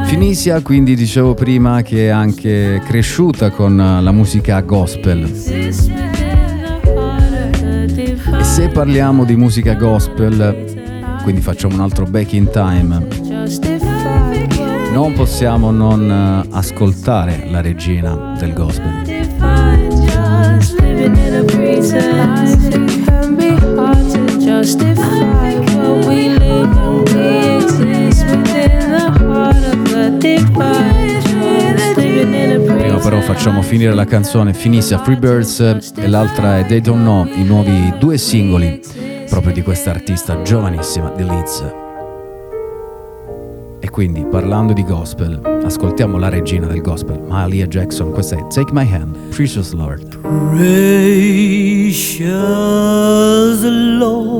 Finisia 0.04 0.60
quindi 0.60 0.94
dicevo 0.94 1.34
prima 1.34 1.82
che 1.82 2.06
è 2.06 2.10
anche 2.10 2.80
cresciuta 2.84 3.50
con 3.50 3.76
la 3.76 4.12
musica 4.12 4.60
gospel. 4.60 5.24
E 5.24 5.72
se 8.42 8.68
parliamo 8.68 9.24
di 9.24 9.34
musica 9.34 9.74
gospel, 9.74 10.73
quindi 11.24 11.40
facciamo 11.40 11.74
un 11.74 11.80
altro 11.80 12.04
back 12.04 12.34
in 12.34 12.50
time, 12.50 13.06
non 14.92 15.14
possiamo 15.14 15.70
non 15.70 16.10
eh, 16.10 16.48
ascoltare 16.54 17.48
la 17.50 17.62
regina 17.62 18.36
del 18.38 18.52
gospel. 18.52 18.92
A 19.40 19.72
a 20.26 20.50
a 20.50 20.60
Prima 32.76 32.98
però 32.98 33.20
facciamo 33.22 33.62
finire 33.62 33.94
la 33.94 34.04
canzone 34.04 34.52
Finisia 34.52 34.98
Free 34.98 35.16
Birds 35.16 35.60
e 35.96 36.06
l'altra 36.06 36.58
è 36.58 36.66
They 36.66 36.82
Don't 36.82 37.00
Know, 37.00 37.26
i 37.34 37.44
nuovi 37.44 37.94
due 37.98 38.18
singoli 38.18 39.03
proprio 39.34 39.52
di 39.52 39.62
questa 39.62 39.90
artista 39.90 40.40
giovanissima 40.42 41.10
di 41.10 41.24
Leeds. 41.24 41.64
E 43.80 43.90
quindi 43.90 44.24
parlando 44.24 44.72
di 44.72 44.84
gospel, 44.84 45.40
ascoltiamo 45.64 46.18
la 46.18 46.28
regina 46.28 46.68
del 46.68 46.80
gospel, 46.80 47.20
Mahalia 47.20 47.66
Jackson, 47.66 48.12
questa 48.12 48.36
è 48.36 48.46
Take 48.46 48.72
My 48.72 48.88
Hand, 48.92 49.16
Precious 49.30 49.72
Lord. 49.72 50.18
Precious 50.20 50.84
Lord, 53.98 54.30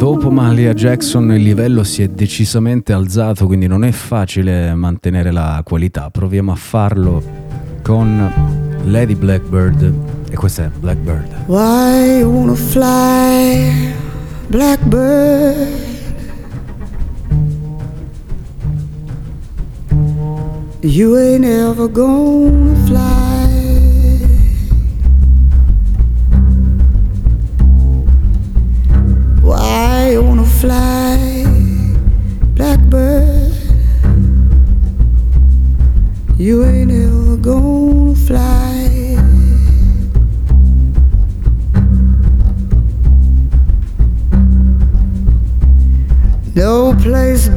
Dopo 0.00 0.30
Malia 0.30 0.72
Jackson 0.72 1.30
il 1.32 1.42
livello 1.42 1.84
si 1.84 2.02
è 2.02 2.08
decisamente 2.08 2.94
alzato, 2.94 3.44
quindi 3.44 3.66
non 3.66 3.84
è 3.84 3.90
facile 3.90 4.72
mantenere 4.72 5.30
la 5.30 5.60
qualità. 5.62 6.08
Proviamo 6.08 6.52
a 6.52 6.54
farlo 6.54 7.22
con 7.82 8.32
Lady 8.86 9.14
Blackbird 9.14 9.92
e 10.30 10.34
questa 10.36 10.64
è 10.64 10.70
Blackbird. 10.74 11.44
Why 11.48 12.20
you 12.20 12.32
wanna 12.32 12.54
fly 12.54 13.92
Blackbird? 14.46 15.68
You 20.80 21.14
ain't 21.14 21.44
ever 21.44 21.90
gonna 21.90 22.74
fly 22.86 23.19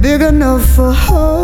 big 0.03 0.21
enough 0.21 0.65
for 0.75 0.91
her. 0.91 1.42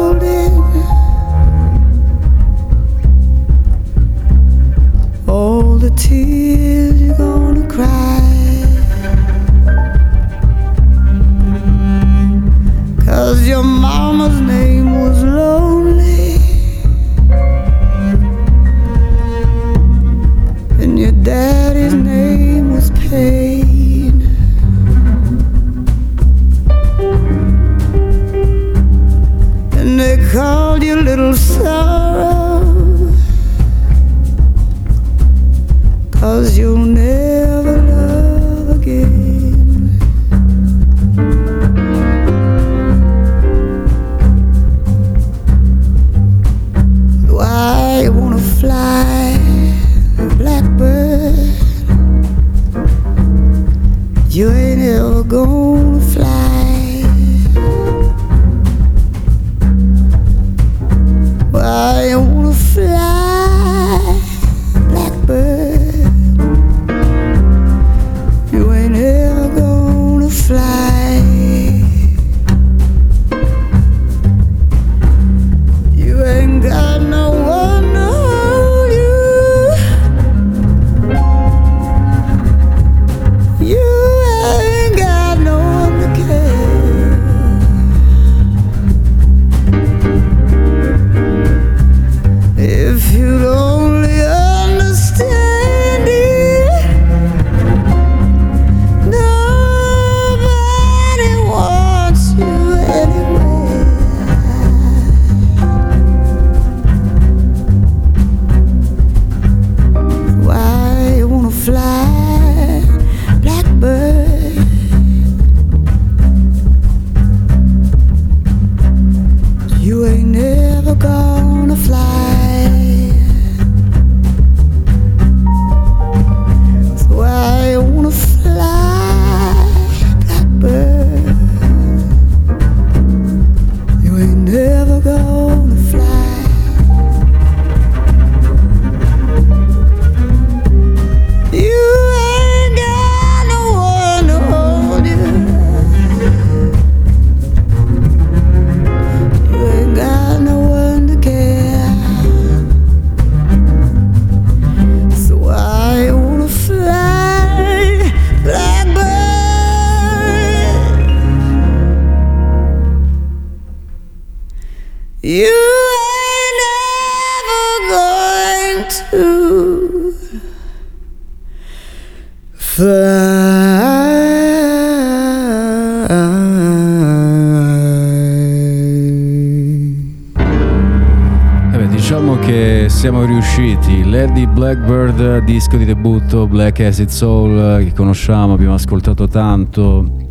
Lady 184.10 184.48
Blackbird, 184.48 185.44
disco 185.44 185.78
di 185.78 185.86
debutto, 185.86 186.48
Black 186.48 186.80
Acid 186.80 187.10
Soul, 187.10 187.84
che 187.84 187.94
conosciamo, 187.94 188.54
abbiamo 188.54 188.74
ascoltato 188.74 189.28
tanto. 189.28 190.30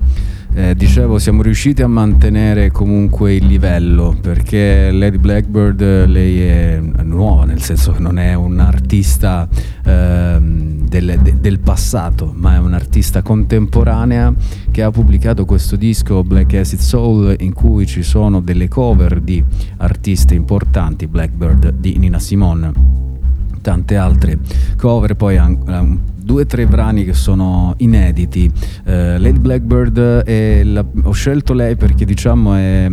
Eh, 0.53 0.75
dicevo, 0.75 1.21
siamo 1.21 1.43
riusciti 1.43 1.83
a 1.83 1.87
mantenere 1.87 2.73
comunque 2.73 3.35
il 3.35 3.47
livello 3.47 4.17
perché 4.21 4.91
Lady 4.91 5.19
Blackbird, 5.19 5.81
eh, 5.81 6.07
lei 6.07 6.41
è 6.41 6.81
nuova, 7.05 7.45
nel 7.45 7.63
senso 7.63 7.93
che 7.93 8.01
non 8.01 8.19
è 8.19 8.35
un'artista 8.35 9.49
ehm, 9.85 10.89
del, 10.89 11.17
de- 11.23 11.39
del 11.39 11.61
passato, 11.61 12.33
ma 12.35 12.57
è 12.57 12.59
un'artista 12.59 13.23
contemporanea 13.23 14.35
che 14.73 14.83
ha 14.83 14.91
pubblicato 14.91 15.45
questo 15.45 15.77
disco 15.77 16.25
Black 16.25 16.53
Acid 16.55 16.81
Soul 16.81 17.37
in 17.39 17.53
cui 17.53 17.87
ci 17.87 18.03
sono 18.03 18.41
delle 18.41 18.67
cover 18.67 19.21
di 19.21 19.43
artiste 19.77 20.35
importanti, 20.35 21.07
Blackbird 21.07 21.75
di 21.75 21.97
Nina 21.97 22.19
Simone 22.19 22.88
tante 23.69 23.97
altre 23.97 24.39
cover, 24.79 25.15
poi 25.15 25.37
an- 25.37 25.99
due 26.17 26.43
o 26.43 26.47
tre 26.47 26.67
brani 26.67 27.05
che 27.05 27.13
sono 27.13 27.75
inediti. 27.79 28.51
Eh, 28.85 29.19
Lady 29.19 29.39
Blackbird 29.39 30.23
la- 30.65 30.85
ho 31.03 31.11
scelto 31.13 31.53
lei 31.53 31.77
perché 31.77 32.07
diciamo 32.07 32.55
è, 32.55 32.87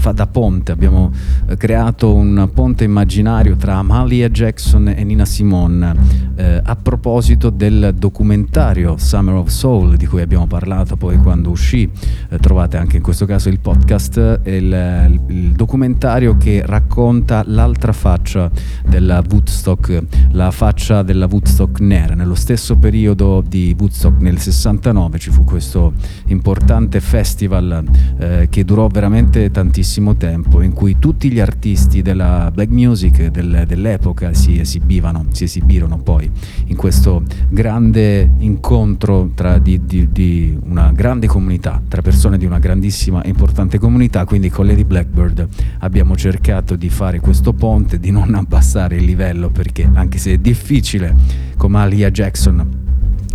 fa 0.00 0.12
da 0.12 0.26
ponte, 0.26 0.72
abbiamo 0.72 1.12
eh, 1.46 1.56
creato 1.58 2.14
un 2.14 2.48
ponte 2.54 2.84
immaginario 2.84 3.54
tra 3.56 3.76
Amalia 3.76 4.30
Jackson 4.30 4.88
e 4.88 5.04
Nina 5.04 5.26
Simone. 5.26 5.94
Eh, 6.36 6.60
a 6.64 6.74
proposito 6.74 7.50
del 7.50 7.94
documentario 7.98 8.96
Summer 8.96 9.34
of 9.34 9.48
Soul 9.48 9.96
di 9.96 10.06
cui 10.06 10.22
abbiamo 10.22 10.46
parlato 10.46 10.96
poi 10.96 11.18
quando 11.18 11.50
uscì, 11.50 11.88
Eh, 12.30 12.38
trovate 12.38 12.78
anche 12.78 12.96
in 12.96 13.02
questo 13.02 13.26
caso 13.26 13.48
il 13.50 13.60
podcast, 13.60 14.40
il, 14.44 14.52
il- 14.54 15.20
il 15.28 15.50
documentario 15.52 16.36
che 16.38 16.62
racconta 16.64 17.42
l'altra 17.46 17.92
faccia 17.92 18.50
della 18.88 19.22
Woodstock, 19.28 20.02
la 20.30 20.50
faccia 20.50 21.02
della 21.02 21.26
Woodstock 21.30 21.80
nera. 21.80 22.14
Nello 22.14 22.34
stesso 22.36 22.76
periodo 22.76 23.42
di 23.46 23.74
Woodstock 23.78 24.20
nel 24.22 24.38
69 24.38 25.18
ci 25.18 25.30
fu 25.30 25.44
questo 25.44 25.92
importante 26.28 27.00
festival 27.00 27.84
eh, 28.18 28.46
che 28.48 28.64
durò 28.64 28.86
veramente 28.86 29.50
tantissimo 29.50 29.88
tempo 30.16 30.62
in 30.62 30.72
cui 30.72 30.96
tutti 30.98 31.30
gli 31.32 31.40
artisti 31.40 32.00
della 32.00 32.50
black 32.52 32.70
music 32.70 33.26
del- 33.26 33.64
dell'epoca 33.66 34.32
si 34.34 34.60
esibivano, 34.60 35.26
si 35.32 35.44
esibirono 35.44 35.98
poi 35.98 36.30
in 36.66 36.76
questo 36.76 37.22
grande 37.48 38.30
incontro 38.38 39.30
tra 39.34 39.58
di, 39.58 39.80
di- 39.84 40.08
di 40.12 40.56
una 40.64 40.92
grande 40.92 41.26
comunità, 41.26 41.82
tra 41.88 42.02
persone 42.02 42.38
di 42.38 42.44
una 42.44 42.58
grandissima 42.60 43.22
e 43.22 43.28
importante 43.28 43.78
comunità, 43.78 44.24
quindi 44.24 44.48
con 44.48 44.66
Lady 44.66 44.84
Blackbird 44.84 45.48
abbiamo 45.80 46.16
cercato 46.16 46.76
di 46.76 46.88
fare 46.88 47.18
questo 47.18 47.52
ponte, 47.52 47.98
di 47.98 48.10
non 48.12 48.34
abbassare 48.34 48.96
il 48.96 49.04
livello 49.04 49.50
perché 49.50 49.90
anche 49.92 50.18
se 50.18 50.34
è 50.34 50.38
difficile 50.38 51.14
come 51.56 51.78
Alia 51.78 52.10
Jackson 52.10 52.88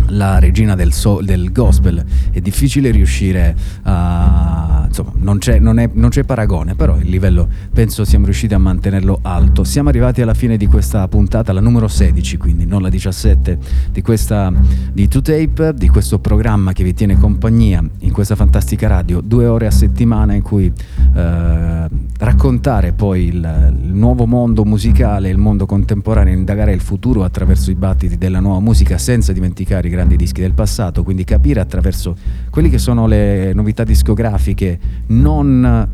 la 0.08 0.38
regina 0.38 0.74
del, 0.74 0.92
so- 0.92 1.20
del 1.22 1.52
gospel. 1.52 2.04
È 2.30 2.40
difficile 2.40 2.90
riuscire 2.90 3.54
a 3.82 4.84
insomma 4.86 5.12
non 5.16 5.38
c'è, 5.38 5.58
non 5.58 5.78
è- 5.78 5.90
non 5.92 6.10
c'è 6.10 6.24
paragone 6.24 6.74
però 6.74 6.96
il 6.96 7.08
livello 7.08 7.48
penso 7.72 8.04
siamo 8.04 8.24
riusciti 8.24 8.54
a 8.54 8.58
mantenerlo 8.58 9.18
alto. 9.22 9.64
Siamo 9.64 9.88
arrivati 9.88 10.22
alla 10.22 10.34
fine 10.34 10.56
di 10.56 10.66
questa 10.66 11.06
puntata 11.08 11.52
la 11.52 11.60
numero 11.60 11.88
16 11.88 12.36
quindi 12.36 12.66
non 12.66 12.82
la 12.82 12.88
17 12.88 13.58
di 13.90 14.02
questa 14.02 14.52
di 14.92 15.08
2Tape 15.08 15.70
di 15.72 15.88
questo 15.88 16.18
programma 16.18 16.72
che 16.72 16.84
vi 16.84 16.94
tiene 16.94 17.18
compagnia 17.18 17.84
in 18.00 18.12
questa 18.12 18.36
fantastica 18.36 18.86
radio. 18.88 19.20
Due 19.20 19.46
ore 19.46 19.66
a 19.66 19.70
settimana 19.70 20.34
in 20.34 20.42
cui 20.42 20.72
eh, 21.14 21.88
raccontare 22.18 22.92
poi 22.92 23.26
il, 23.26 23.78
il 23.82 23.92
nuovo 23.92 24.26
mondo 24.26 24.64
musicale 24.64 25.28
il 25.28 25.38
mondo 25.38 25.66
contemporaneo 25.66 26.34
indagare 26.34 26.72
il 26.72 26.80
futuro 26.80 27.24
attraverso 27.24 27.70
i 27.70 27.74
battiti 27.74 28.16
della 28.16 28.40
nuova 28.40 28.60
musica 28.60 28.98
senza 28.98 29.32
dimenticare 29.32 29.88
i 29.88 29.90
grandi 29.96 30.16
dischi 30.16 30.42
del 30.42 30.52
passato 30.52 31.02
quindi 31.02 31.24
capire 31.24 31.60
attraverso 31.60 32.14
quelli 32.50 32.68
che 32.68 32.78
sono 32.78 33.06
le 33.06 33.52
novità 33.54 33.82
discografiche 33.82 34.78
non 35.08 35.88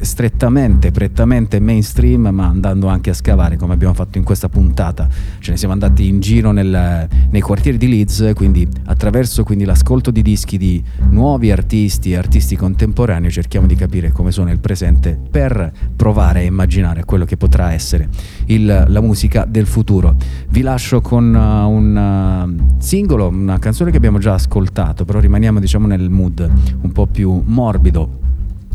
strettamente, 0.00 0.90
prettamente 0.90 1.60
mainstream, 1.60 2.28
ma 2.28 2.46
andando 2.46 2.86
anche 2.86 3.10
a 3.10 3.14
scavare 3.14 3.56
come 3.56 3.74
abbiamo 3.74 3.94
fatto 3.94 4.18
in 4.18 4.24
questa 4.24 4.48
puntata. 4.48 5.08
Ce 5.38 5.50
ne 5.50 5.56
siamo 5.56 5.72
andati 5.72 6.06
in 6.06 6.20
giro 6.20 6.52
nel- 6.52 7.08
nei 7.30 7.40
quartieri 7.40 7.78
di 7.78 7.88
Leeds, 7.88 8.32
quindi 8.34 8.66
attraverso 8.86 9.44
quindi, 9.44 9.64
l'ascolto 9.64 10.10
di 10.10 10.22
dischi 10.22 10.56
di 10.56 10.82
nuovi 11.10 11.50
artisti 11.50 12.14
artisti 12.14 12.56
contemporanei 12.56 13.30
cerchiamo 13.30 13.66
di 13.66 13.74
capire 13.74 14.12
come 14.12 14.30
sono 14.30 14.50
il 14.50 14.58
presente 14.60 15.18
per 15.30 15.72
provare 15.96 16.40
a 16.40 16.42
immaginare 16.44 17.04
quello 17.04 17.24
che 17.24 17.36
potrà 17.36 17.72
essere 17.72 18.08
il- 18.46 18.84
la 18.86 19.00
musica 19.00 19.44
del 19.44 19.66
futuro. 19.66 20.16
Vi 20.50 20.62
lascio 20.62 21.00
con 21.00 21.34
uh, 21.34 21.68
un 21.68 21.96
uh, 21.96 22.67
singolo, 22.78 23.28
una 23.28 23.58
canzone 23.58 23.90
che 23.90 23.96
abbiamo 23.96 24.18
già 24.18 24.34
ascoltato, 24.34 25.04
però 25.04 25.18
rimaniamo 25.18 25.60
diciamo 25.60 25.86
nel 25.86 26.10
mood 26.10 26.50
un 26.80 26.92
po' 26.92 27.06
più 27.06 27.42
morbido 27.44 28.26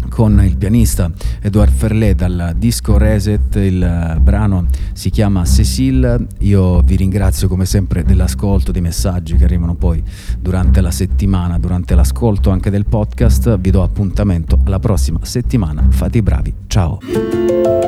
con 0.10 0.44
il 0.44 0.58
pianista 0.58 1.12
Edouard 1.42 1.72
Ferlet 1.72 2.16
dal 2.16 2.54
disco 2.58 2.98
Reset, 2.98 3.56
il 3.56 4.18
brano 4.22 4.68
si 4.94 5.10
chiama 5.10 5.44
Cecile, 5.44 6.28
io 6.40 6.82
vi 6.82 6.96
ringrazio 6.96 7.48
come 7.48 7.66
sempre 7.66 8.04
dell'ascolto, 8.04 8.72
dei 8.72 8.82
messaggi 8.82 9.36
che 9.36 9.44
arrivano 9.44 9.74
poi 9.74 10.04
durante 10.40 10.82
la 10.82 10.92
settimana, 10.92 11.58
durante 11.58 11.96
l'ascolto 11.96 12.52
anche 12.52 12.70
del 12.70 12.86
podcast, 12.86 13.58
vi 13.58 13.72
do 13.72 13.82
appuntamento 13.82 14.60
alla 14.66 14.80
prossima 14.80 15.20
settimana, 15.24 15.84
fate 15.90 16.20
i 16.20 16.22
bravi, 16.22 16.54
ciao! 16.68 17.83